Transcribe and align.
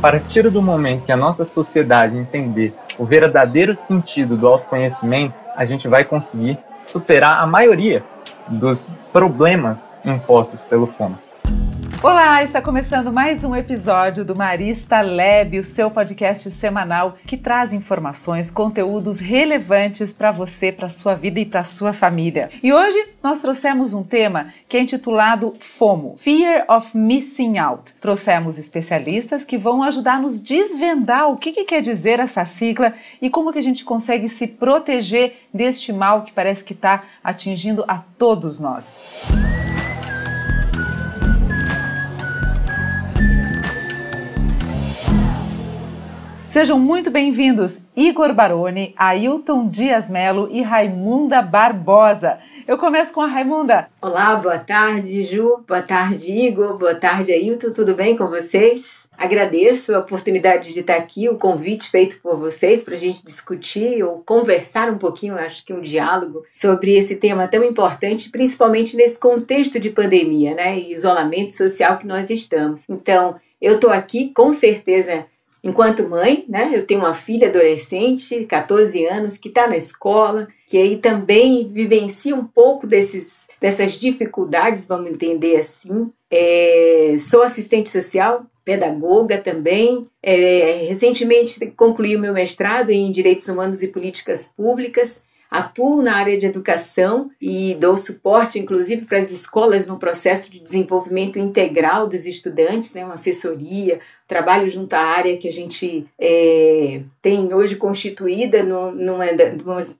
partir 0.00 0.50
do 0.50 0.62
momento 0.62 1.04
que 1.04 1.12
a 1.12 1.16
nossa 1.16 1.44
sociedade 1.44 2.16
entender 2.16 2.74
o 2.98 3.04
verdadeiro 3.04 3.76
sentido 3.76 4.36
do 4.36 4.48
autoconhecimento, 4.48 5.38
a 5.54 5.64
gente 5.64 5.86
vai 5.88 6.04
conseguir 6.04 6.58
superar 6.88 7.42
a 7.42 7.46
maioria 7.46 8.02
dos 8.48 8.90
problemas 9.12 9.92
impostos 10.04 10.64
pelo 10.64 10.86
fome. 10.86 11.16
Olá, 12.02 12.42
está 12.42 12.62
começando 12.62 13.12
mais 13.12 13.44
um 13.44 13.54
episódio 13.54 14.24
do 14.24 14.34
Marista 14.34 15.02
Lab, 15.02 15.58
o 15.58 15.62
seu 15.62 15.90
podcast 15.90 16.50
semanal 16.50 17.18
que 17.26 17.36
traz 17.36 17.74
informações, 17.74 18.50
conteúdos 18.50 19.20
relevantes 19.20 20.10
para 20.10 20.32
você, 20.32 20.72
para 20.72 20.88
sua 20.88 21.14
vida 21.14 21.40
e 21.40 21.44
para 21.44 21.62
sua 21.62 21.92
família. 21.92 22.48
E 22.62 22.72
hoje 22.72 22.96
nós 23.22 23.40
trouxemos 23.40 23.92
um 23.92 24.02
tema 24.02 24.46
que 24.66 24.78
é 24.78 24.80
intitulado 24.80 25.54
FOMO, 25.60 26.16
Fear 26.16 26.64
of 26.70 26.96
Missing 26.96 27.58
Out. 27.58 27.92
Trouxemos 28.00 28.56
especialistas 28.56 29.44
que 29.44 29.58
vão 29.58 29.82
ajudar 29.82 30.14
a 30.14 30.20
nos 30.20 30.40
desvendar 30.40 31.28
o 31.28 31.36
que, 31.36 31.52
que 31.52 31.64
quer 31.64 31.82
dizer 31.82 32.18
essa 32.18 32.46
sigla 32.46 32.94
e 33.20 33.28
como 33.28 33.52
que 33.52 33.58
a 33.58 33.62
gente 33.62 33.84
consegue 33.84 34.26
se 34.26 34.46
proteger 34.46 35.38
deste 35.52 35.92
mal 35.92 36.22
que 36.22 36.32
parece 36.32 36.64
que 36.64 36.72
está 36.72 37.02
atingindo 37.22 37.84
a 37.86 37.98
todos 38.16 38.58
nós. 38.58 38.94
Sejam 46.50 46.80
muito 46.80 47.12
bem-vindos 47.12 47.80
Igor 47.96 48.34
Baroni, 48.34 48.92
Ailton 48.96 49.68
Dias 49.68 50.10
Melo 50.10 50.48
e 50.50 50.62
Raimunda 50.62 51.40
Barbosa. 51.40 52.40
Eu 52.66 52.76
começo 52.76 53.14
com 53.14 53.20
a 53.20 53.28
Raimunda. 53.28 53.86
Olá, 54.02 54.34
boa 54.34 54.58
tarde, 54.58 55.22
Ju. 55.22 55.62
Boa 55.64 55.80
tarde, 55.80 56.28
Igor. 56.28 56.76
Boa 56.76 56.96
tarde, 56.96 57.30
Ailton. 57.30 57.70
Tudo 57.70 57.94
bem 57.94 58.16
com 58.16 58.26
vocês? 58.26 58.82
Agradeço 59.16 59.94
a 59.94 60.00
oportunidade 60.00 60.72
de 60.72 60.80
estar 60.80 60.96
aqui, 60.96 61.28
o 61.28 61.38
convite 61.38 61.88
feito 61.88 62.18
por 62.20 62.36
vocês 62.36 62.82
para 62.82 62.94
a 62.94 62.98
gente 62.98 63.24
discutir 63.24 64.02
ou 64.02 64.18
conversar 64.18 64.90
um 64.90 64.98
pouquinho, 64.98 65.38
acho 65.38 65.64
que 65.64 65.72
um 65.72 65.80
diálogo 65.80 66.42
sobre 66.50 66.98
esse 66.98 67.14
tema 67.14 67.46
tão 67.46 67.62
importante, 67.62 68.28
principalmente 68.28 68.96
nesse 68.96 69.16
contexto 69.16 69.78
de 69.78 69.90
pandemia, 69.90 70.52
né, 70.56 70.76
e 70.76 70.92
isolamento 70.92 71.54
social 71.54 71.96
que 71.96 72.08
nós 72.08 72.28
estamos. 72.28 72.84
Então, 72.88 73.38
eu 73.60 73.74
estou 73.74 73.90
aqui 73.90 74.32
com 74.34 74.52
certeza 74.52 75.26
enquanto 75.62 76.08
mãe, 76.08 76.44
né? 76.48 76.70
Eu 76.72 76.86
tenho 76.86 77.00
uma 77.00 77.14
filha 77.14 77.48
adolescente, 77.48 78.44
14 78.44 79.04
anos, 79.06 79.36
que 79.36 79.48
está 79.48 79.66
na 79.66 79.76
escola, 79.76 80.48
que 80.66 80.78
aí 80.78 80.96
também 80.96 81.68
vivencia 81.68 82.34
um 82.34 82.44
pouco 82.44 82.86
desses, 82.86 83.40
dessas 83.60 83.92
dificuldades, 83.92 84.86
vamos 84.86 85.10
entender 85.10 85.56
assim. 85.56 86.10
É, 86.30 87.16
sou 87.20 87.42
assistente 87.42 87.90
social, 87.90 88.46
pedagoga 88.64 89.38
também. 89.38 90.02
É, 90.22 90.86
recentemente 90.88 91.66
concluí 91.76 92.16
o 92.16 92.20
meu 92.20 92.32
mestrado 92.32 92.90
em 92.90 93.10
Direitos 93.10 93.48
Humanos 93.48 93.82
e 93.82 93.88
Políticas 93.88 94.48
Públicas 94.56 95.20
Atuo 95.50 96.00
na 96.00 96.14
área 96.14 96.38
de 96.38 96.46
educação 96.46 97.28
e 97.40 97.74
dou 97.74 97.96
suporte, 97.96 98.58
inclusive, 98.58 99.04
para 99.04 99.18
as 99.18 99.32
escolas 99.32 99.84
no 99.84 99.98
processo 99.98 100.48
de 100.48 100.60
desenvolvimento 100.60 101.40
integral 101.40 102.06
dos 102.06 102.24
estudantes, 102.24 102.94
né, 102.94 103.04
uma 103.04 103.14
assessoria, 103.14 103.98
trabalho 104.28 104.68
junto 104.68 104.92
à 104.94 105.00
área 105.00 105.36
que 105.36 105.48
a 105.48 105.52
gente 105.52 106.06
é, 106.20 107.02
tem 107.20 107.52
hoje 107.52 107.74
constituída 107.74 108.62
no, 108.62 108.92
numa, 108.92 109.24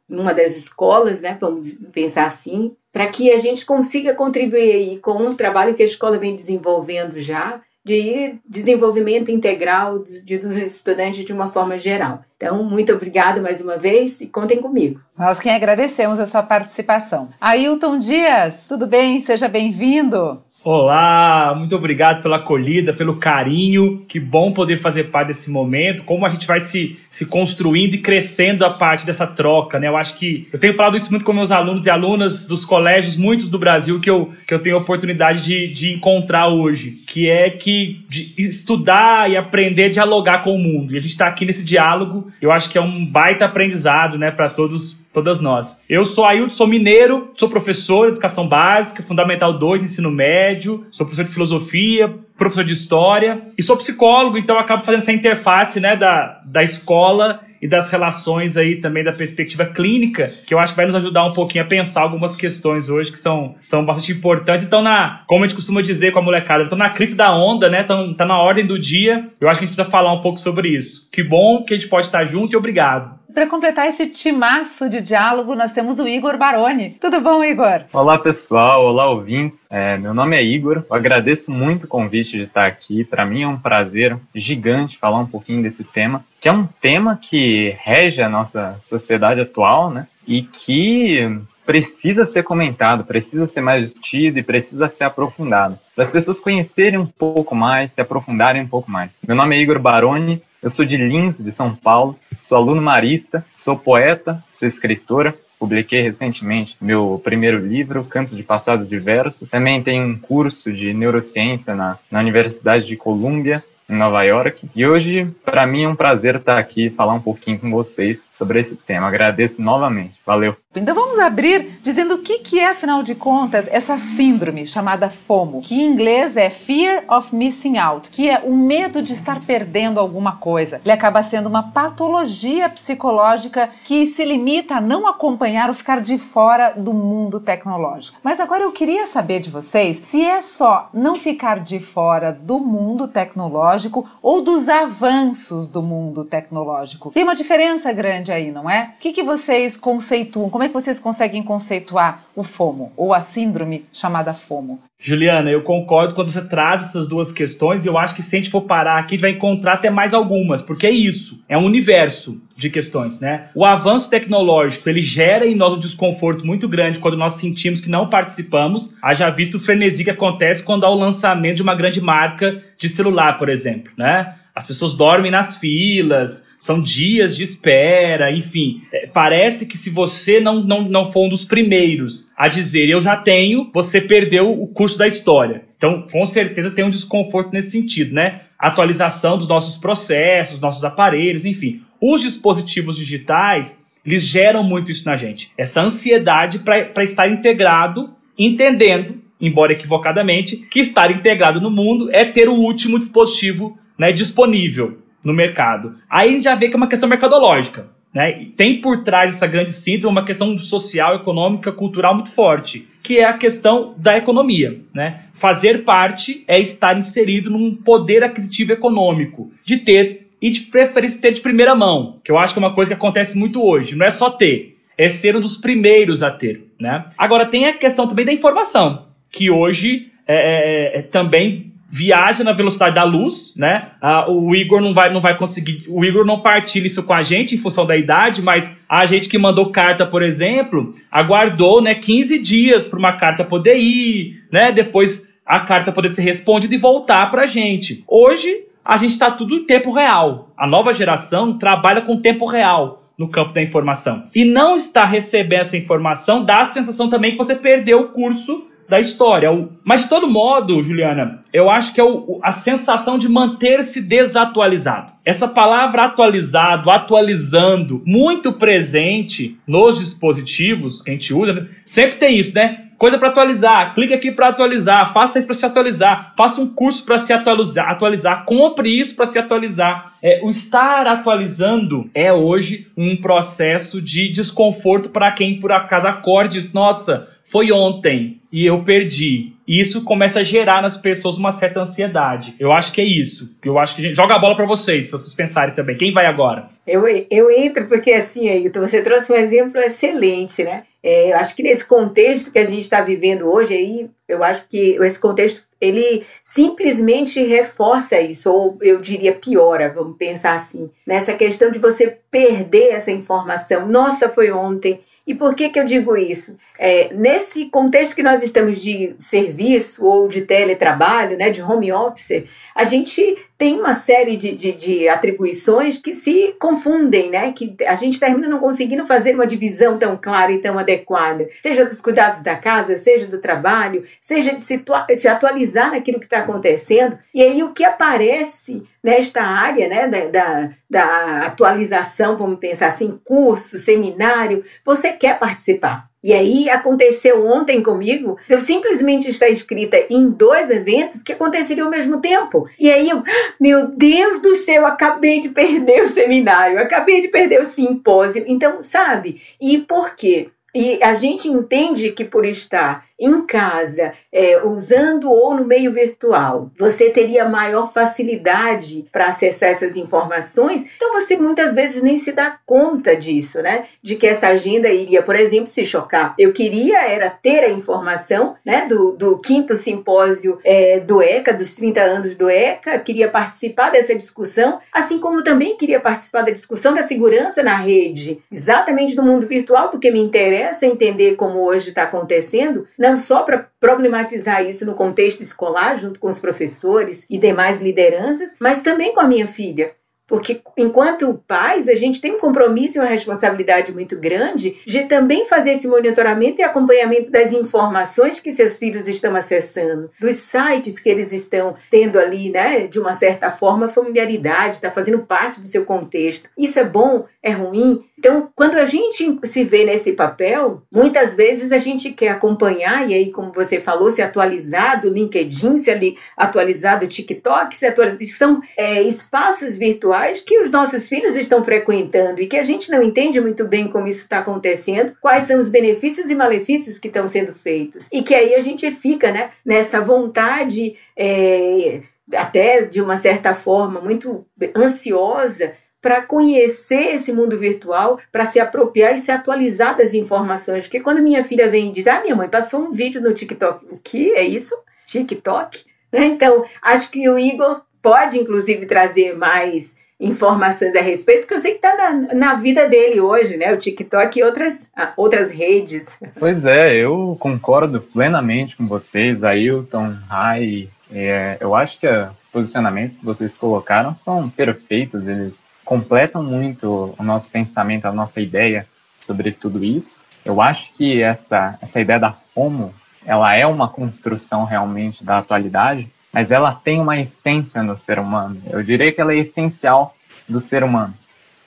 numa 0.08 0.32
das 0.32 0.56
escolas, 0.56 1.20
né, 1.20 1.36
vamos 1.40 1.74
pensar 1.92 2.26
assim, 2.26 2.76
para 2.92 3.08
que 3.08 3.32
a 3.32 3.38
gente 3.38 3.66
consiga 3.66 4.14
contribuir 4.14 4.72
aí 4.72 4.98
com 4.98 5.14
um 5.14 5.34
trabalho 5.34 5.74
que 5.74 5.82
a 5.82 5.86
escola 5.86 6.16
vem 6.16 6.36
desenvolvendo 6.36 7.18
já 7.18 7.60
de 7.84 8.38
desenvolvimento 8.46 9.30
integral 9.30 10.00
de, 10.00 10.38
dos 10.38 10.56
estudantes 10.56 11.24
de 11.24 11.32
uma 11.32 11.50
forma 11.50 11.78
geral. 11.78 12.22
Então, 12.36 12.62
muito 12.62 12.92
obrigada 12.92 13.40
mais 13.40 13.60
uma 13.60 13.76
vez 13.76 14.20
e 14.20 14.26
contem 14.26 14.60
comigo. 14.60 15.00
Nós 15.18 15.38
quem 15.38 15.54
agradecemos 15.54 16.18
a 16.18 16.26
sua 16.26 16.42
participação. 16.42 17.28
Ailton 17.40 17.98
Dias, 17.98 18.66
tudo 18.68 18.86
bem? 18.86 19.20
Seja 19.20 19.48
bem-vindo. 19.48 20.42
Olá, 20.62 21.54
muito 21.56 21.74
obrigado 21.74 22.20
pela 22.20 22.36
acolhida, 22.36 22.92
pelo 22.92 23.16
carinho. 23.16 24.04
Que 24.06 24.20
bom 24.20 24.52
poder 24.52 24.76
fazer 24.76 25.04
parte 25.04 25.28
desse 25.28 25.50
momento. 25.50 26.02
Como 26.02 26.26
a 26.26 26.28
gente 26.28 26.46
vai 26.46 26.60
se, 26.60 26.98
se 27.08 27.24
construindo 27.24 27.94
e 27.94 27.98
crescendo 28.02 28.62
a 28.66 28.68
parte 28.68 29.06
dessa 29.06 29.26
troca, 29.26 29.80
né? 29.80 29.88
Eu 29.88 29.96
acho 29.96 30.18
que 30.18 30.46
eu 30.52 30.58
tenho 30.58 30.74
falado 30.74 30.98
isso 30.98 31.10
muito 31.10 31.24
com 31.24 31.32
meus 31.32 31.50
alunos 31.50 31.86
e 31.86 31.90
alunas 31.90 32.46
dos 32.46 32.66
colégios, 32.66 33.16
muitos 33.16 33.48
do 33.48 33.58
Brasil, 33.58 34.00
que 34.00 34.10
eu, 34.10 34.34
que 34.46 34.52
eu 34.52 34.58
tenho 34.58 34.76
a 34.76 34.80
oportunidade 34.80 35.40
de, 35.40 35.68
de 35.72 35.94
encontrar 35.94 36.48
hoje, 36.48 36.90
que 37.06 37.26
é 37.26 37.48
que 37.48 38.04
estudar 38.36 39.30
e 39.30 39.38
aprender 39.38 39.84
a 39.84 39.90
dialogar 39.90 40.42
com 40.42 40.54
o 40.54 40.58
mundo. 40.58 40.92
E 40.92 40.98
a 40.98 41.00
gente 41.00 41.12
está 41.12 41.26
aqui 41.26 41.46
nesse 41.46 41.64
diálogo. 41.64 42.30
Eu 42.38 42.52
acho 42.52 42.68
que 42.68 42.76
é 42.76 42.82
um 42.82 43.06
baita 43.06 43.46
aprendizado, 43.46 44.18
né, 44.18 44.30
para 44.30 44.50
todos 44.50 45.08
todas 45.12 45.40
nós. 45.40 45.80
Eu 45.88 46.04
sou 46.04 46.24
Ailton, 46.24 46.50
sou 46.50 46.66
mineiro, 46.66 47.30
sou 47.34 47.48
professor 47.48 48.06
de 48.06 48.12
educação 48.12 48.46
básica, 48.46 49.02
fundamental 49.02 49.58
2, 49.58 49.82
ensino 49.82 50.10
médio, 50.10 50.86
sou 50.90 51.06
professor 51.06 51.26
de 51.26 51.32
filosofia, 51.32 52.14
professor 52.36 52.64
de 52.64 52.72
história 52.72 53.42
e 53.58 53.62
sou 53.62 53.76
psicólogo, 53.76 54.38
então 54.38 54.58
acabo 54.58 54.82
fazendo 54.82 55.02
essa 55.02 55.12
interface, 55.12 55.80
né, 55.80 55.96
da, 55.96 56.40
da 56.44 56.62
escola 56.62 57.40
e 57.60 57.68
das 57.68 57.90
relações 57.90 58.56
aí 58.56 58.76
também 58.76 59.04
da 59.04 59.12
perspectiva 59.12 59.66
clínica, 59.66 60.32
que 60.46 60.54
eu 60.54 60.58
acho 60.58 60.72
que 60.72 60.76
vai 60.76 60.86
nos 60.86 60.94
ajudar 60.94 61.26
um 61.26 61.34
pouquinho 61.34 61.62
a 61.62 61.66
pensar 61.66 62.00
algumas 62.00 62.34
questões 62.34 62.88
hoje 62.88 63.12
que 63.12 63.18
são, 63.18 63.54
são 63.60 63.84
bastante 63.84 64.12
importantes. 64.12 64.64
Então, 64.64 64.80
na, 64.80 65.22
como 65.26 65.44
a 65.44 65.46
gente 65.46 65.56
costuma 65.56 65.82
dizer 65.82 66.12
com 66.12 66.20
a 66.20 66.22
molecada, 66.22 66.62
estão 66.62 66.78
na 66.78 66.88
crise 66.88 67.14
da 67.14 67.36
onda, 67.36 67.68
né? 67.68 67.82
Estão 67.82 68.14
tá 68.14 68.24
na 68.24 68.38
ordem 68.38 68.66
do 68.66 68.78
dia. 68.78 69.28
Eu 69.38 69.48
acho 69.48 69.60
que 69.60 69.64
a 69.64 69.66
gente 69.66 69.76
precisa 69.76 69.84
falar 69.84 70.12
um 70.14 70.22
pouco 70.22 70.38
sobre 70.38 70.74
isso. 70.74 71.10
Que 71.12 71.22
bom 71.22 71.62
que 71.62 71.74
a 71.74 71.76
gente 71.76 71.88
pode 71.88 72.06
estar 72.06 72.24
junto 72.24 72.54
e 72.54 72.56
obrigado. 72.56 73.19
Para 73.34 73.46
completar 73.46 73.86
esse 73.86 74.06
timaço 74.08 74.88
de 74.88 75.00
diálogo, 75.00 75.54
nós 75.54 75.72
temos 75.72 75.98
o 75.98 76.08
Igor 76.08 76.36
Baroni. 76.36 76.90
Tudo 77.00 77.20
bom, 77.20 77.44
Igor? 77.44 77.84
Olá, 77.92 78.18
pessoal. 78.18 78.84
Olá, 78.84 79.08
ouvintes. 79.08 79.66
É, 79.70 79.96
meu 79.98 80.12
nome 80.14 80.36
é 80.36 80.42
Igor. 80.42 80.84
Eu 80.88 80.96
agradeço 80.96 81.52
muito 81.52 81.84
o 81.84 81.88
convite 81.88 82.36
de 82.36 82.44
estar 82.44 82.66
aqui. 82.66 83.04
Para 83.04 83.24
mim 83.24 83.42
é 83.42 83.48
um 83.48 83.58
prazer 83.58 84.16
gigante 84.34 84.98
falar 84.98 85.18
um 85.18 85.26
pouquinho 85.26 85.62
desse 85.62 85.84
tema, 85.84 86.24
que 86.40 86.48
é 86.48 86.52
um 86.52 86.66
tema 86.66 87.16
que 87.20 87.76
rege 87.80 88.22
a 88.22 88.28
nossa 88.28 88.76
sociedade 88.80 89.40
atual, 89.40 89.90
né? 89.90 90.06
E 90.26 90.42
que 90.42 91.40
precisa 91.64 92.24
ser 92.24 92.42
comentado, 92.42 93.04
precisa 93.04 93.46
ser 93.46 93.60
mais 93.60 93.82
discutido 93.82 94.38
e 94.38 94.42
precisa 94.42 94.88
ser 94.88 95.04
aprofundado. 95.04 95.78
Para 95.94 96.02
as 96.02 96.10
pessoas 96.10 96.40
conhecerem 96.40 96.98
um 96.98 97.06
pouco 97.06 97.54
mais, 97.54 97.92
se 97.92 98.00
aprofundarem 98.00 98.62
um 98.62 98.66
pouco 98.66 98.90
mais. 98.90 99.16
Meu 99.26 99.36
nome 99.36 99.56
é 99.56 99.60
Igor 99.60 99.78
Baroni, 99.78 100.42
eu 100.62 100.68
sou 100.70 100.84
de 100.84 100.96
Lins, 100.96 101.42
de 101.42 101.50
São 101.50 101.74
Paulo, 101.74 102.18
sou 102.38 102.58
aluno 102.58 102.82
marista, 102.82 103.44
sou 103.56 103.76
poeta, 103.76 104.42
sou 104.50 104.68
escritora, 104.68 105.34
publiquei 105.58 106.02
recentemente 106.02 106.76
meu 106.80 107.20
primeiro 107.22 107.58
livro, 107.58 108.04
Cantos 108.04 108.36
de 108.36 108.42
Passados 108.42 108.88
Diversos. 108.88 109.50
Também 109.50 109.82
tenho 109.82 110.06
um 110.06 110.18
curso 110.18 110.72
de 110.72 110.94
neurociência 110.94 111.74
na, 111.74 111.98
na 112.10 112.20
Universidade 112.20 112.86
de 112.86 112.96
Colômbia, 112.96 113.62
em 113.90 113.96
Nova 113.96 114.22
York. 114.22 114.70
E 114.74 114.86
hoje, 114.86 115.28
para 115.44 115.66
mim, 115.66 115.82
é 115.82 115.88
um 115.88 115.96
prazer 115.96 116.36
estar 116.36 116.56
aqui 116.56 116.86
e 116.86 116.90
falar 116.90 117.12
um 117.12 117.20
pouquinho 117.20 117.58
com 117.58 117.70
vocês 117.70 118.26
sobre 118.38 118.60
esse 118.60 118.76
tema. 118.76 119.06
Agradeço 119.06 119.60
novamente. 119.60 120.14
Valeu. 120.24 120.56
Então 120.74 120.94
vamos 120.94 121.18
abrir 121.18 121.80
dizendo 121.82 122.14
o 122.14 122.18
que, 122.22 122.38
que 122.38 122.60
é, 122.60 122.70
afinal 122.70 123.02
de 123.02 123.14
contas, 123.14 123.68
essa 123.72 123.98
síndrome 123.98 124.66
chamada 124.66 125.10
FOMO, 125.10 125.60
que 125.60 125.74
em 125.74 125.84
inglês 125.84 126.36
é 126.36 126.48
Fear 126.48 127.02
of 127.08 127.34
Missing 127.34 127.76
Out, 127.76 128.08
que 128.08 128.30
é 128.30 128.38
o 128.38 128.56
medo 128.56 129.02
de 129.02 129.12
estar 129.12 129.40
perdendo 129.44 129.98
alguma 129.98 130.36
coisa. 130.36 130.80
Ele 130.84 130.92
acaba 130.92 131.24
sendo 131.24 131.48
uma 131.48 131.72
patologia 131.72 132.68
psicológica 132.68 133.68
que 133.84 134.06
se 134.06 134.24
limita 134.24 134.76
a 134.76 134.80
não 134.80 135.08
acompanhar 135.08 135.68
ou 135.68 135.74
ficar 135.74 136.00
de 136.00 136.16
fora 136.18 136.72
do 136.76 136.94
mundo 136.94 137.40
tecnológico. 137.40 138.18
Mas 138.22 138.38
agora 138.38 138.62
eu 138.62 138.70
queria 138.70 139.08
saber 139.08 139.40
de 139.40 139.50
vocês 139.50 139.96
se 139.96 140.24
é 140.24 140.40
só 140.40 140.88
não 140.94 141.16
ficar 141.16 141.58
de 141.58 141.80
fora 141.80 142.32
do 142.32 142.60
mundo 142.60 143.08
tecnológico 143.08 143.79
ou 144.22 144.42
dos 144.42 144.68
avanços 144.68 145.68
do 145.68 145.82
mundo 145.82 146.24
tecnológico. 146.24 147.10
Tem 147.10 147.22
uma 147.22 147.34
diferença 147.34 147.92
grande 147.92 148.32
aí, 148.32 148.50
não 148.50 148.68
é? 148.68 148.94
O 148.96 149.00
que, 149.00 149.12
que 149.12 149.22
vocês 149.22 149.76
conceituam? 149.76 150.50
Como 150.50 150.64
é 150.64 150.68
que 150.68 150.74
vocês 150.74 151.00
conseguem 151.00 151.42
conceituar 151.42 152.24
o 152.34 152.42
FOMO 152.42 152.92
ou 152.96 153.14
a 153.14 153.20
síndrome 153.20 153.84
chamada 153.92 154.34
FOMO? 154.34 154.78
Juliana, 154.98 155.50
eu 155.50 155.62
concordo 155.62 156.14
quando 156.14 156.30
você 156.30 156.46
traz 156.46 156.82
essas 156.82 157.08
duas 157.08 157.32
questões 157.32 157.84
e 157.84 157.88
eu 157.88 157.96
acho 157.96 158.14
que 158.14 158.22
se 158.22 158.36
a 158.36 158.38
gente 158.38 158.50
for 158.50 158.60
parar 158.62 158.98
aqui, 158.98 159.14
a 159.14 159.16
gente 159.16 159.22
vai 159.22 159.30
encontrar 159.30 159.74
até 159.74 159.88
mais 159.88 160.12
algumas, 160.12 160.60
porque 160.60 160.86
é 160.86 160.90
isso, 160.90 161.42
é 161.48 161.56
um 161.56 161.64
universo 161.64 162.38
de 162.60 162.68
questões, 162.68 163.20
né? 163.20 163.46
O 163.54 163.64
avanço 163.64 164.10
tecnológico, 164.10 164.88
ele 164.88 165.00
gera 165.00 165.46
em 165.46 165.54
nós 165.54 165.72
um 165.72 165.80
desconforto 165.80 166.46
muito 166.46 166.68
grande 166.68 166.98
quando 166.98 167.16
nós 167.16 167.34
sentimos 167.34 167.80
que 167.80 167.88
não 167.88 168.08
participamos, 168.08 168.94
haja 169.02 169.30
visto 169.30 169.54
o 169.54 169.60
frenesi 169.60 170.04
que 170.04 170.10
acontece 170.10 170.62
quando 170.62 170.84
há 170.84 170.90
o 170.90 170.94
lançamento 170.94 171.56
de 171.56 171.62
uma 171.62 171.74
grande 171.74 172.00
marca 172.00 172.62
de 172.78 172.88
celular, 172.88 173.38
por 173.38 173.48
exemplo, 173.48 173.90
né? 173.96 174.34
As 174.54 174.66
pessoas 174.66 174.94
dormem 174.94 175.30
nas 175.30 175.56
filas, 175.56 176.46
são 176.58 176.82
dias 176.82 177.34
de 177.34 177.44
espera, 177.44 178.30
enfim. 178.30 178.82
É, 178.92 179.06
parece 179.06 179.64
que 179.64 179.78
se 179.78 179.88
você 179.88 180.40
não, 180.40 180.62
não, 180.62 180.82
não 180.82 181.10
for 181.10 181.24
um 181.24 181.28
dos 181.28 181.44
primeiros 181.44 182.30
a 182.36 182.48
dizer 182.48 182.88
eu 182.88 183.00
já 183.00 183.16
tenho, 183.16 183.70
você 183.72 184.00
perdeu 184.00 184.50
o 184.50 184.66
curso 184.66 184.98
da 184.98 185.06
história. 185.06 185.62
Então, 185.78 186.02
com 186.02 186.26
certeza 186.26 186.70
tem 186.70 186.84
um 186.84 186.90
desconforto 186.90 187.52
nesse 187.52 187.70
sentido, 187.70 188.12
né? 188.12 188.42
Atualização 188.58 189.38
dos 189.38 189.48
nossos 189.48 189.78
processos, 189.78 190.60
nossos 190.60 190.84
aparelhos, 190.84 191.46
enfim. 191.46 191.80
Os 192.00 192.22
dispositivos 192.22 192.96
digitais, 192.96 193.82
eles 194.04 194.22
geram 194.22 194.62
muito 194.62 194.90
isso 194.90 195.06
na 195.06 195.16
gente. 195.16 195.52
Essa 195.56 195.82
ansiedade 195.82 196.60
para 196.60 197.02
estar 197.02 197.28
integrado, 197.30 198.10
entendendo, 198.38 199.16
embora 199.40 199.72
equivocadamente, 199.72 200.56
que 200.56 200.80
estar 200.80 201.10
integrado 201.10 201.60
no 201.60 201.70
mundo 201.70 202.08
é 202.12 202.24
ter 202.24 202.48
o 202.48 202.54
último 202.54 202.98
dispositivo 202.98 203.78
né, 203.98 204.12
disponível 204.12 204.98
no 205.22 205.32
mercado. 205.32 205.96
Aí 206.08 206.30
a 206.30 206.32
gente 206.32 206.44
já 206.44 206.54
vê 206.54 206.68
que 206.68 206.74
é 206.74 206.76
uma 206.76 206.88
questão 206.88 207.08
mercadológica. 207.08 207.88
Né? 208.12 208.48
Tem 208.56 208.80
por 208.80 209.04
trás 209.04 209.32
dessa 209.32 209.46
grande 209.46 209.72
síndrome 209.72 210.16
uma 210.16 210.24
questão 210.24 210.56
social, 210.58 211.16
econômica, 211.16 211.70
cultural 211.70 212.14
muito 212.14 212.30
forte, 212.30 212.88
que 213.02 213.18
é 213.18 213.24
a 213.24 213.34
questão 213.36 213.94
da 213.96 214.16
economia. 214.16 214.80
Né? 214.92 215.24
Fazer 215.32 215.84
parte 215.84 216.44
é 216.48 216.58
estar 216.58 216.98
inserido 216.98 217.50
num 217.50 217.74
poder 217.74 218.24
aquisitivo 218.24 218.72
econômico, 218.72 219.52
de 219.64 219.78
ter 219.78 220.29
e 220.40 220.50
de 220.50 220.60
preferência 220.60 221.20
ter 221.20 221.32
de 221.32 221.40
primeira 221.40 221.74
mão, 221.74 222.18
que 222.24 222.30
eu 222.30 222.38
acho 222.38 222.54
que 222.54 222.58
é 222.58 222.62
uma 222.62 222.74
coisa 222.74 222.90
que 222.90 222.96
acontece 222.96 223.36
muito 223.36 223.62
hoje. 223.62 223.96
Não 223.96 224.06
é 224.06 224.10
só 224.10 224.30
ter, 224.30 224.78
é 224.96 225.08
ser 225.08 225.36
um 225.36 225.40
dos 225.40 225.56
primeiros 225.56 226.22
a 226.22 226.30
ter. 226.30 226.66
Né? 226.78 227.04
Agora, 227.16 227.46
tem 227.46 227.66
a 227.66 227.74
questão 227.74 228.08
também 228.08 228.24
da 228.24 228.32
informação, 228.32 229.06
que 229.30 229.50
hoje 229.50 230.10
é, 230.26 230.96
é, 230.96 230.98
é 230.98 231.02
também 231.02 231.70
viaja 231.92 232.44
na 232.44 232.52
velocidade 232.52 232.94
da 232.94 233.02
luz, 233.02 233.52
né? 233.56 233.88
Ah, 234.00 234.30
o 234.30 234.54
Igor 234.54 234.80
não 234.80 234.94
vai, 234.94 235.12
não 235.12 235.20
vai 235.20 235.36
conseguir. 235.36 235.84
O 235.88 236.04
Igor 236.04 236.24
não 236.24 236.38
partilha 236.38 236.86
isso 236.86 237.02
com 237.02 237.12
a 237.12 237.20
gente 237.20 237.56
em 237.56 237.58
função 237.58 237.84
da 237.84 237.96
idade, 237.96 238.40
mas 238.40 238.76
a 238.88 239.04
gente 239.04 239.28
que 239.28 239.36
mandou 239.36 239.72
carta, 239.72 240.06
por 240.06 240.22
exemplo, 240.22 240.94
aguardou, 241.10 241.82
né, 241.82 241.96
15 241.96 242.38
dias 242.38 242.86
para 242.86 242.98
uma 242.98 243.14
carta 243.14 243.44
poder 243.44 243.76
ir, 243.76 244.44
né? 244.52 244.70
Depois 244.70 245.34
a 245.44 245.58
carta 245.58 245.90
poder 245.90 246.10
ser 246.10 246.22
respondida 246.22 246.72
e 246.72 246.78
voltar 246.78 247.28
para 247.28 247.42
a 247.42 247.46
gente. 247.46 248.04
Hoje 248.06 248.66
a 248.84 248.96
gente 248.96 249.12
está 249.12 249.30
tudo 249.30 249.54
em 249.54 249.64
tempo 249.64 249.92
real. 249.92 250.50
A 250.56 250.66
nova 250.66 250.92
geração 250.92 251.56
trabalha 251.56 252.02
com 252.02 252.20
tempo 252.20 252.46
real 252.46 253.04
no 253.18 253.28
campo 253.28 253.52
da 253.52 253.62
informação. 253.62 254.24
E 254.34 254.44
não 254.44 254.76
estar 254.76 255.04
recebendo 255.04 255.60
essa 255.60 255.76
informação 255.76 256.44
dá 256.44 256.60
a 256.60 256.64
sensação 256.64 257.10
também 257.10 257.32
que 257.32 257.38
você 257.38 257.54
perdeu 257.54 258.00
o 258.00 258.08
curso 258.08 258.66
da 258.90 258.98
história. 258.98 259.48
Mas 259.84 260.02
de 260.02 260.08
todo 260.08 260.28
modo, 260.28 260.82
Juliana, 260.82 261.42
eu 261.52 261.70
acho 261.70 261.94
que 261.94 262.00
é 262.00 262.04
o, 262.04 262.40
a 262.42 262.50
sensação 262.50 263.18
de 263.18 263.28
manter-se 263.28 264.02
desatualizado. 264.02 265.12
Essa 265.24 265.46
palavra 265.46 266.06
atualizado, 266.06 266.90
atualizando, 266.90 268.02
muito 268.04 268.52
presente 268.52 269.58
nos 269.66 269.98
dispositivos 269.98 271.02
que 271.02 271.10
a 271.10 271.12
gente 271.12 271.32
usa, 271.32 271.68
sempre 271.84 272.16
tem 272.16 272.36
isso, 272.36 272.54
né? 272.54 272.86
Coisa 273.00 273.16
para 273.16 273.28
atualizar, 273.28 273.94
clique 273.94 274.12
aqui 274.12 274.30
para 274.30 274.48
atualizar, 274.48 275.10
faça 275.10 275.38
isso 275.38 275.46
para 275.46 275.56
se 275.56 275.64
atualizar, 275.64 276.34
faça 276.36 276.60
um 276.60 276.66
curso 276.66 277.02
para 277.06 277.16
se 277.16 277.32
atualizar, 277.32 277.88
atualizar, 277.88 278.44
compre 278.44 278.90
isso 278.90 279.16
para 279.16 279.24
se 279.24 279.38
atualizar. 279.38 280.12
É, 280.22 280.42
o 280.42 280.50
estar 280.50 281.06
atualizando 281.06 282.10
é 282.14 282.30
hoje 282.30 282.88
um 282.94 283.16
processo 283.16 284.02
de 284.02 284.30
desconforto 284.30 285.08
para 285.08 285.32
quem 285.32 285.58
por 285.58 285.72
acaso 285.72 286.08
acorde, 286.08 286.60
nossa, 286.74 287.26
foi 287.42 287.72
ontem 287.72 288.42
e 288.52 288.66
eu 288.66 288.84
perdi. 288.84 289.54
E 289.66 289.80
isso 289.80 290.04
começa 290.04 290.40
a 290.40 290.42
gerar 290.42 290.82
nas 290.82 290.98
pessoas 290.98 291.38
uma 291.38 291.50
certa 291.50 291.80
ansiedade. 291.80 292.54
Eu 292.60 292.70
acho 292.70 292.92
que 292.92 293.00
é 293.00 293.04
isso. 293.04 293.56
Eu 293.64 293.78
acho 293.78 293.94
que 293.94 294.02
a 294.02 294.04
gente 294.04 294.16
joga 294.16 294.34
a 294.34 294.38
bola 294.38 294.54
para 294.54 294.66
vocês, 294.66 295.08
para 295.08 295.16
vocês 295.16 295.34
pensarem 295.34 295.74
também. 295.74 295.96
Quem 295.96 296.12
vai 296.12 296.26
agora? 296.26 296.68
Eu, 296.86 297.04
eu 297.30 297.50
entro 297.50 297.86
porque 297.86 298.12
assim, 298.12 298.50
Ailton, 298.50 298.80
você 298.80 299.00
trouxe 299.00 299.32
um 299.32 299.36
exemplo 299.36 299.80
excelente, 299.80 300.62
né? 300.62 300.82
É, 301.02 301.32
eu 301.32 301.36
acho 301.36 301.56
que 301.56 301.62
nesse 301.62 301.84
contexto 301.84 302.50
que 302.50 302.58
a 302.58 302.64
gente 302.64 302.82
está 302.82 303.00
vivendo 303.00 303.50
hoje 303.50 303.74
aí, 303.74 304.10
eu 304.28 304.44
acho 304.44 304.68
que 304.68 304.98
esse 305.00 305.18
contexto 305.18 305.62
ele 305.80 306.24
simplesmente 306.44 307.42
reforça 307.42 308.20
isso, 308.20 308.52
ou 308.52 308.78
eu 308.82 309.00
diria 309.00 309.32
piora, 309.32 309.88
vamos 309.88 310.16
pensar 310.18 310.56
assim, 310.56 310.90
nessa 311.06 311.32
questão 311.32 311.70
de 311.70 311.78
você 311.78 312.18
perder 312.30 312.90
essa 312.90 313.10
informação. 313.10 313.88
Nossa, 313.88 314.28
foi 314.28 314.50
ontem, 314.50 315.00
e 315.26 315.34
por 315.34 315.54
que, 315.54 315.68
que 315.68 315.78
eu 315.78 315.84
digo 315.84 316.16
isso? 316.16 316.56
É, 316.78 317.12
nesse 317.14 317.66
contexto 317.66 318.14
que 318.14 318.22
nós 318.22 318.42
estamos 318.42 318.80
de 318.80 319.14
serviço 319.16 320.04
ou 320.04 320.28
de 320.28 320.42
teletrabalho, 320.42 321.36
né, 321.36 321.50
de 321.50 321.62
home 321.62 321.92
office, 321.92 322.44
a 322.74 322.84
gente 322.84 323.38
tem 323.60 323.78
uma 323.78 323.92
série 323.92 324.38
de, 324.38 324.56
de, 324.56 324.72
de, 324.72 325.06
atribuições 325.06 325.98
que 325.98 326.14
se 326.14 326.56
confundem, 326.58 327.28
né? 327.28 327.52
Que 327.52 327.76
a 327.86 327.94
gente 327.94 328.18
termina 328.18 328.48
não 328.48 328.58
conseguindo 328.58 329.04
fazer 329.04 329.34
uma 329.34 329.46
divisão 329.46 329.98
tão 329.98 330.16
clara 330.16 330.50
e 330.50 330.62
tão 330.62 330.78
adequada, 330.78 331.46
seja 331.60 331.84
dos 331.84 332.00
cuidados 332.00 332.42
da 332.42 332.56
casa, 332.56 332.96
seja 332.96 333.26
do 333.26 333.36
trabalho, 333.36 334.02
seja 334.22 334.54
de 334.54 334.62
se, 334.62 334.82
se 335.14 335.28
atualizar 335.28 335.90
naquilo 335.90 336.18
que 336.18 336.24
está 336.24 336.38
acontecendo. 336.38 337.18
E 337.34 337.42
aí 337.42 337.62
o 337.62 337.74
que 337.74 337.84
aparece 337.84 338.82
nesta 339.04 339.42
área, 339.42 339.88
né, 339.88 340.08
da, 340.08 340.24
da, 340.24 340.70
da 340.88 341.46
atualização, 341.46 342.38
vamos 342.38 342.58
pensar 342.58 342.86
assim, 342.86 343.20
curso, 343.22 343.78
seminário, 343.78 344.64
você 344.86 345.12
quer 345.12 345.38
participar. 345.38 346.09
E 346.22 346.34
aí 346.34 346.68
aconteceu 346.68 347.46
ontem 347.46 347.82
comigo, 347.82 348.36
eu 348.48 348.60
simplesmente 348.60 349.30
estar 349.30 349.48
inscrita 349.48 349.96
em 350.10 350.28
dois 350.28 350.68
eventos 350.68 351.22
que 351.22 351.32
aconteceriam 351.32 351.86
ao 351.86 351.90
mesmo 351.90 352.20
tempo. 352.20 352.68
E 352.78 352.90
aí 352.90 353.08
eu, 353.08 353.22
meu 353.58 353.88
Deus 353.88 354.40
do 354.40 354.56
céu, 354.56 354.86
acabei 354.86 355.40
de 355.40 355.48
perder 355.48 356.02
o 356.02 356.08
seminário, 356.08 356.78
acabei 356.78 357.22
de 357.22 357.28
perder 357.28 357.62
o 357.62 357.66
simpósio. 357.66 358.44
Então, 358.46 358.82
sabe? 358.82 359.40
E 359.60 359.78
por 359.78 360.14
quê? 360.14 360.50
E 360.74 361.02
a 361.02 361.14
gente 361.14 361.48
entende 361.48 362.12
que 362.12 362.24
por 362.24 362.44
estar 362.44 363.04
em 363.20 363.46
casa, 363.46 364.12
é, 364.32 364.64
usando 364.64 365.30
ou 365.30 365.54
no 365.54 365.64
meio 365.64 365.92
virtual, 365.92 366.70
você 366.78 367.10
teria 367.10 367.46
maior 367.46 367.92
facilidade 367.92 369.06
para 369.12 369.26
acessar 369.26 369.68
essas 369.68 369.94
informações. 369.94 370.86
Então 370.96 371.12
você 371.12 371.36
muitas 371.36 371.74
vezes 371.74 372.02
nem 372.02 372.18
se 372.18 372.32
dá 372.32 372.58
conta 372.64 373.14
disso, 373.14 373.60
né? 373.60 373.86
De 374.02 374.16
que 374.16 374.26
essa 374.26 374.48
agenda 374.48 374.88
iria, 374.88 375.22
por 375.22 375.36
exemplo, 375.36 375.68
se 375.68 375.84
chocar. 375.84 376.34
Eu 376.38 376.52
queria 376.52 377.02
era 377.06 377.28
ter 377.28 377.62
a 377.62 377.68
informação, 377.68 378.56
né? 378.64 378.86
Do, 378.86 379.12
do 379.12 379.38
quinto 379.38 379.76
simpósio 379.76 380.58
é, 380.64 381.00
do 381.00 381.20
ECA, 381.20 381.52
dos 381.52 381.72
30 381.74 382.00
anos 382.00 382.34
do 382.34 382.48
ECA, 382.48 382.98
queria 382.98 383.28
participar 383.28 383.90
dessa 383.90 384.14
discussão, 384.14 384.80
assim 384.92 385.18
como 385.18 385.44
também 385.44 385.76
queria 385.76 386.00
participar 386.00 386.42
da 386.42 386.52
discussão 386.52 386.94
da 386.94 387.02
segurança 387.02 387.62
na 387.62 387.76
rede, 387.76 388.42
exatamente 388.50 389.14
no 389.14 389.22
mundo 389.22 389.46
virtual, 389.46 389.90
porque 389.90 390.10
me 390.10 390.20
interessa 390.20 390.86
entender 390.86 391.34
como 391.36 391.60
hoje 391.60 391.90
está 391.90 392.04
acontecendo. 392.04 392.88
Não 392.98 393.09
não 393.10 393.16
só 393.16 393.42
para 393.42 393.68
problematizar 393.80 394.64
isso 394.64 394.86
no 394.86 394.94
contexto 394.94 395.42
escolar, 395.42 395.98
junto 395.98 396.20
com 396.20 396.28
os 396.28 396.38
professores 396.38 397.26
e 397.28 397.38
demais 397.38 397.82
lideranças, 397.82 398.54
mas 398.60 398.80
também 398.80 399.12
com 399.12 399.20
a 399.20 399.26
minha 399.26 399.48
filha. 399.48 399.92
Porque 400.28 400.60
enquanto 400.78 401.42
pais, 401.48 401.88
a 401.88 401.94
gente 401.96 402.20
tem 402.20 402.30
um 402.30 402.38
compromisso 402.38 402.96
e 402.96 403.00
uma 403.00 403.08
responsabilidade 403.08 403.92
muito 403.92 404.16
grande 404.16 404.76
de 404.86 405.02
também 405.06 405.44
fazer 405.44 405.72
esse 405.72 405.88
monitoramento 405.88 406.60
e 406.60 406.62
acompanhamento 406.62 407.32
das 407.32 407.52
informações 407.52 408.38
que 408.38 408.52
seus 408.52 408.78
filhos 408.78 409.08
estão 409.08 409.34
acessando, 409.34 410.08
dos 410.20 410.36
sites 410.36 411.00
que 411.00 411.08
eles 411.08 411.32
estão 411.32 411.74
tendo 411.90 412.16
ali, 412.16 412.48
né, 412.48 412.86
de 412.86 413.00
uma 413.00 413.14
certa 413.14 413.50
forma, 413.50 413.88
familiaridade, 413.88 414.76
está 414.76 414.88
fazendo 414.88 415.18
parte 415.18 415.58
do 415.58 415.66
seu 415.66 415.84
contexto. 415.84 416.48
Isso 416.56 416.78
é 416.78 416.84
bom? 416.84 417.26
É 417.42 417.50
ruim? 417.50 418.04
Então, 418.20 418.50
quando 418.54 418.76
a 418.76 418.84
gente 418.84 419.38
se 419.44 419.64
vê 419.64 419.82
nesse 419.82 420.12
papel, 420.12 420.82
muitas 420.92 421.34
vezes 421.34 421.72
a 421.72 421.78
gente 421.78 422.10
quer 422.10 422.28
acompanhar, 422.28 423.08
e 423.08 423.14
aí, 423.14 423.32
como 423.32 423.50
você 423.50 423.80
falou, 423.80 424.10
se 424.10 424.20
atualizar 424.20 425.00
do 425.00 425.08
LinkedIn, 425.08 425.78
se 425.78 425.90
ali 425.90 426.18
atualizar 426.36 427.00
do 427.00 427.06
TikTok, 427.06 427.74
se 427.74 427.86
atualizar. 427.86 428.36
São 428.36 428.60
é, 428.76 429.02
espaços 429.02 429.78
virtuais 429.78 430.42
que 430.42 430.60
os 430.60 430.70
nossos 430.70 431.08
filhos 431.08 431.34
estão 431.34 431.64
frequentando 431.64 432.42
e 432.42 432.46
que 432.46 432.58
a 432.58 432.62
gente 432.62 432.90
não 432.90 433.02
entende 433.02 433.40
muito 433.40 433.66
bem 433.66 433.88
como 433.88 434.06
isso 434.06 434.20
está 434.20 434.40
acontecendo, 434.40 435.14
quais 435.18 435.44
são 435.44 435.58
os 435.58 435.70
benefícios 435.70 436.28
e 436.28 436.34
malefícios 436.34 436.98
que 436.98 437.08
estão 437.08 437.26
sendo 437.26 437.54
feitos. 437.54 438.06
E 438.12 438.22
que 438.22 438.34
aí 438.34 438.54
a 438.54 438.60
gente 438.60 438.90
fica 438.90 439.32
né, 439.32 439.50
nessa 439.64 439.98
vontade. 439.98 440.94
É, 441.16 442.02
até 442.36 442.82
de 442.82 443.02
uma 443.02 443.18
certa 443.18 443.54
forma 443.54 444.00
muito 444.00 444.46
ansiosa 444.76 445.72
para 446.00 446.22
conhecer 446.22 447.14
esse 447.14 447.32
mundo 447.32 447.58
virtual, 447.58 448.18
para 448.32 448.46
se 448.46 448.58
apropriar 448.58 449.14
e 449.14 449.18
se 449.18 449.30
atualizar 449.30 449.96
das 449.96 450.14
informações. 450.14 450.84
Porque 450.84 451.00
quando 451.00 451.22
minha 451.22 451.44
filha 451.44 451.70
vem 451.70 451.88
e 451.88 451.92
diz: 451.92 452.06
Ah, 452.06 452.20
minha 452.20 452.36
mãe 452.36 452.48
passou 452.48 452.80
um 452.80 452.92
vídeo 452.92 453.20
no 453.20 453.34
TikTok. 453.34 453.84
O 453.90 453.98
que 453.98 454.32
é 454.32 454.42
isso? 454.42 454.74
TikTok? 455.06 455.84
Né? 456.12 456.26
Então, 456.26 456.64
acho 456.82 457.10
que 457.10 457.28
o 457.28 457.38
Igor 457.38 457.82
pode, 458.02 458.38
inclusive, 458.38 458.86
trazer 458.86 459.36
mais 459.36 459.94
informações 460.18 460.94
a 460.94 461.00
respeito, 461.00 461.40
porque 461.40 461.54
eu 461.54 461.60
sei 461.60 461.72
que 461.72 461.86
está 461.86 461.96
na, 461.96 462.34
na 462.34 462.54
vida 462.54 462.86
dele 462.86 463.20
hoje, 463.20 463.56
né? 463.56 463.72
O 463.72 463.78
TikTok 463.78 464.38
e 464.38 464.42
outras, 464.42 464.86
ah, 464.94 465.12
outras 465.16 465.50
redes. 465.50 466.06
Pois 466.38 466.66
é, 466.66 466.94
eu 466.94 467.36
concordo 467.40 468.00
plenamente 468.00 468.76
com 468.76 468.86
vocês, 468.86 469.42
Ailton, 469.42 470.14
Rai. 470.28 470.90
É, 471.10 471.56
eu 471.58 471.74
acho 471.74 471.98
que 471.98 472.06
os 472.06 472.28
posicionamentos 472.52 473.16
que 473.16 473.24
vocês 473.24 473.56
colocaram 473.56 474.16
são 474.16 474.50
perfeitos, 474.50 475.26
eles 475.26 475.62
completam 475.90 476.40
muito 476.40 477.16
o 477.18 477.22
nosso 477.24 477.50
pensamento, 477.50 478.04
a 478.04 478.12
nossa 478.12 478.40
ideia 478.40 478.86
sobre 479.20 479.50
tudo 479.50 479.84
isso. 479.84 480.22
Eu 480.44 480.62
acho 480.62 480.92
que 480.92 481.20
essa, 481.20 481.76
essa 481.82 482.00
ideia 482.00 482.20
da 482.20 482.32
FOMO 482.32 482.94
ela 483.26 483.56
é 483.56 483.66
uma 483.66 483.88
construção 483.88 484.62
realmente 484.62 485.24
da 485.24 485.38
atualidade, 485.38 486.08
mas 486.32 486.52
ela 486.52 486.72
tem 486.72 487.00
uma 487.00 487.18
essência 487.18 487.82
no 487.82 487.96
ser 487.96 488.20
humano. 488.20 488.62
Eu 488.70 488.84
diria 488.84 489.10
que 489.10 489.20
ela 489.20 489.32
é 489.32 489.38
essencial 489.38 490.14
do 490.48 490.60
ser 490.60 490.84
humano. 490.84 491.12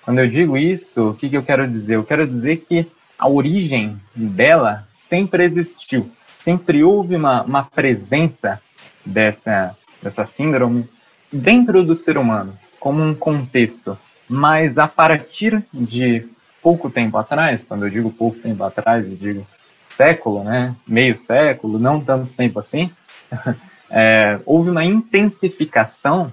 Quando 0.04 0.20
eu 0.20 0.28
digo 0.30 0.58
isso, 0.58 1.10
o 1.10 1.14
que, 1.16 1.28
que 1.28 1.36
eu 1.36 1.44
quero 1.44 1.68
dizer? 1.68 1.96
Eu 1.98 2.06
quero 2.06 2.26
dizer 2.26 2.64
que 2.66 2.90
a 3.20 3.28
origem 3.28 4.00
dela 4.16 4.88
sempre 4.94 5.44
existiu, 5.44 6.10
sempre 6.40 6.82
houve 6.82 7.18
uma, 7.18 7.44
uma 7.44 7.66
presença 7.66 8.62
dessa, 9.06 9.76
dessa 10.02 10.24
síndrome 10.24 10.88
dentro 11.30 11.84
do 11.84 11.94
ser 11.94 12.18
humano, 12.18 12.58
como 12.80 13.04
um 13.04 13.14
contexto. 13.14 13.98
Mas 14.34 14.80
a 14.80 14.88
partir 14.88 15.64
de 15.72 16.28
pouco 16.60 16.90
tempo 16.90 17.16
atrás, 17.20 17.66
quando 17.66 17.86
eu 17.86 17.90
digo 17.92 18.12
pouco 18.12 18.40
tempo 18.40 18.64
atrás, 18.64 19.12
eu 19.12 19.16
digo 19.16 19.46
século, 19.88 20.44
né, 20.44 20.76
meio 20.88 21.16
século, 21.16 21.78
não 21.78 22.02
tanto 22.02 22.36
tempo 22.36 22.58
assim, 22.58 22.90
é, 23.92 24.40
houve 24.44 24.72
uma 24.72 24.84
intensificação 24.84 26.32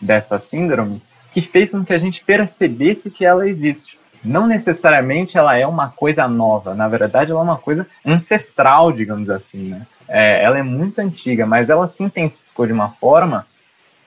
dessa 0.00 0.38
síndrome 0.38 1.02
que 1.32 1.40
fez 1.42 1.72
com 1.72 1.84
que 1.84 1.92
a 1.92 1.98
gente 1.98 2.24
percebesse 2.24 3.10
que 3.10 3.24
ela 3.24 3.48
existe. 3.48 3.98
Não 4.22 4.46
necessariamente 4.46 5.36
ela 5.36 5.58
é 5.58 5.66
uma 5.66 5.90
coisa 5.90 6.28
nova, 6.28 6.76
na 6.76 6.86
verdade 6.86 7.32
ela 7.32 7.40
é 7.40 7.42
uma 7.42 7.58
coisa 7.58 7.88
ancestral, 8.06 8.92
digamos 8.92 9.28
assim. 9.28 9.70
Né? 9.70 9.84
É, 10.08 10.44
ela 10.44 10.60
é 10.60 10.62
muito 10.62 11.00
antiga, 11.00 11.44
mas 11.44 11.70
ela 11.70 11.88
se 11.88 12.04
intensificou 12.04 12.68
de 12.68 12.72
uma 12.72 12.90
forma 12.90 13.48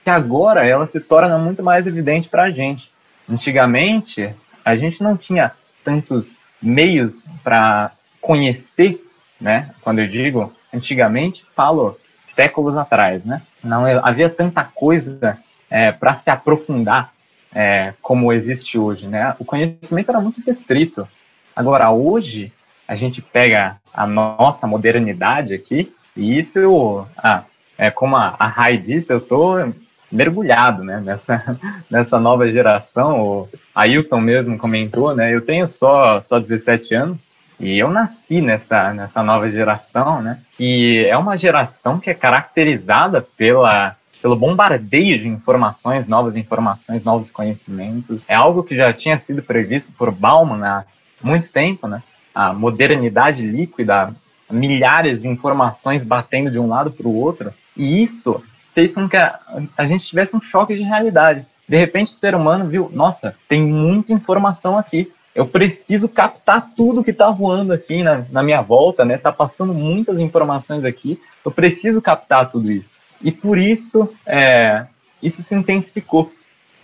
que 0.02 0.08
agora 0.08 0.66
ela 0.66 0.86
se 0.86 1.00
torna 1.00 1.36
muito 1.36 1.62
mais 1.62 1.86
evidente 1.86 2.30
para 2.30 2.44
a 2.44 2.50
gente. 2.50 2.95
Antigamente, 3.28 4.32
a 4.64 4.74
gente 4.76 5.02
não 5.02 5.16
tinha 5.16 5.52
tantos 5.84 6.36
meios 6.62 7.24
para 7.42 7.92
conhecer, 8.20 9.00
né? 9.40 9.70
Quando 9.82 10.00
eu 10.00 10.06
digo 10.06 10.52
antigamente, 10.72 11.44
falo 11.54 11.98
séculos 12.24 12.76
atrás, 12.76 13.24
né? 13.24 13.42
Não 13.62 13.84
havia 14.04 14.28
tanta 14.28 14.64
coisa 14.64 15.38
é, 15.70 15.92
para 15.92 16.14
se 16.14 16.30
aprofundar 16.30 17.12
é, 17.54 17.94
como 18.02 18.32
existe 18.32 18.78
hoje, 18.78 19.06
né? 19.06 19.34
O 19.38 19.44
conhecimento 19.44 20.10
era 20.10 20.20
muito 20.20 20.42
restrito. 20.44 21.08
Agora, 21.54 21.90
hoje, 21.90 22.52
a 22.86 22.94
gente 22.94 23.22
pega 23.22 23.76
a 23.92 24.06
nossa 24.06 24.66
modernidade 24.66 25.54
aqui, 25.54 25.92
e 26.16 26.38
isso, 26.38 27.06
ah, 27.16 27.44
é 27.78 27.90
como 27.90 28.16
a, 28.16 28.36
a 28.38 28.46
Rai 28.46 28.76
disse, 28.76 29.12
eu 29.12 29.18
estou 29.18 29.72
mergulhado 30.10 30.84
né, 30.84 31.00
nessa, 31.04 31.58
nessa 31.90 32.18
nova 32.18 32.50
geração. 32.50 33.20
O 33.20 33.48
Ailton 33.74 34.20
mesmo 34.20 34.58
comentou, 34.58 35.14
né? 35.14 35.34
Eu 35.34 35.40
tenho 35.40 35.66
só, 35.66 36.20
só 36.20 36.38
17 36.38 36.94
anos, 36.94 37.28
e 37.58 37.78
eu 37.78 37.90
nasci 37.90 38.40
nessa, 38.40 38.92
nessa 38.92 39.22
nova 39.22 39.50
geração, 39.50 40.20
né? 40.20 40.40
Que 40.56 41.06
é 41.06 41.16
uma 41.16 41.36
geração 41.36 41.98
que 41.98 42.10
é 42.10 42.14
caracterizada 42.14 43.26
pela, 43.36 43.96
pelo 44.20 44.36
bombardeio 44.36 45.18
de 45.18 45.28
informações, 45.28 46.06
novas 46.06 46.36
informações, 46.36 47.02
novos 47.02 47.30
conhecimentos. 47.30 48.24
É 48.28 48.34
algo 48.34 48.62
que 48.62 48.76
já 48.76 48.92
tinha 48.92 49.16
sido 49.16 49.42
previsto 49.42 49.92
por 49.92 50.10
Bauman 50.10 50.64
há 50.64 50.84
muito 51.22 51.50
tempo, 51.50 51.88
né? 51.88 52.02
A 52.34 52.52
modernidade 52.52 53.42
líquida, 53.42 54.14
milhares 54.50 55.22
de 55.22 55.28
informações 55.28 56.04
batendo 56.04 56.50
de 56.50 56.58
um 56.58 56.68
lado 56.68 56.90
para 56.90 57.08
o 57.08 57.16
outro. 57.16 57.52
E 57.74 58.02
isso 58.02 58.42
fez 58.76 58.94
com 58.94 59.08
que 59.08 59.16
a, 59.16 59.40
a 59.74 59.86
gente 59.86 60.06
tivesse 60.06 60.36
um 60.36 60.40
choque 60.42 60.76
de 60.76 60.82
realidade. 60.82 61.46
De 61.66 61.78
repente, 61.78 62.12
o 62.12 62.14
ser 62.14 62.34
humano 62.34 62.68
viu, 62.68 62.90
nossa, 62.92 63.34
tem 63.48 63.62
muita 63.62 64.12
informação 64.12 64.76
aqui 64.76 65.10
eu 65.36 65.46
preciso 65.46 66.08
captar 66.08 66.70
tudo 66.74 67.04
que 67.04 67.10
está 67.10 67.28
voando 67.28 67.70
aqui 67.70 68.02
na, 68.02 68.24
na, 68.30 68.42
minha 68.42 68.62
volta, 68.62 69.04
né? 69.04 69.18
Tá 69.18 69.30
passando 69.30 69.74
muitas 69.74 70.18
informações 70.18 70.82
aqui, 70.82 71.20
eu 71.44 71.50
preciso 71.50 72.00
captar 72.00 72.48
tudo 72.48 72.72
isso. 72.72 73.00
E 73.20 73.30
por 73.30 73.58
isso, 73.58 74.10
é, 74.24 74.86
isso 75.22 75.42
se 75.42 75.54
intensificou. 75.54 76.32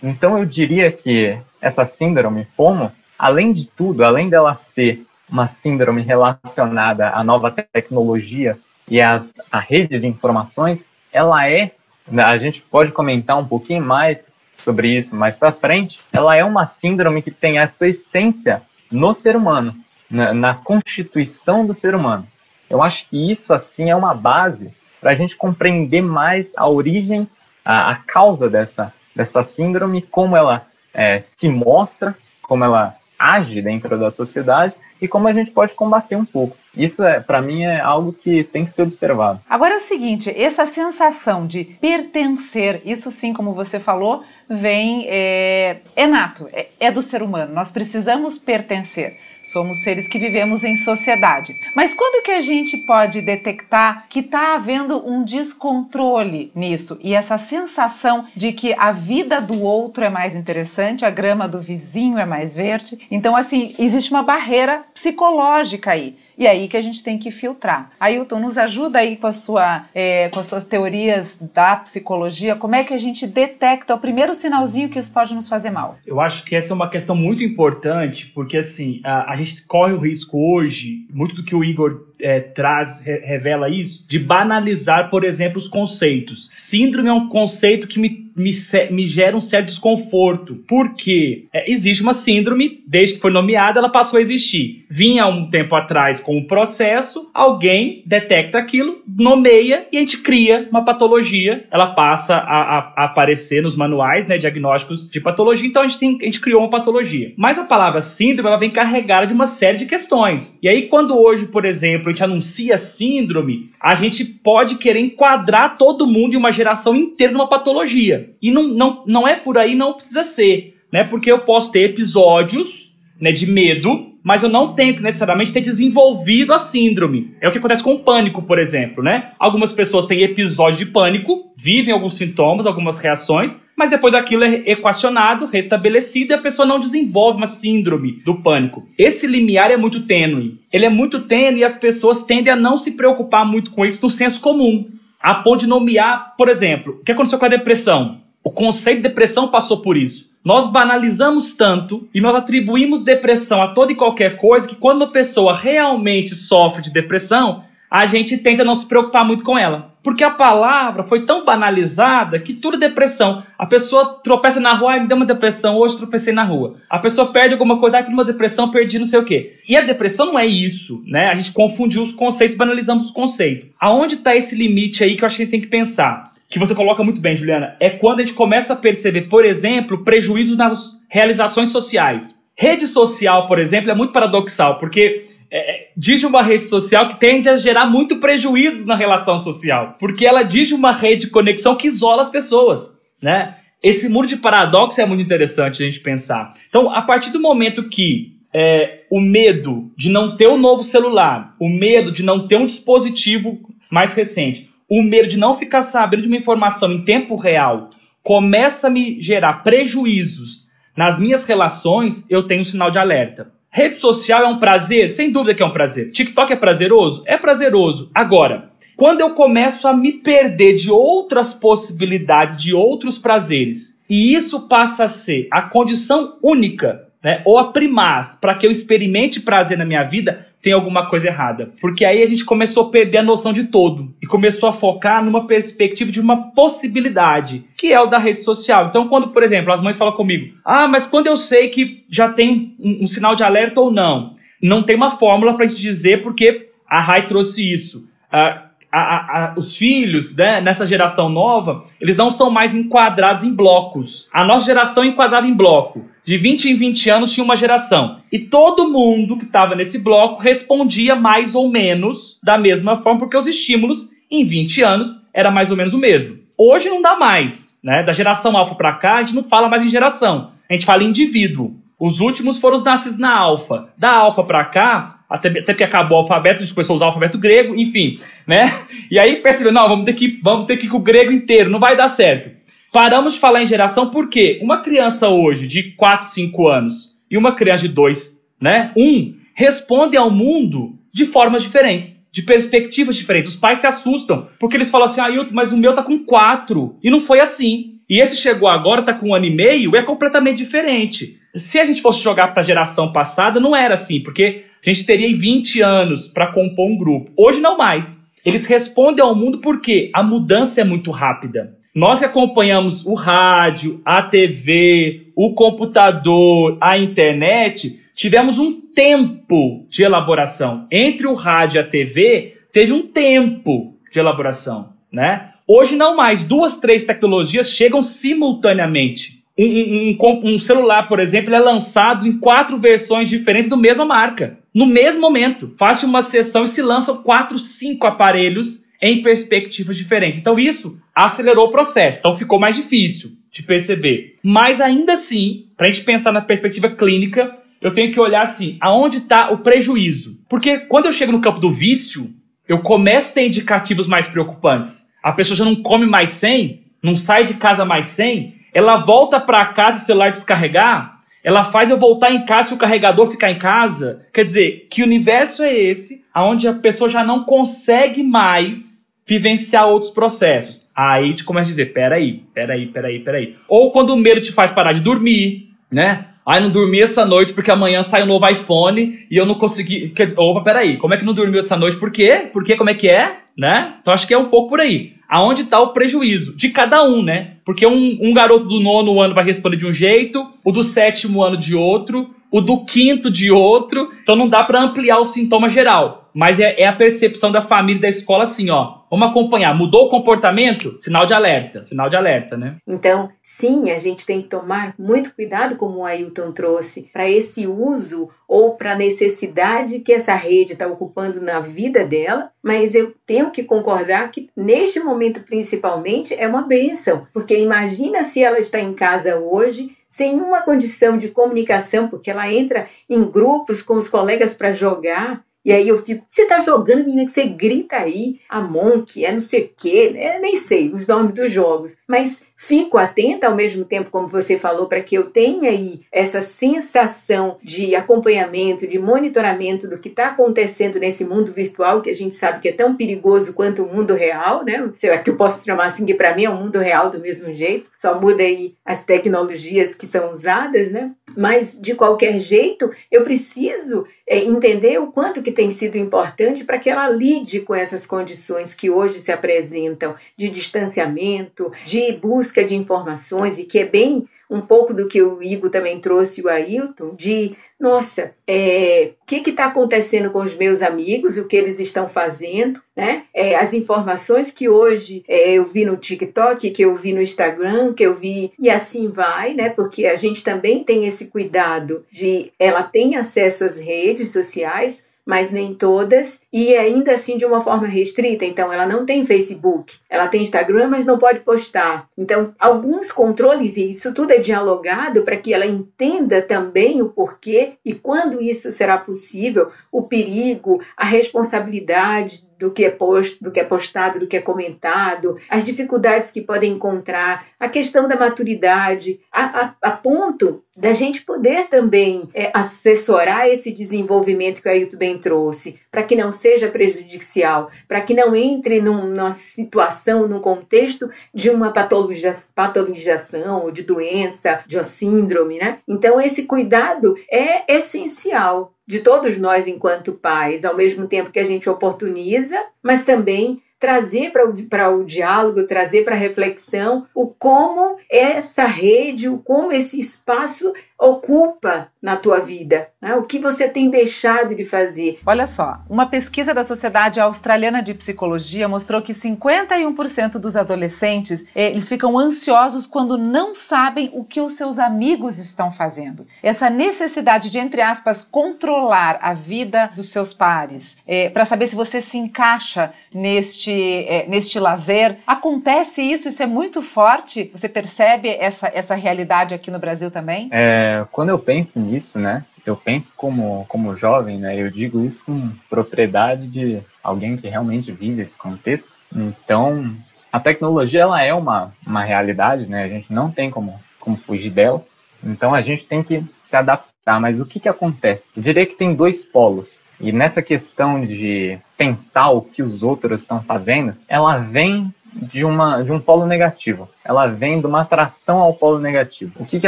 Então 0.03 0.37
eu 0.37 0.45
diria 0.45 0.91
que 0.91 1.35
essa 1.59 1.83
síndrome 1.83 2.45
FOMO, 2.55 2.91
além 3.17 3.51
de 3.51 3.65
tudo, 3.65 4.03
além 4.03 4.29
dela 4.29 4.53
ser 4.53 5.03
uma 5.27 5.47
síndrome 5.47 6.03
relacionada 6.03 7.09
à 7.09 7.23
nova 7.23 7.49
tecnologia 7.49 8.55
e 8.87 9.01
às, 9.01 9.33
à 9.51 9.57
rede 9.57 9.97
de 9.97 10.05
informações, 10.05 10.85
ela 11.11 11.49
é, 11.49 11.71
a 12.11 12.37
gente 12.37 12.61
pode 12.61 12.91
comentar 12.91 13.37
um 13.37 13.45
pouquinho 13.45 13.83
mais 13.83 14.27
sobre 14.57 14.97
isso 14.97 15.15
mais 15.15 15.35
para 15.35 15.51
frente, 15.51 15.99
ela 16.11 16.35
é 16.35 16.43
uma 16.43 16.65
síndrome 16.65 17.21
que 17.21 17.31
tem 17.31 17.59
a 17.59 17.67
sua 17.67 17.89
essência 17.89 18.61
no 18.91 19.13
ser 19.13 19.35
humano, 19.35 19.75
na, 20.09 20.33
na 20.33 20.55
constituição 20.55 21.65
do 21.65 21.73
ser 21.73 21.95
humano. 21.95 22.27
Eu 22.69 22.81
acho 22.81 23.07
que 23.07 23.29
isso, 23.29 23.53
assim, 23.53 23.89
é 23.89 23.95
uma 23.95 24.13
base 24.13 24.73
para 25.01 25.11
a 25.11 25.15
gente 25.15 25.35
compreender 25.35 26.01
mais 26.01 26.53
a 26.55 26.67
origem, 26.67 27.27
a, 27.63 27.91
a, 27.91 27.95
causa 27.95 28.49
dessa, 28.49 28.93
dessa 29.15 29.43
síndrome, 29.43 30.01
como 30.01 30.37
ela 30.37 30.65
é, 30.93 31.19
se 31.19 31.49
mostra, 31.49 32.15
como 32.41 32.63
ela 32.63 32.95
age 33.19 33.61
dentro 33.61 33.97
da 33.97 34.09
sociedade 34.09 34.75
e 35.03 35.07
como 35.09 35.27
a 35.27 35.33
gente 35.33 35.51
pode 35.51 35.73
combater 35.73 36.15
um 36.15 36.23
pouco. 36.23 36.55
Isso 36.75 37.03
é, 37.03 37.19
para 37.19 37.41
mim, 37.41 37.63
é 37.63 37.81
algo 37.81 38.13
que 38.13 38.43
tem 38.45 38.63
que 38.63 38.71
ser 38.71 38.83
observado. 38.83 39.41
Agora 39.49 39.73
é 39.73 39.77
o 39.77 39.81
seguinte, 39.81 40.33
essa 40.35 40.65
sensação 40.65 41.45
de 41.45 41.65
pertencer, 41.65 42.81
isso 42.85 43.11
sim, 43.11 43.33
como 43.33 43.53
você 43.53 43.81
falou, 43.81 44.23
vem 44.49 45.05
é, 45.09 45.81
é 45.93 46.07
nato, 46.07 46.47
é, 46.53 46.69
é 46.79 46.89
do 46.89 47.01
ser 47.01 47.21
humano. 47.21 47.53
Nós 47.53 47.69
precisamos 47.69 48.37
pertencer. 48.37 49.17
Somos 49.43 49.79
seres 49.79 50.07
que 50.07 50.17
vivemos 50.17 50.63
em 50.63 50.77
sociedade. 50.77 51.55
Mas 51.75 51.93
quando 51.93 52.23
que 52.23 52.31
a 52.31 52.39
gente 52.39 52.77
pode 52.77 53.21
detectar 53.21 54.05
que 54.09 54.21
está 54.21 54.55
havendo 54.55 55.05
um 55.05 55.23
descontrole 55.23 56.49
nisso 56.55 56.97
e 57.03 57.13
essa 57.13 57.37
sensação 57.37 58.25
de 58.33 58.53
que 58.53 58.73
a 58.73 58.93
vida 58.93 59.41
do 59.41 59.61
outro 59.61 60.05
é 60.05 60.09
mais 60.09 60.33
interessante, 60.33 61.05
a 61.05 61.09
grama 61.09 61.45
do 61.47 61.61
vizinho 61.61 62.17
é 62.17 62.25
mais 62.25 62.55
verde? 62.55 62.97
Então, 63.11 63.35
assim, 63.35 63.75
existe 63.77 64.11
uma 64.11 64.23
barreira 64.23 64.83
psicológica 64.93 65.91
aí. 65.91 66.17
E 66.37 66.47
aí 66.47 66.67
que 66.67 66.77
a 66.77 66.81
gente 66.81 67.03
tem 67.03 67.17
que 67.17 67.31
filtrar. 67.31 67.91
Ailton, 67.99 68.39
nos 68.39 68.57
ajuda 68.57 68.99
aí 68.99 69.17
com, 69.17 69.27
a 69.27 69.33
sua, 69.33 69.85
é, 69.93 70.29
com 70.29 70.39
as 70.39 70.47
suas 70.47 70.65
teorias 70.65 71.37
da 71.53 71.75
psicologia. 71.77 72.55
Como 72.55 72.75
é 72.75 72.83
que 72.83 72.93
a 72.93 72.97
gente 72.97 73.27
detecta 73.27 73.93
o 73.93 73.99
primeiro 73.99 74.33
sinalzinho 74.33 74.89
que 74.89 74.99
isso 74.99 75.11
pode 75.11 75.33
nos 75.33 75.47
fazer 75.47 75.69
mal? 75.69 75.97
Eu 76.05 76.19
acho 76.19 76.43
que 76.45 76.55
essa 76.55 76.73
é 76.73 76.75
uma 76.75 76.89
questão 76.89 77.15
muito 77.15 77.43
importante, 77.43 78.27
porque 78.33 78.57
assim, 78.57 79.01
a, 79.03 79.31
a 79.31 79.35
gente 79.35 79.65
corre 79.65 79.93
o 79.93 79.99
risco 79.99 80.37
hoje, 80.37 81.05
muito 81.11 81.35
do 81.35 81.43
que 81.43 81.55
o 81.55 81.63
Igor 81.63 82.12
é, 82.23 82.39
traz, 82.39 83.01
re, 83.05 83.19
revela 83.19 83.69
isso, 83.69 84.07
de 84.07 84.17
banalizar, 84.17 85.09
por 85.09 85.25
exemplo, 85.25 85.57
os 85.57 85.67
conceitos. 85.67 86.47
Síndrome 86.49 87.09
é 87.09 87.13
um 87.13 87.27
conceito 87.27 87.87
que 87.87 87.99
me, 87.99 88.31
me, 88.35 88.51
me 88.89 89.05
gera 89.05 89.35
um 89.35 89.41
certo 89.41 89.67
desconforto. 89.67 90.63
Porque 90.67 91.45
é, 91.53 91.69
existe 91.69 92.01
uma 92.01 92.13
síndrome, 92.13 92.81
desde 92.87 93.15
que 93.15 93.21
foi 93.21 93.31
nomeada, 93.31 93.79
ela 93.79 93.89
passou 93.89 94.17
a 94.17 94.21
existir. 94.21 94.85
Vinha 94.89 95.27
um 95.27 95.49
tempo 95.49 95.75
atrás 95.75 96.19
com 96.21 96.37
o 96.37 96.47
processo, 96.47 97.29
alguém 97.33 98.01
detecta 98.05 98.57
aquilo, 98.57 99.01
nomeia 99.05 99.87
e 99.91 99.97
a 99.97 99.99
gente 99.99 100.19
cria 100.19 100.67
uma 100.71 100.85
patologia. 100.85 101.65
Ela 101.69 101.87
passa 101.87 102.35
a, 102.35 102.39
a, 102.39 102.93
a 102.95 103.05
aparecer 103.05 103.61
nos 103.61 103.75
manuais 103.75 104.27
né, 104.27 104.37
diagnósticos 104.37 105.09
de 105.09 105.19
patologia, 105.19 105.67
então 105.67 105.81
a 105.81 105.87
gente, 105.87 105.99
tem, 105.99 106.17
a 106.21 106.25
gente 106.25 106.39
criou 106.39 106.61
uma 106.61 106.69
patologia. 106.69 107.33
Mas 107.37 107.59
a 107.59 107.65
palavra 107.65 107.99
síndrome 107.99 108.47
ela 108.47 108.59
vem 108.59 108.69
carregada 108.69 109.27
de 109.27 109.33
uma 109.33 109.47
série 109.47 109.77
de 109.77 109.85
questões. 109.85 110.57
E 110.61 110.69
aí, 110.69 110.87
quando 110.87 111.17
hoje, 111.19 111.47
por 111.47 111.65
exemplo, 111.65 112.12
gente 112.13 112.23
anuncia 112.23 112.77
síndrome, 112.77 113.69
a 113.79 113.93
gente 113.93 114.23
pode 114.23 114.75
querer 114.75 114.99
enquadrar 114.99 115.77
todo 115.77 116.07
mundo 116.07 116.33
e 116.33 116.37
uma 116.37 116.51
geração 116.51 116.95
inteira 116.95 117.33
numa 117.33 117.49
patologia. 117.49 118.31
E 118.41 118.51
não, 118.51 118.67
não, 118.67 119.03
não 119.05 119.27
é 119.27 119.35
por 119.35 119.57
aí, 119.57 119.75
não 119.75 119.93
precisa 119.93 120.23
ser. 120.23 120.77
Né? 120.91 121.03
Porque 121.03 121.31
eu 121.31 121.39
posso 121.39 121.71
ter 121.71 121.81
episódios 121.81 122.95
né, 123.19 123.31
de 123.31 123.47
medo 123.47 124.12
mas 124.23 124.41
eu 124.41 124.49
não 124.49 124.73
tenho 124.73 124.95
que 124.95 125.03
necessariamente 125.03 125.51
ter 125.51 125.61
desenvolvido 125.61 126.53
a 126.53 126.59
síndrome. 126.59 127.35
É 127.41 127.47
o 127.47 127.51
que 127.51 127.57
acontece 127.57 127.83
com 127.83 127.93
o 127.93 127.99
pânico, 127.99 128.41
por 128.41 128.57
exemplo, 128.57 129.03
né? 129.03 129.31
Algumas 129.37 129.73
pessoas 129.73 130.05
têm 130.05 130.23
episódio 130.23 130.85
de 130.85 130.91
pânico, 130.91 131.51
vivem 131.57 131.93
alguns 131.93 132.15
sintomas, 132.15 132.65
algumas 132.65 132.97
reações, 132.99 133.59
mas 133.75 133.89
depois 133.89 134.13
aquilo 134.13 134.43
é 134.45 134.63
equacionado, 134.65 135.45
restabelecido 135.45 136.31
e 136.31 136.35
a 136.35 136.41
pessoa 136.41 136.65
não 136.65 136.79
desenvolve 136.79 137.37
uma 137.37 137.45
síndrome 137.45 138.13
do 138.23 138.35
pânico. 138.35 138.83
Esse 138.97 139.27
limiar 139.27 139.71
é 139.71 139.77
muito 139.77 140.03
tênue. 140.03 140.53
Ele 140.71 140.85
é 140.85 140.89
muito 140.89 141.21
tênue 141.21 141.59
e 141.59 141.63
as 141.63 141.75
pessoas 141.75 142.23
tendem 142.23 142.53
a 142.53 142.55
não 142.55 142.77
se 142.77 142.91
preocupar 142.91 143.45
muito 143.45 143.71
com 143.71 143.85
isso 143.85 144.03
no 144.05 144.09
senso 144.09 144.39
comum. 144.39 144.87
A 145.21 145.35
ponto 145.35 145.61
de 145.61 145.67
nomear, 145.67 146.33
por 146.37 146.49
exemplo, 146.49 146.97
o 146.99 147.03
que 147.03 147.11
aconteceu 147.11 147.39
com 147.39 147.45
a 147.45 147.49
depressão? 147.49 148.22
O 148.43 148.51
conceito 148.51 148.97
de 148.97 149.07
depressão 149.07 149.47
passou 149.47 149.81
por 149.81 149.95
isso. 149.95 150.31
Nós 150.43 150.67
banalizamos 150.67 151.53
tanto 151.53 152.09
e 152.13 152.19
nós 152.19 152.35
atribuímos 152.35 153.03
depressão 153.03 153.61
a 153.61 153.69
toda 153.69 153.93
e 153.93 153.95
qualquer 153.95 154.35
coisa 154.35 154.67
que 154.67 154.75
quando 154.75 155.05
a 155.05 155.07
pessoa 155.07 155.55
realmente 155.55 156.35
sofre 156.35 156.81
de 156.81 156.91
depressão, 156.91 157.63
a 157.89 158.05
gente 158.05 158.37
tenta 158.37 158.63
não 158.63 158.75
se 158.75 158.85
preocupar 158.85 159.23
muito 159.23 159.43
com 159.43 159.57
ela. 159.57 159.93
Porque 160.03 160.23
a 160.23 160.31
palavra 160.31 161.03
foi 161.03 161.25
tão 161.25 161.45
banalizada 161.45 162.37
que 162.39 162.53
tudo 162.53 162.75
é 162.75 162.79
depressão. 162.89 163.43
A 163.57 163.65
pessoa 163.65 164.19
tropeça 164.21 164.59
na 164.59 164.73
rua, 164.73 164.97
e 164.97 164.99
me 164.99 165.07
deu 165.07 165.15
uma 165.15 165.25
depressão, 165.25 165.77
hoje 165.77 165.95
tropecei 165.95 166.33
na 166.33 166.43
rua. 166.43 166.75
A 166.89 166.99
pessoa 166.99 167.31
perde 167.31 167.53
alguma 167.53 167.79
coisa, 167.79 167.99
ah, 167.99 168.09
uma 168.09 168.25
depressão, 168.25 168.69
perdi 168.69 168.99
não 168.99 169.05
sei 169.05 169.19
o 169.19 169.23
quê. 169.23 169.59
E 169.69 169.77
a 169.77 169.81
depressão 169.81 170.25
não 170.25 170.37
é 170.37 170.45
isso, 170.45 171.01
né? 171.05 171.29
A 171.29 171.35
gente 171.35 171.53
confundiu 171.53 172.01
os 172.01 172.11
conceitos, 172.11 172.57
banalizamos 172.57 173.05
os 173.05 173.11
conceitos. 173.11 173.69
Aonde 173.79 174.15
está 174.15 174.35
esse 174.35 174.57
limite 174.57 175.05
aí 175.05 175.15
que 175.15 175.23
eu 175.23 175.25
acho 175.25 175.37
que 175.37 175.43
a 175.43 175.45
gente 175.45 175.51
tem 175.51 175.61
que 175.61 175.67
pensar? 175.67 176.32
Que 176.53 176.59
você 176.59 176.75
coloca 176.75 177.03
muito 177.03 177.19
bem, 177.19 177.35
Juliana, 177.35 177.75
é 177.79 177.89
quando 177.89 178.19
a 178.19 178.23
gente 178.23 178.35
começa 178.35 178.73
a 178.73 178.75
perceber, 178.75 179.23
por 179.23 179.43
exemplo, 179.43 180.03
prejuízos 180.03 180.55
nas 180.55 181.03
realizações 181.09 181.71
sociais. 181.71 182.43
Rede 182.55 182.85
social, 182.85 183.47
por 183.47 183.57
exemplo, 183.57 183.89
é 183.89 183.95
muito 183.95 184.13
paradoxal, 184.13 184.77
porque 184.77 185.23
é, 185.51 185.87
diz 185.97 186.23
uma 186.23 186.43
rede 186.43 186.65
social 186.65 187.07
que 187.07 187.19
tende 187.19 187.49
a 187.49 187.57
gerar 187.57 187.87
muito 187.87 188.17
prejuízo 188.19 188.85
na 188.85 188.95
relação 188.95 189.39
social, 189.39 189.95
porque 189.99 190.27
ela 190.27 190.43
diz 190.43 190.71
uma 190.71 190.91
rede 190.91 191.25
de 191.25 191.31
conexão 191.31 191.75
que 191.75 191.87
isola 191.87 192.21
as 192.21 192.29
pessoas, 192.29 192.87
né? 193.19 193.55
Esse 193.81 194.07
muro 194.07 194.27
de 194.27 194.37
paradoxo 194.37 195.01
é 195.01 195.07
muito 195.07 195.23
interessante 195.23 195.81
a 195.81 195.85
gente 195.87 196.01
pensar. 196.01 196.53
Então, 196.69 196.93
a 196.93 197.01
partir 197.01 197.31
do 197.31 197.41
momento 197.41 197.89
que 197.89 198.37
é, 198.53 199.05
o 199.09 199.19
medo 199.19 199.91
de 199.97 200.07
não 200.07 200.37
ter 200.37 200.47
um 200.47 200.59
novo 200.59 200.83
celular, 200.83 201.55
o 201.59 201.67
medo 201.67 202.11
de 202.11 202.21
não 202.21 202.47
ter 202.47 202.57
um 202.57 202.67
dispositivo 202.67 203.59
mais 203.89 204.13
recente, 204.13 204.71
o 204.89 205.01
medo 205.01 205.27
de 205.27 205.37
não 205.37 205.53
ficar 205.53 205.83
sabendo 205.83 206.21
de 206.21 206.27
uma 206.27 206.37
informação 206.37 206.91
em 206.91 207.03
tempo 207.03 207.35
real, 207.35 207.89
começa 208.21 208.87
a 208.87 208.89
me 208.89 209.19
gerar 209.21 209.63
prejuízos 209.63 210.67
nas 210.95 211.17
minhas 211.17 211.45
relações, 211.45 212.25
eu 212.29 212.45
tenho 212.45 212.61
um 212.61 212.65
sinal 212.65 212.91
de 212.91 212.99
alerta. 212.99 213.51
Rede 213.69 213.95
social 213.95 214.43
é 214.43 214.47
um 214.47 214.59
prazer? 214.59 215.09
Sem 215.09 215.31
dúvida 215.31 215.55
que 215.55 215.63
é 215.63 215.65
um 215.65 215.71
prazer. 215.71 216.11
TikTok 216.11 216.53
é 216.53 216.55
prazeroso? 216.55 217.23
É 217.25 217.35
prazeroso. 217.35 218.11
Agora, 218.13 218.71
quando 218.95 219.21
eu 219.21 219.31
começo 219.31 219.87
a 219.87 219.93
me 219.93 220.11
perder 220.11 220.75
de 220.75 220.91
outras 220.91 221.53
possibilidades, 221.53 222.55
de 222.55 222.75
outros 222.75 223.17
prazeres, 223.17 223.99
e 224.07 224.35
isso 224.35 224.67
passa 224.67 225.05
a 225.05 225.07
ser 225.07 225.47
a 225.51 225.63
condição 225.63 226.37
única 226.43 227.07
né, 227.23 227.41
ou 227.45 227.57
a 227.57 227.71
primaz 227.71 228.35
para 228.35 228.53
que 228.53 228.67
eu 228.67 228.71
experimente 228.71 229.39
prazer 229.39 229.77
na 229.77 229.85
minha 229.85 230.03
vida, 230.03 230.45
tem 230.61 230.73
alguma 230.73 231.09
coisa 231.09 231.27
errada. 231.27 231.71
Porque 231.79 232.03
aí 232.03 232.21
a 232.21 232.27
gente 232.27 232.43
começou 232.43 232.87
a 232.87 232.89
perder 232.89 233.19
a 233.19 233.23
noção 233.23 233.53
de 233.53 233.65
todo 233.65 234.13
e 234.21 234.27
começou 234.27 234.67
a 234.67 234.73
focar 234.73 235.23
numa 235.23 235.47
perspectiva 235.47 236.11
de 236.11 236.19
uma 236.19 236.51
possibilidade, 236.51 237.65
que 237.77 237.93
é 237.93 237.99
o 237.99 238.07
da 238.07 238.17
rede 238.17 238.41
social. 238.41 238.87
Então, 238.87 239.07
quando, 239.07 239.29
por 239.29 239.43
exemplo, 239.43 239.71
as 239.71 239.81
mães 239.81 239.95
falam 239.95 240.15
comigo: 240.15 240.53
"Ah, 240.65 240.87
mas 240.87 241.07
quando 241.07 241.27
eu 241.27 241.37
sei 241.37 241.69
que 241.69 242.03
já 242.09 242.29
tem 242.29 242.75
um, 242.79 243.03
um 243.03 243.07
sinal 243.07 243.35
de 243.35 243.43
alerta 243.43 243.79
ou 243.79 243.91
não?" 243.91 244.33
Não 244.61 244.81
tem 244.81 244.95
uma 244.95 245.11
fórmula 245.11 245.55
para 245.55 245.67
gente 245.67 245.81
dizer 245.81 246.23
porque 246.23 246.69
a 246.89 247.01
Rai 247.01 247.27
trouxe 247.27 247.73
isso. 247.73 248.07
Uh, 248.31 248.72
a, 248.93 249.45
a, 249.45 249.53
os 249.57 249.75
filhos, 249.75 250.35
né, 250.35 250.61
nessa 250.61 250.85
geração 250.85 251.27
nova, 251.27 251.83
eles 251.99 252.15
não 252.15 252.29
são 252.29 252.51
mais 252.51 252.75
enquadrados 252.75 253.43
em 253.43 253.51
blocos. 253.51 254.29
A 254.31 254.45
nossa 254.45 254.67
geração 254.67 255.03
enquadrava 255.03 255.47
em 255.47 255.55
bloco. 255.55 256.05
De 256.23 256.37
20 256.37 256.69
em 256.69 256.75
20 256.75 257.09
anos 257.09 257.33
tinha 257.33 257.43
uma 257.43 257.55
geração. 257.55 258.19
E 258.31 258.37
todo 258.37 258.91
mundo 258.91 259.37
que 259.37 259.45
estava 259.45 259.75
nesse 259.75 259.97
bloco 259.97 260.41
respondia 260.41 261.15
mais 261.15 261.55
ou 261.55 261.69
menos 261.69 262.39
da 262.43 262.55
mesma 262.55 263.01
forma, 263.01 263.19
porque 263.19 263.35
os 263.35 263.47
estímulos 263.47 264.11
em 264.29 264.45
20 264.45 264.83
anos 264.83 265.09
era 265.33 265.49
mais 265.49 265.71
ou 265.71 265.77
menos 265.77 265.93
o 265.93 265.97
mesmo. 265.97 266.37
Hoje 266.55 266.87
não 266.87 267.01
dá 267.01 267.17
mais, 267.17 267.79
né? 267.83 268.03
Da 268.03 268.13
geração 268.13 268.55
alfa 268.55 268.75
para 268.75 268.93
cá, 268.93 269.15
a 269.15 269.19
gente 269.21 269.35
não 269.35 269.43
fala 269.43 269.67
mais 269.67 269.83
em 269.83 269.89
geração, 269.89 270.51
a 270.69 270.73
gente 270.73 270.85
fala 270.85 271.03
em 271.03 271.07
indivíduo. 271.07 271.75
Os 271.99 272.19
últimos 272.19 272.59
foram 272.59 272.77
os 272.77 272.83
nascidos 272.83 273.17
na 273.17 273.35
alfa. 273.35 273.89
Da 273.97 274.11
alfa 274.11 274.43
para 274.43 274.65
cá, 274.65 275.23
até, 275.29 275.49
até 275.49 275.73
porque 275.73 275.83
acabou 275.83 276.17
o 276.17 276.21
alfabeto, 276.21 276.59
a 276.59 276.65
gente 276.65 276.73
começou 276.73 276.93
a 276.93 276.97
usar 276.97 277.05
o 277.05 277.07
alfabeto 277.09 277.37
grego, 277.37 277.75
enfim, 277.75 278.17
né? 278.45 278.71
E 279.09 279.17
aí 279.17 279.37
percebeu, 279.37 279.71
não, 279.71 279.87
vamos 279.87 280.05
ter 280.05 280.13
que, 280.13 280.39
vamos 280.43 280.67
ter 280.67 280.77
que 280.77 280.85
ir 280.85 280.89
com 280.89 280.97
o 280.97 281.03
grego 281.03 281.31
inteiro, 281.31 281.69
não 281.69 281.79
vai 281.79 281.95
dar 281.95 282.07
certo. 282.09 282.51
Paramos 282.91 283.33
de 283.33 283.39
falar 283.39 283.61
em 283.61 283.65
geração 283.65 284.11
porque 284.11 284.59
uma 284.61 284.81
criança 284.81 285.29
hoje 285.29 285.67
de 285.67 285.91
4, 285.93 286.27
5 286.27 286.67
anos 286.67 287.15
e 287.29 287.37
uma 287.37 287.53
criança 287.53 287.87
de 287.87 287.93
2, 287.93 288.41
né? 288.61 288.91
Um, 288.95 289.35
respondem 289.55 290.19
ao 290.19 290.29
mundo 290.29 290.99
de 291.11 291.25
formas 291.25 291.61
diferentes, 291.61 292.27
de 292.31 292.41
perspectivas 292.41 293.15
diferentes. 293.15 293.51
Os 293.51 293.59
pais 293.59 293.79
se 293.79 293.87
assustam, 293.87 294.47
porque 294.59 294.75
eles 294.75 294.89
falam 294.89 295.05
assim, 295.05 295.21
ah, 295.21 295.29
mas 295.51 295.71
o 295.71 295.77
meu 295.77 295.93
tá 295.93 296.01
com 296.01 296.19
4. 296.19 296.97
E 297.03 297.09
não 297.09 297.19
foi 297.19 297.39
assim. 297.39 297.99
E 298.09 298.19
esse 298.21 298.37
chegou 298.37 298.67
agora, 298.67 299.03
tá 299.03 299.13
com 299.13 299.29
um 299.29 299.35
ano 299.35 299.45
e 299.45 299.55
meio, 299.55 299.95
é 299.95 300.01
completamente 300.01 300.57
diferente. 300.57 301.39
Se 301.55 301.79
a 301.79 301.85
gente 301.85 302.01
fosse 302.01 302.23
jogar 302.23 302.47
para 302.49 302.61
a 302.61 302.65
geração 302.65 303.11
passada, 303.11 303.59
não 303.59 303.75
era 303.75 303.93
assim, 303.93 304.19
porque 304.19 304.63
a 304.85 304.89
gente 304.89 305.05
teria 305.05 305.37
20 305.37 305.81
anos 305.81 306.27
para 306.27 306.51
compor 306.51 306.89
um 306.89 306.97
grupo. 306.97 307.31
Hoje 307.37 307.61
não 307.61 307.77
mais. 307.77 308.27
Eles 308.43 308.65
respondem 308.65 309.23
ao 309.23 309.35
mundo 309.35 309.59
porque 309.59 310.09
a 310.13 310.23
mudança 310.23 310.81
é 310.81 310.83
muito 310.83 311.11
rápida. 311.11 311.77
Nós 311.93 312.19
que 312.19 312.25
acompanhamos 312.25 313.05
o 313.05 313.13
rádio, 313.13 314.01
a 314.03 314.23
TV, 314.23 315.27
o 315.35 315.53
computador, 315.53 316.75
a 316.81 316.97
internet, 316.97 318.01
tivemos 318.15 318.57
um 318.57 318.81
tempo 318.81 319.85
de 319.87 320.01
elaboração. 320.01 320.87
Entre 320.91 321.27
o 321.27 321.35
rádio 321.35 321.77
e 321.77 321.79
a 321.79 321.87
TV, 321.87 322.57
teve 322.73 322.91
um 322.91 323.03
tempo 323.03 323.95
de 324.11 324.17
elaboração, 324.17 324.93
né? 325.11 325.51
Hoje 325.67 325.95
não 325.95 326.17
mais. 326.17 326.43
Duas, 326.43 326.79
três 326.79 327.03
tecnologias 327.03 327.69
chegam 327.69 328.01
simultaneamente. 328.01 329.42
Um, 329.57 330.17
um, 330.19 330.53
um, 330.53 330.59
celular, 330.59 331.07
por 331.07 331.19
exemplo, 331.19 331.53
é 331.53 331.59
lançado 331.59 332.27
em 332.27 332.39
quatro 332.39 332.75
versões 332.77 333.29
diferentes 333.29 333.69
do 333.69 333.77
mesma 333.77 334.03
marca. 334.03 334.57
No 334.73 334.85
mesmo 334.85 335.21
momento. 335.21 335.71
Faz 335.77 336.03
uma 336.03 336.23
sessão 336.23 336.63
e 336.63 336.67
se 336.67 336.81
lançam 336.81 337.21
quatro, 337.21 337.59
cinco 337.59 338.07
aparelhos 338.07 338.83
em 339.01 339.21
perspectivas 339.21 339.97
diferentes. 339.97 340.39
Então 340.39 340.57
isso 340.57 340.97
acelerou 341.13 341.67
o 341.67 341.71
processo. 341.71 342.19
Então 342.19 342.35
ficou 342.35 342.59
mais 342.59 342.75
difícil 342.75 343.31
de 343.51 343.61
perceber. 343.61 344.37
Mas 344.41 344.81
ainda 344.81 345.13
assim, 345.13 345.67
para 345.77 345.87
a 345.87 345.91
gente 345.91 346.03
pensar 346.03 346.31
na 346.31 346.41
perspectiva 346.41 346.89
clínica, 346.89 347.55
eu 347.79 347.93
tenho 347.93 348.11
que 348.11 348.19
olhar 348.19 348.41
assim, 348.41 348.77
aonde 348.81 349.17
está 349.17 349.51
o 349.51 349.59
prejuízo? 349.59 350.39
Porque 350.49 350.79
quando 350.79 351.05
eu 351.05 351.13
chego 351.13 351.31
no 351.33 351.41
campo 351.41 351.59
do 351.59 351.69
vício, 351.69 352.33
eu 352.67 352.79
começo 352.79 353.31
a 353.31 353.33
ter 353.35 353.47
indicativos 353.47 354.07
mais 354.07 354.27
preocupantes. 354.27 355.09
A 355.21 355.33
pessoa 355.33 355.57
já 355.57 355.65
não 355.65 355.75
come 355.75 356.05
mais 356.05 356.29
sem, 356.29 356.85
não 357.03 357.17
sai 357.17 357.45
de 357.45 357.55
casa 357.55 357.83
mais 357.83 358.05
sem, 358.05 358.55
ela 358.73 358.97
volta 358.97 359.39
para 359.39 359.67
casa 359.67 359.97
o 359.97 360.01
celular 360.01 360.31
descarregar, 360.31 361.19
ela 361.43 361.63
faz 361.63 361.89
eu 361.89 361.97
voltar 361.97 362.31
em 362.31 362.45
casa 362.45 362.71
e 362.71 362.75
o 362.75 362.79
carregador 362.79 363.27
ficar 363.27 363.51
em 363.51 363.59
casa. 363.59 364.25
Quer 364.33 364.43
dizer, 364.43 364.87
que 364.89 365.03
universo 365.03 365.61
é 365.61 365.77
esse 365.77 366.25
onde 366.35 366.67
a 366.67 366.73
pessoa 366.73 367.09
já 367.09 367.23
não 367.23 367.43
consegue 367.43 368.23
mais 368.23 369.13
vivenciar 369.27 369.87
outros 369.87 370.11
processos? 370.11 370.89
Aí 370.95 371.27
gente 371.27 371.43
começa 371.43 371.67
a 371.67 371.71
dizer, 371.71 371.93
peraí, 371.93 372.43
peraí, 372.53 372.87
peraí, 372.87 373.19
peraí. 373.19 373.55
Ou 373.67 373.91
quando 373.91 374.11
o 374.11 374.17
medo 374.17 374.39
te 374.39 374.53
faz 374.53 374.71
parar 374.71 374.93
de 374.93 375.01
dormir, 375.01 375.69
né? 375.91 376.27
Ai, 376.45 376.59
não 376.59 376.69
dormi 376.69 377.01
essa 377.01 377.25
noite 377.25 377.53
porque 377.53 377.71
amanhã 377.71 378.03
sai 378.03 378.23
um 378.23 378.25
novo 378.25 378.47
iPhone 378.49 379.25
e 379.29 379.37
eu 379.37 379.45
não 379.45 379.55
consegui. 379.55 380.09
Quer 380.09 380.25
dizer, 380.25 380.39
opa, 380.39 380.61
peraí, 380.61 380.97
como 380.97 381.13
é 381.13 381.17
que 381.17 381.25
não 381.25 381.33
dormiu 381.33 381.59
essa 381.59 381.77
noite? 381.77 381.97
Por 381.97 382.11
quê? 382.11 382.49
Por 382.51 382.63
quê? 382.63 382.75
Como 382.75 382.89
é 382.89 382.93
que 382.93 383.09
é? 383.09 383.37
Né? 383.57 383.95
Então 384.01 384.13
acho 384.13 384.27
que 384.27 384.33
é 384.33 384.37
um 384.37 384.49
pouco 384.49 384.69
por 384.69 384.79
aí 384.79 385.13
aonde 385.33 385.63
está 385.63 385.79
o 385.79 385.93
prejuízo 385.93 386.55
de 386.55 386.69
cada 386.69 387.03
um, 387.03 387.23
né? 387.23 387.55
Porque 387.65 387.87
um, 387.87 388.19
um 388.21 388.35
garoto 388.35 388.65
do 388.65 388.79
nono 388.79 389.19
ano 389.19 389.33
vai 389.33 389.43
responder 389.43 389.77
de 389.77 389.87
um 389.87 389.91
jeito, 389.91 390.47
o 390.63 390.71
do 390.71 390.83
sétimo 390.83 391.41
ano 391.41 391.57
de 391.57 391.75
outro, 391.75 392.29
o 392.51 392.61
do 392.61 392.85
quinto 392.85 393.31
de 393.31 393.49
outro. 393.49 394.11
Então 394.21 394.35
não 394.35 394.47
dá 394.47 394.63
para 394.63 394.79
ampliar 394.79 395.17
o 395.17 395.25
sintoma 395.25 395.69
geral. 395.69 396.22
Mas 396.33 396.59
é, 396.59 396.81
é, 396.81 396.87
a 396.87 396.93
percepção 396.93 397.51
da 397.51 397.61
família 397.61 398.01
da 398.01 398.09
escola 398.09 398.43
assim, 398.43 398.69
ó. 398.69 399.03
Vamos 399.09 399.29
acompanhar. 399.29 399.75
Mudou 399.75 400.07
o 400.07 400.09
comportamento? 400.09 400.95
Sinal 400.99 401.25
de 401.25 401.33
alerta. 401.33 401.85
Sinal 401.87 402.09
de 402.09 402.17
alerta, 402.17 402.57
né? 402.57 402.77
Então, 402.87 403.29
sim, 403.43 403.91
a 403.91 403.99
gente 403.99 404.25
tem 404.25 404.41
que 404.41 404.47
tomar 404.47 404.95
muito 404.97 405.35
cuidado, 405.35 405.75
como 405.75 405.99
o 405.99 406.05
Ailton 406.05 406.51
trouxe, 406.51 407.09
para 407.13 407.29
esse 407.29 407.67
uso 407.67 408.29
ou 408.47 408.75
para 408.75 408.93
a 408.93 408.95
necessidade 408.95 409.99
que 409.99 410.11
essa 410.11 410.33
rede 410.33 410.73
está 410.73 410.87
ocupando 410.87 411.39
na 411.39 411.59
vida 411.59 412.03
dela. 412.03 412.49
Mas 412.63 412.95
eu 412.95 413.13
tenho 413.25 413.51
que 413.51 413.63
concordar 413.63 414.31
que, 414.31 414.49
neste 414.57 414.99
momento, 414.99 415.41
principalmente, 415.41 416.33
é 416.33 416.47
uma 416.47 416.63
benção. 416.63 417.27
Porque 417.31 417.55
imagina 417.57 418.23
se 418.23 418.43
ela 418.43 418.59
está 418.59 418.79
em 418.79 418.93
casa 418.93 419.37
hoje 419.37 419.95
sem 420.15 420.39
uma 420.39 420.61
condição 420.61 421.17
de 421.17 421.29
comunicação, 421.29 422.07
porque 422.07 422.29
ela 422.29 422.51
entra 422.51 422.87
em 423.09 423.23
grupos 423.23 423.81
com 423.81 423.95
os 423.95 424.07
colegas 424.07 424.55
para 424.55 424.71
jogar. 424.71 425.43
E 425.65 425.71
aí 425.71 425.87
eu 425.87 425.97
fico, 425.97 426.25
você 426.29 426.45
tá 426.45 426.59
jogando, 426.59 427.05
menina, 427.05 427.25
que 427.25 427.31
você 427.31 427.45
grita 427.45 427.95
aí, 427.97 428.39
a 428.49 428.59
Monk, 428.59 429.23
é 429.23 429.31
não 429.31 429.41
sei 429.41 429.61
o 429.63 429.69
quê, 429.75 430.13
é, 430.15 430.39
nem 430.39 430.57
sei 430.57 430.93
os 430.93 431.07
nomes 431.07 431.33
dos 431.33 431.51
jogos. 431.51 431.95
Mas 432.07 432.41
fico 432.63 432.97
atenta 432.97 433.47
ao 433.47 433.55
mesmo 433.55 433.83
tempo, 433.83 434.09
como 434.09 434.27
você 434.27 434.57
falou, 434.57 434.87
para 434.87 435.01
que 435.01 435.15
eu 435.15 435.25
tenha 435.25 435.69
aí 435.69 436.01
essa 436.11 436.41
sensação 436.41 437.57
de 437.61 437.93
acompanhamento, 437.93 438.87
de 438.87 438.97
monitoramento 438.97 439.87
do 439.87 439.99
que 439.99 440.07
está 440.07 440.27
acontecendo 440.27 440.99
nesse 440.99 441.25
mundo 441.25 441.51
virtual, 441.51 442.01
que 442.01 442.09
a 442.09 442.15
gente 442.15 442.35
sabe 442.35 442.61
que 442.61 442.69
é 442.69 442.73
tão 442.73 442.95
perigoso 442.95 443.53
quanto 443.53 443.83
o 443.83 443.93
mundo 443.93 444.13
real, 444.13 444.63
né? 444.63 444.89
Sei 444.97 445.17
que 445.17 445.29
eu 445.29 445.35
posso 445.35 445.65
chamar 445.65 445.87
assim, 445.87 446.05
que 446.05 446.13
para 446.13 446.35
mim 446.35 446.45
é 446.45 446.49
um 446.49 446.61
mundo 446.61 446.79
real 446.79 447.09
do 447.09 447.19
mesmo 447.19 447.53
jeito, 447.53 447.89
só 447.99 448.19
muda 448.19 448.43
aí 448.43 448.75
as 448.85 449.03
tecnologias 449.03 449.93
que 449.93 450.07
são 450.07 450.31
usadas, 450.31 450.91
né? 450.91 451.11
Mas 451.37 451.77
de 451.79 451.95
qualquer 451.95 452.39
jeito, 452.39 452.91
eu 453.11 453.23
preciso 453.23 454.05
entender 454.37 454.99
o 454.99 455.07
quanto 455.07 455.41
que 455.41 455.51
tem 455.51 455.71
sido 455.71 455.97
importante 455.97 456.63
para 456.63 456.79
que 456.79 456.89
ela 456.89 457.09
lide 457.09 457.61
com 457.61 457.73
essas 457.73 458.05
condições 458.05 458.73
que 458.73 458.89
hoje 458.89 459.19
se 459.19 459.31
apresentam 459.31 460.15
de 460.37 460.49
distanciamento, 460.49 461.71
de 461.85 462.11
busca 462.13 462.63
de 462.63 462.75
informações 462.75 463.59
e 463.59 463.63
que 463.63 463.79
é 463.79 463.85
bem 463.85 464.27
um 464.53 464.61
pouco 464.61 464.93
do 464.93 465.07
que 465.07 465.19
o 465.19 465.41
Igor 465.41 465.71
também 465.71 465.99
trouxe 465.99 466.41
o 466.41 466.47
Ailton, 466.47 467.15
de 467.15 467.55
nossa, 467.79 468.33
é, 468.47 469.13
o 469.21 469.25
que 469.25 469.49
está 469.49 469.65
acontecendo 469.65 470.29
com 470.29 470.41
os 470.41 470.53
meus 470.53 470.81
amigos, 470.83 471.37
o 471.37 471.47
que 471.47 471.55
eles 471.55 471.79
estão 471.79 472.07
fazendo, 472.07 472.79
né? 472.95 473.23
É, 473.33 473.55
as 473.55 473.73
informações 473.73 474.51
que 474.51 474.69
hoje 474.69 475.23
é, 475.27 475.53
eu 475.53 475.65
vi 475.65 475.83
no 475.83 475.97
TikTok, 475.97 476.69
que 476.69 476.81
eu 476.83 476.95
vi 476.95 477.11
no 477.11 477.21
Instagram, 477.21 477.93
que 477.93 478.03
eu 478.03 478.15
vi, 478.15 478.53
e 478.59 478.69
assim 478.69 479.09
vai, 479.09 479.55
né? 479.55 479.69
Porque 479.69 480.05
a 480.05 480.15
gente 480.15 480.43
também 480.43 480.83
tem 480.83 481.05
esse 481.05 481.25
cuidado 481.25 482.05
de 482.11 482.53
ela 482.59 482.83
tem 482.83 483.15
acesso 483.15 483.63
às 483.63 483.75
redes 483.75 484.31
sociais, 484.31 485.09
mas 485.25 485.51
nem 485.51 485.73
todas, 485.73 486.41
e 486.51 486.75
ainda 486.75 487.13
assim 487.13 487.37
de 487.37 487.45
uma 487.45 487.61
forma 487.61 487.87
restrita. 487.87 488.45
Então, 488.45 488.71
ela 488.71 488.85
não 488.85 489.05
tem 489.05 489.25
Facebook, 489.25 489.95
ela 490.09 490.27
tem 490.27 490.43
Instagram, 490.43 490.87
mas 490.89 491.05
não 491.05 491.17
pode 491.17 491.39
postar. 491.41 492.07
Então, 492.17 492.53
alguns 492.59 493.11
controles, 493.11 493.77
e 493.77 493.91
isso 493.91 494.13
tudo 494.13 494.31
é 494.31 494.37
dialogado 494.37 495.23
para 495.23 495.37
que 495.37 495.53
ela 495.53 495.65
entenda 495.65 496.41
também 496.41 497.01
o 497.01 497.09
porquê 497.09 497.73
e 497.85 497.93
quando 497.93 498.41
isso 498.41 498.71
será 498.71 498.97
possível, 498.97 499.71
o 499.91 500.03
perigo, 500.03 500.81
a 500.97 501.05
responsabilidade 501.05 502.45
do 502.63 502.71
que 502.71 502.85
é 502.85 502.89
posto, 502.89 503.43
do 503.43 503.51
que 503.51 503.59
é 503.59 503.63
postado, 503.65 504.19
do 504.19 504.27
que 504.27 504.37
é 504.37 504.41
comentado, 504.41 505.35
as 505.49 505.65
dificuldades 505.65 506.31
que 506.31 506.39
podem 506.39 506.71
encontrar, 506.71 507.45
a 507.59 507.67
questão 507.67 508.07
da 508.07 508.15
maturidade, 508.15 509.19
a, 509.29 509.43
a, 509.43 509.75
a 509.81 509.91
ponto 509.91 510.63
da 510.75 510.93
gente 510.93 511.21
poder 511.21 511.67
também 511.67 512.29
é, 512.33 512.49
assessorar 512.53 513.47
esse 513.47 513.69
desenvolvimento 513.69 514.61
que 514.61 514.67
o 514.67 514.71
Ailton 514.71 514.97
bem 514.97 515.17
trouxe, 515.17 515.77
para 515.91 516.03
que 516.03 516.15
não 516.15 516.31
seja 516.31 516.69
prejudicial, 516.69 517.69
para 517.85 517.99
que 517.99 518.13
não 518.13 518.33
entre 518.33 518.81
num, 518.81 519.05
numa 519.07 519.33
situação, 519.33 520.25
num 520.25 520.39
contexto 520.39 521.09
de 521.33 521.49
uma 521.49 521.71
patologia, 521.71 522.33
patologização 522.55 523.63
ou 523.63 523.71
de 523.71 523.83
doença, 523.83 524.63
de 524.65 524.77
uma 524.77 524.85
síndrome, 524.85 525.59
né? 525.59 525.79
Então 525.87 526.19
esse 526.19 526.43
cuidado 526.43 527.15
é 527.29 527.71
essencial 527.71 528.72
de 528.85 528.99
todos 528.99 529.37
nós 529.37 529.67
enquanto 529.67 530.13
pais, 530.13 530.65
ao 530.65 530.75
mesmo 530.75 531.07
tempo 531.07 531.31
que 531.31 531.39
a 531.39 531.45
gente 531.45 531.69
oportuniza, 531.69 532.61
mas 532.81 533.03
também 533.03 533.61
trazer 533.83 534.31
para 534.31 534.89
o, 534.89 535.03
diálogo, 535.03 535.67
trazer 535.67 536.05
para 536.05 536.15
a 536.15 536.17
reflexão 536.17 537.05
o 537.13 537.27
como 537.27 537.97
essa 538.09 538.65
rede, 538.65 539.27
o 539.27 539.39
como 539.39 539.73
esse 539.73 539.99
espaço 539.99 540.73
ocupa 540.99 541.89
na 542.01 542.17
tua 542.17 542.39
vida, 542.39 542.89
né? 543.01 543.15
o 543.15 543.23
que 543.23 543.39
você 543.39 543.67
tem 543.67 543.89
deixado 543.89 544.53
de 544.53 544.65
fazer. 544.65 545.19
Olha 545.25 545.47
só, 545.47 545.79
uma 545.89 546.05
pesquisa 546.05 546.53
da 546.53 546.63
Sociedade 546.63 547.19
Australiana 547.19 547.81
de 547.81 547.93
Psicologia 547.93 548.67
mostrou 548.67 549.01
que 549.01 549.13
51% 549.13 550.33
dos 550.33 550.57
adolescentes 550.57 551.45
eles 551.55 551.87
ficam 551.87 552.17
ansiosos 552.17 552.85
quando 552.85 553.17
não 553.17 553.53
sabem 553.53 554.11
o 554.13 554.23
que 554.25 554.41
os 554.41 554.53
seus 554.53 554.79
amigos 554.79 555.37
estão 555.37 555.71
fazendo. 555.71 556.27
Essa 556.41 556.69
necessidade 556.69 557.49
de, 557.49 557.57
entre 557.57 557.81
aspas, 557.81 558.21
controlar 558.21 559.17
a 559.21 559.33
vida 559.33 559.89
dos 559.95 560.09
seus 560.09 560.33
pares, 560.33 560.97
eh, 561.07 561.29
para 561.29 561.45
saber 561.45 561.67
se 561.67 561.75
você 561.75 562.01
se 562.01 562.17
encaixa 562.17 562.91
neste, 563.13 563.71
eh, 563.71 564.25
neste 564.27 564.59
lazer, 564.59 565.19
acontece 565.25 566.01
isso? 566.01 566.27
Isso 566.27 566.43
é 566.43 566.47
muito 566.47 566.81
forte? 566.81 567.49
Você 567.53 567.69
percebe 567.69 568.27
essa, 568.27 568.69
essa 568.73 568.95
realidade 568.95 569.55
aqui 569.55 569.71
no 569.71 569.79
Brasil 569.79 570.11
também? 570.11 570.49
É 570.51 570.82
quando 571.11 571.29
eu 571.29 571.39
penso 571.39 571.79
nisso, 571.79 572.19
né, 572.19 572.45
eu 572.65 572.75
penso 572.75 573.13
como, 573.15 573.65
como 573.67 573.95
jovem, 573.95 574.37
né, 574.37 574.59
eu 574.59 574.69
digo 574.69 575.03
isso 575.03 575.23
com 575.25 575.51
propriedade 575.69 576.47
de 576.47 576.81
alguém 577.03 577.35
que 577.35 577.47
realmente 577.47 577.91
vive 577.91 578.21
esse 578.21 578.37
contexto. 578.37 578.95
Então, 579.13 579.95
a 580.31 580.39
tecnologia 580.39 581.01
ela 581.01 581.21
é 581.21 581.33
uma, 581.33 581.73
uma 581.85 582.03
realidade, 582.03 582.67
né, 582.67 582.83
a 582.83 582.89
gente 582.89 583.11
não 583.11 583.29
tem 583.29 583.51
como, 583.51 583.79
como 583.99 584.17
fugir 584.17 584.51
dela. 584.51 584.83
Então, 585.23 585.53
a 585.53 585.61
gente 585.61 585.87
tem 585.87 586.03
que 586.03 586.23
se 586.41 586.55
adaptar. 586.55 587.19
Mas 587.19 587.39
o 587.39 587.45
que, 587.45 587.59
que 587.59 587.69
acontece? 587.69 588.37
Eu 588.37 588.43
diria 588.43 588.65
que 588.65 588.75
tem 588.75 588.93
dois 588.93 589.25
polos. 589.25 589.83
E 589.99 590.11
nessa 590.11 590.41
questão 590.41 591.05
de 591.05 591.57
pensar 591.77 592.29
o 592.29 592.41
que 592.41 592.61
os 592.61 592.83
outros 592.83 593.21
estão 593.21 593.41
fazendo, 593.41 593.95
ela 594.07 594.37
vem 594.37 594.93
de, 595.15 595.45
uma, 595.45 595.81
de 595.81 595.91
um 595.91 595.99
polo 595.99 596.25
negativo. 596.25 596.89
Ela 597.03 597.27
vem 597.27 597.59
de 597.59 597.65
uma 597.65 597.81
atração 597.81 598.39
ao 598.39 598.53
polo 598.53 598.79
negativo. 598.79 599.33
O 599.39 599.45
que, 599.45 599.59
que 599.59 599.67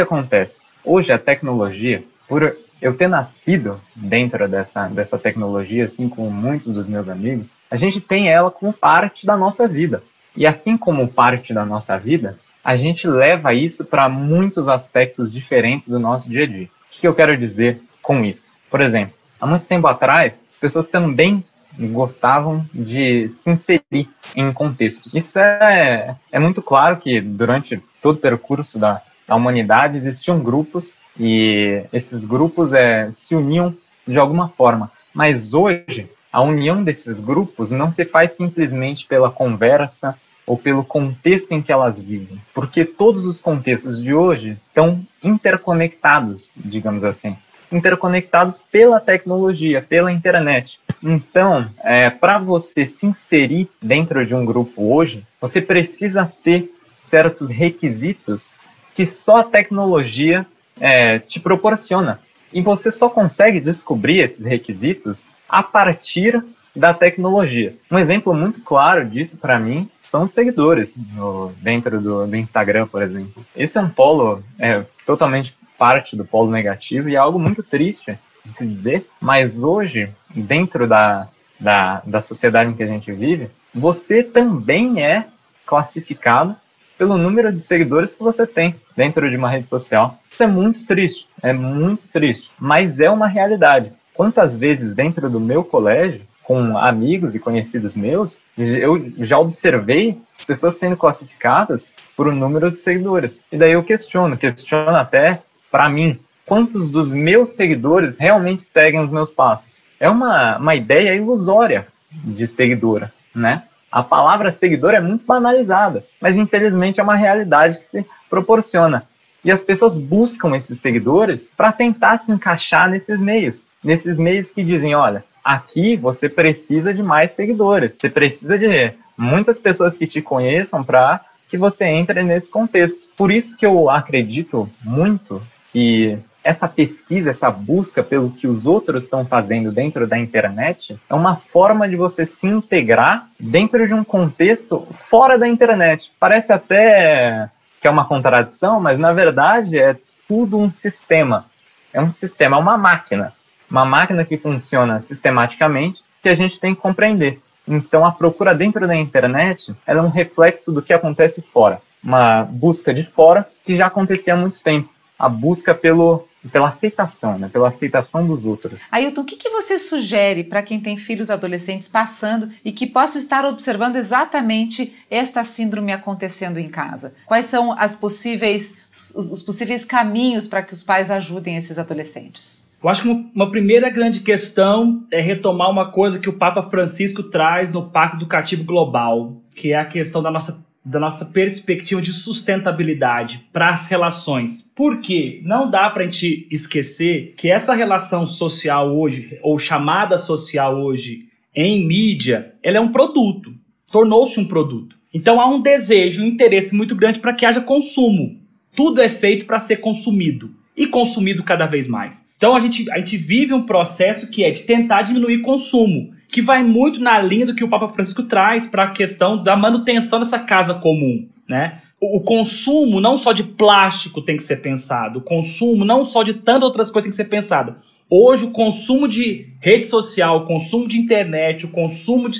acontece? 0.00 0.66
Hoje 0.84 1.12
a 1.12 1.18
tecnologia, 1.18 2.02
por 2.28 2.56
eu 2.80 2.96
ter 2.96 3.08
nascido 3.08 3.80
dentro 3.94 4.46
dessa, 4.48 4.88
dessa 4.88 5.18
tecnologia, 5.18 5.84
assim 5.84 6.08
como 6.08 6.30
muitos 6.30 6.74
dos 6.74 6.86
meus 6.86 7.08
amigos, 7.08 7.56
a 7.70 7.76
gente 7.76 8.00
tem 8.00 8.28
ela 8.28 8.50
como 8.50 8.72
parte 8.72 9.26
da 9.26 9.36
nossa 9.36 9.66
vida. 9.66 10.02
E 10.36 10.46
assim 10.46 10.76
como 10.76 11.08
parte 11.08 11.54
da 11.54 11.64
nossa 11.64 11.96
vida, 11.96 12.38
a 12.62 12.76
gente 12.76 13.08
leva 13.08 13.54
isso 13.54 13.84
para 13.84 14.08
muitos 14.08 14.68
aspectos 14.68 15.32
diferentes 15.32 15.88
do 15.88 15.98
nosso 15.98 16.28
dia 16.28 16.44
a 16.44 16.46
dia. 16.46 16.66
O 16.66 17.00
que 17.00 17.08
eu 17.08 17.14
quero 17.14 17.36
dizer 17.36 17.80
com 18.02 18.24
isso? 18.24 18.52
Por 18.70 18.80
exemplo, 18.80 19.14
há 19.40 19.46
muito 19.46 19.66
tempo 19.66 19.86
atrás, 19.86 20.44
pessoas 20.60 20.88
também 20.88 21.44
gostavam 21.78 22.64
de 22.72 23.28
se 23.28 23.50
inserir 23.50 24.08
em 24.34 24.52
contextos. 24.52 25.14
Isso 25.14 25.38
é, 25.38 26.16
é 26.32 26.38
muito 26.38 26.62
claro 26.62 26.96
que 26.96 27.20
durante 27.20 27.82
todo 28.00 28.16
o 28.16 28.20
percurso 28.20 28.78
da, 28.78 29.02
da 29.26 29.34
humanidade 29.34 29.96
existiam 29.96 30.38
grupos 30.38 30.94
e 31.18 31.82
esses 31.92 32.24
grupos 32.24 32.72
é, 32.72 33.10
se 33.10 33.34
uniam 33.34 33.74
de 34.06 34.18
alguma 34.18 34.48
forma. 34.48 34.90
Mas 35.12 35.54
hoje, 35.54 36.10
a 36.32 36.42
união 36.42 36.84
desses 36.84 37.18
grupos 37.18 37.72
não 37.72 37.90
se 37.90 38.04
faz 38.04 38.32
simplesmente 38.32 39.06
pela 39.06 39.30
conversa 39.30 40.16
ou 40.46 40.56
pelo 40.56 40.84
contexto 40.84 41.52
em 41.52 41.60
que 41.60 41.72
elas 41.72 41.98
vivem, 41.98 42.40
porque 42.54 42.84
todos 42.84 43.26
os 43.26 43.40
contextos 43.40 44.00
de 44.00 44.14
hoje 44.14 44.56
estão 44.68 45.04
interconectados, 45.22 46.48
digamos 46.54 47.02
assim, 47.02 47.36
interconectados 47.72 48.60
pela 48.70 49.00
tecnologia, 49.00 49.82
pela 49.82 50.12
internet. 50.12 50.78
Então, 51.02 51.68
é, 51.82 52.10
para 52.10 52.38
você 52.38 52.86
se 52.86 53.06
inserir 53.06 53.68
dentro 53.80 54.24
de 54.24 54.34
um 54.34 54.44
grupo 54.44 54.94
hoje, 54.94 55.24
você 55.40 55.60
precisa 55.60 56.30
ter 56.42 56.70
certos 56.98 57.50
requisitos 57.50 58.54
que 58.94 59.04
só 59.04 59.38
a 59.38 59.44
tecnologia 59.44 60.46
é, 60.80 61.18
te 61.18 61.38
proporciona. 61.38 62.20
E 62.52 62.60
você 62.60 62.90
só 62.90 63.08
consegue 63.08 63.60
descobrir 63.60 64.20
esses 64.20 64.44
requisitos 64.44 65.26
a 65.48 65.62
partir 65.62 66.42
da 66.74 66.92
tecnologia. 66.92 67.74
Um 67.90 67.98
exemplo 67.98 68.34
muito 68.34 68.60
claro 68.60 69.08
disso 69.08 69.38
para 69.38 69.58
mim 69.58 69.88
são 70.00 70.22
os 70.22 70.30
seguidores 70.30 70.96
no, 71.14 71.52
dentro 71.60 72.00
do, 72.00 72.26
do, 72.26 72.36
Instagram, 72.36 72.86
por 72.86 73.02
exemplo. 73.02 73.44
Esse 73.54 73.78
é 73.78 73.80
um 73.80 73.88
polo 73.88 74.42
é, 74.58 74.84
totalmente 75.04 75.56
parte 75.78 76.16
do 76.16 76.24
polo 76.24 76.50
negativo 76.50 77.08
e 77.08 77.14
é 77.16 77.18
algo 77.18 77.38
muito 77.38 77.62
triste 77.62 78.18
se 78.50 78.66
dizer, 78.66 79.06
mas 79.20 79.62
hoje, 79.62 80.10
dentro 80.34 80.86
da, 80.86 81.28
da, 81.58 82.02
da 82.04 82.20
sociedade 82.20 82.70
em 82.70 82.74
que 82.74 82.82
a 82.82 82.86
gente 82.86 83.12
vive, 83.12 83.50
você 83.74 84.22
também 84.22 85.02
é 85.02 85.26
classificado 85.64 86.56
pelo 86.96 87.18
número 87.18 87.52
de 87.52 87.60
seguidores 87.60 88.14
que 88.14 88.22
você 88.22 88.46
tem 88.46 88.74
dentro 88.96 89.28
de 89.28 89.36
uma 89.36 89.50
rede 89.50 89.68
social. 89.68 90.18
Isso 90.30 90.42
é 90.42 90.46
muito 90.46 90.84
triste, 90.86 91.28
é 91.42 91.52
muito 91.52 92.08
triste, 92.08 92.50
mas 92.58 93.00
é 93.00 93.10
uma 93.10 93.26
realidade. 93.26 93.92
Quantas 94.14 94.56
vezes 94.56 94.94
dentro 94.94 95.28
do 95.28 95.38
meu 95.38 95.62
colégio, 95.62 96.22
com 96.42 96.78
amigos 96.78 97.34
e 97.34 97.40
conhecidos 97.40 97.96
meus, 97.96 98.40
eu 98.56 99.12
já 99.18 99.36
observei 99.36 100.16
as 100.32 100.46
pessoas 100.46 100.76
sendo 100.76 100.96
classificadas 100.96 101.88
por 102.16 102.28
um 102.28 102.34
número 102.34 102.70
de 102.70 102.78
seguidores. 102.78 103.42
E 103.50 103.58
daí 103.58 103.72
eu 103.72 103.82
questiono, 103.82 104.38
questiono 104.38 104.96
até 104.96 105.42
para 105.70 105.88
mim, 105.88 106.18
quantos 106.46 106.90
dos 106.90 107.12
meus 107.12 107.50
seguidores 107.50 108.16
realmente 108.16 108.62
seguem 108.62 109.00
os 109.00 109.10
meus 109.10 109.30
passos? 109.30 109.78
É 109.98 110.08
uma, 110.08 110.56
uma 110.56 110.74
ideia 110.74 111.14
ilusória 111.14 111.86
de 112.10 112.46
seguidora, 112.46 113.12
né? 113.34 113.64
A 113.90 114.02
palavra 114.02 114.50
seguidor 114.50 114.94
é 114.94 115.00
muito 115.00 115.26
banalizada, 115.26 116.04
mas 116.20 116.36
infelizmente 116.36 117.00
é 117.00 117.02
uma 117.02 117.16
realidade 117.16 117.78
que 117.78 117.86
se 117.86 118.06
proporciona. 118.30 119.04
E 119.44 119.50
as 119.50 119.62
pessoas 119.62 119.96
buscam 119.96 120.56
esses 120.56 120.80
seguidores 120.80 121.52
para 121.56 121.72
tentar 121.72 122.18
se 122.18 122.32
encaixar 122.32 122.90
nesses 122.90 123.20
meios, 123.20 123.64
nesses 123.82 124.16
meios 124.16 124.50
que 124.50 124.62
dizem, 124.62 124.94
olha, 124.94 125.24
aqui 125.44 125.96
você 125.96 126.28
precisa 126.28 126.92
de 126.92 127.02
mais 127.02 127.32
seguidores, 127.32 127.96
você 127.98 128.10
precisa 128.10 128.58
de 128.58 128.92
muitas 129.16 129.58
pessoas 129.58 129.96
que 129.96 130.06
te 130.06 130.20
conheçam 130.20 130.82
para 130.82 131.20
que 131.48 131.56
você 131.56 131.84
entre 131.86 132.22
nesse 132.22 132.50
contexto. 132.50 133.08
Por 133.16 133.30
isso 133.30 133.56
que 133.56 133.64
eu 133.64 133.88
acredito 133.88 134.68
muito 134.82 135.40
que 135.70 136.18
essa 136.46 136.68
pesquisa, 136.68 137.30
essa 137.30 137.50
busca 137.50 138.04
pelo 138.04 138.30
que 138.30 138.46
os 138.46 138.66
outros 138.66 139.02
estão 139.02 139.26
fazendo 139.26 139.72
dentro 139.72 140.06
da 140.06 140.16
internet 140.16 140.96
é 141.10 141.14
uma 141.14 141.36
forma 141.36 141.88
de 141.88 141.96
você 141.96 142.24
se 142.24 142.46
integrar 142.46 143.28
dentro 143.38 143.84
de 143.86 143.92
um 143.92 144.04
contexto 144.04 144.86
fora 144.92 145.36
da 145.36 145.48
internet. 145.48 146.12
Parece 146.20 146.52
até 146.52 147.50
que 147.80 147.88
é 147.88 147.90
uma 147.90 148.04
contradição, 148.04 148.78
mas 148.78 148.96
na 148.96 149.12
verdade 149.12 149.76
é 149.76 149.96
tudo 150.28 150.56
um 150.56 150.70
sistema. 150.70 151.46
É 151.92 152.00
um 152.00 152.10
sistema, 152.10 152.56
é 152.56 152.60
uma 152.60 152.78
máquina. 152.78 153.32
Uma 153.68 153.84
máquina 153.84 154.24
que 154.24 154.36
funciona 154.36 155.00
sistematicamente 155.00 156.04
que 156.22 156.28
a 156.28 156.34
gente 156.34 156.60
tem 156.60 156.76
que 156.76 156.80
compreender. 156.80 157.40
Então 157.66 158.06
a 158.06 158.12
procura 158.12 158.54
dentro 158.54 158.86
da 158.86 158.94
internet 158.94 159.74
é 159.84 160.00
um 160.00 160.10
reflexo 160.10 160.70
do 160.70 160.80
que 160.80 160.92
acontece 160.92 161.42
fora. 161.52 161.80
Uma 162.00 162.44
busca 162.44 162.94
de 162.94 163.02
fora 163.02 163.48
que 163.64 163.74
já 163.74 163.86
acontecia 163.86 164.34
há 164.34 164.36
muito 164.36 164.62
tempo. 164.62 164.88
A 165.18 165.28
busca 165.28 165.74
pelo 165.74 166.28
pela 166.50 166.68
aceitação, 166.68 167.38
né? 167.38 167.48
pela 167.52 167.68
aceitação 167.68 168.26
dos 168.26 168.44
outros. 168.44 168.80
Ailton, 168.90 169.20
o 169.22 169.24
que, 169.24 169.36
que 169.36 169.50
você 169.50 169.78
sugere 169.78 170.44
para 170.44 170.62
quem 170.62 170.80
tem 170.80 170.96
filhos 170.96 171.30
adolescentes 171.30 171.88
passando 171.88 172.50
e 172.64 172.72
que 172.72 172.86
possam 172.86 173.18
estar 173.18 173.44
observando 173.44 173.96
exatamente 173.96 174.94
esta 175.10 175.44
síndrome 175.44 175.92
acontecendo 175.92 176.58
em 176.58 176.68
casa? 176.68 177.14
Quais 177.26 177.46
são 177.46 177.72
as 177.72 177.96
possíveis, 177.96 178.76
os, 178.92 179.32
os 179.32 179.42
possíveis 179.42 179.84
caminhos 179.84 180.46
para 180.46 180.62
que 180.62 180.72
os 180.72 180.82
pais 180.82 181.10
ajudem 181.10 181.56
esses 181.56 181.78
adolescentes? 181.78 182.66
Eu 182.82 182.90
acho 182.90 183.02
que 183.02 183.08
uma 183.34 183.50
primeira 183.50 183.88
grande 183.90 184.20
questão 184.20 185.04
é 185.10 185.20
retomar 185.20 185.70
uma 185.70 185.90
coisa 185.90 186.18
que 186.18 186.28
o 186.28 186.34
Papa 186.34 186.62
Francisco 186.62 187.22
traz 187.22 187.70
no 187.70 187.90
Pacto 187.90 188.16
Educativo 188.16 188.64
Global, 188.64 189.40
que 189.54 189.72
é 189.72 189.78
a 189.78 189.84
questão 189.84 190.22
da 190.22 190.30
nossa 190.30 190.65
da 190.86 191.00
nossa 191.00 191.24
perspectiva 191.26 192.00
de 192.00 192.12
sustentabilidade 192.12 193.44
para 193.52 193.70
as 193.70 193.88
relações. 193.88 194.70
Porque 194.74 195.40
não 195.44 195.68
dá 195.68 195.90
para 195.90 196.04
a 196.04 196.06
gente 196.06 196.46
esquecer 196.50 197.34
que 197.36 197.50
essa 197.50 197.74
relação 197.74 198.24
social 198.26 198.96
hoje, 198.96 199.36
ou 199.42 199.58
chamada 199.58 200.16
social 200.16 200.80
hoje, 200.80 201.26
em 201.52 201.84
mídia, 201.84 202.54
ela 202.62 202.76
é 202.76 202.80
um 202.80 202.92
produto. 202.92 203.52
Tornou-se 203.90 204.38
um 204.38 204.44
produto. 204.44 204.96
Então 205.12 205.40
há 205.40 205.48
um 205.48 205.60
desejo, 205.60 206.22
um 206.22 206.26
interesse 206.26 206.74
muito 206.74 206.94
grande 206.94 207.18
para 207.18 207.32
que 207.32 207.44
haja 207.44 207.60
consumo. 207.60 208.38
Tudo 208.74 209.00
é 209.00 209.08
feito 209.08 209.44
para 209.44 209.58
ser 209.58 209.78
consumido 209.78 210.54
e 210.76 210.86
consumido 210.86 211.42
cada 211.42 211.66
vez 211.66 211.88
mais. 211.88 212.28
Então 212.36 212.54
a 212.54 212.60
gente, 212.60 212.90
a 212.90 212.98
gente 212.98 213.16
vive 213.16 213.54
um 213.54 213.64
processo 213.64 214.30
que 214.30 214.44
é 214.44 214.50
de 214.50 214.64
tentar 214.64 215.02
diminuir 215.02 215.40
consumo 215.40 216.14
que 216.28 216.42
vai 216.42 216.62
muito 216.62 217.00
na 217.00 217.20
linha 217.20 217.46
do 217.46 217.54
que 217.54 217.64
o 217.64 217.68
Papa 217.68 217.88
Francisco 217.88 218.22
traz 218.24 218.66
para 218.66 218.84
a 218.84 218.90
questão 218.90 219.42
da 219.42 219.56
manutenção 219.56 220.18
dessa 220.18 220.38
casa 220.38 220.74
comum. 220.74 221.26
Né? 221.48 221.80
O, 222.00 222.18
o, 222.18 222.20
consumo 222.20 223.00
não 223.00 223.16
só 223.16 223.32
de 223.32 223.44
plástico 223.44 224.20
tem 224.20 224.36
que 224.36 224.42
ser 224.42 224.56
pensado, 224.56 225.20
o 225.20 225.22
consumo 225.22 225.84
não 225.84 226.04
só 226.04 226.24
de 226.24 226.34
tantas 226.34 226.64
outras 226.64 226.90
coisas 226.90 227.04
tem 227.04 227.10
que 227.10 227.16
ser 227.16 227.30
pensado. 227.30 227.76
Hoje, 228.10 228.44
o 228.44 228.50
consumo 228.50 229.08
de 229.08 229.48
rede 229.60 229.86
social, 229.86 230.38
o 230.38 230.44
consumo 230.46 230.86
de 230.86 230.98
internet, 230.98 231.66
o 231.66 231.70
consumo 231.70 232.28
de 232.28 232.38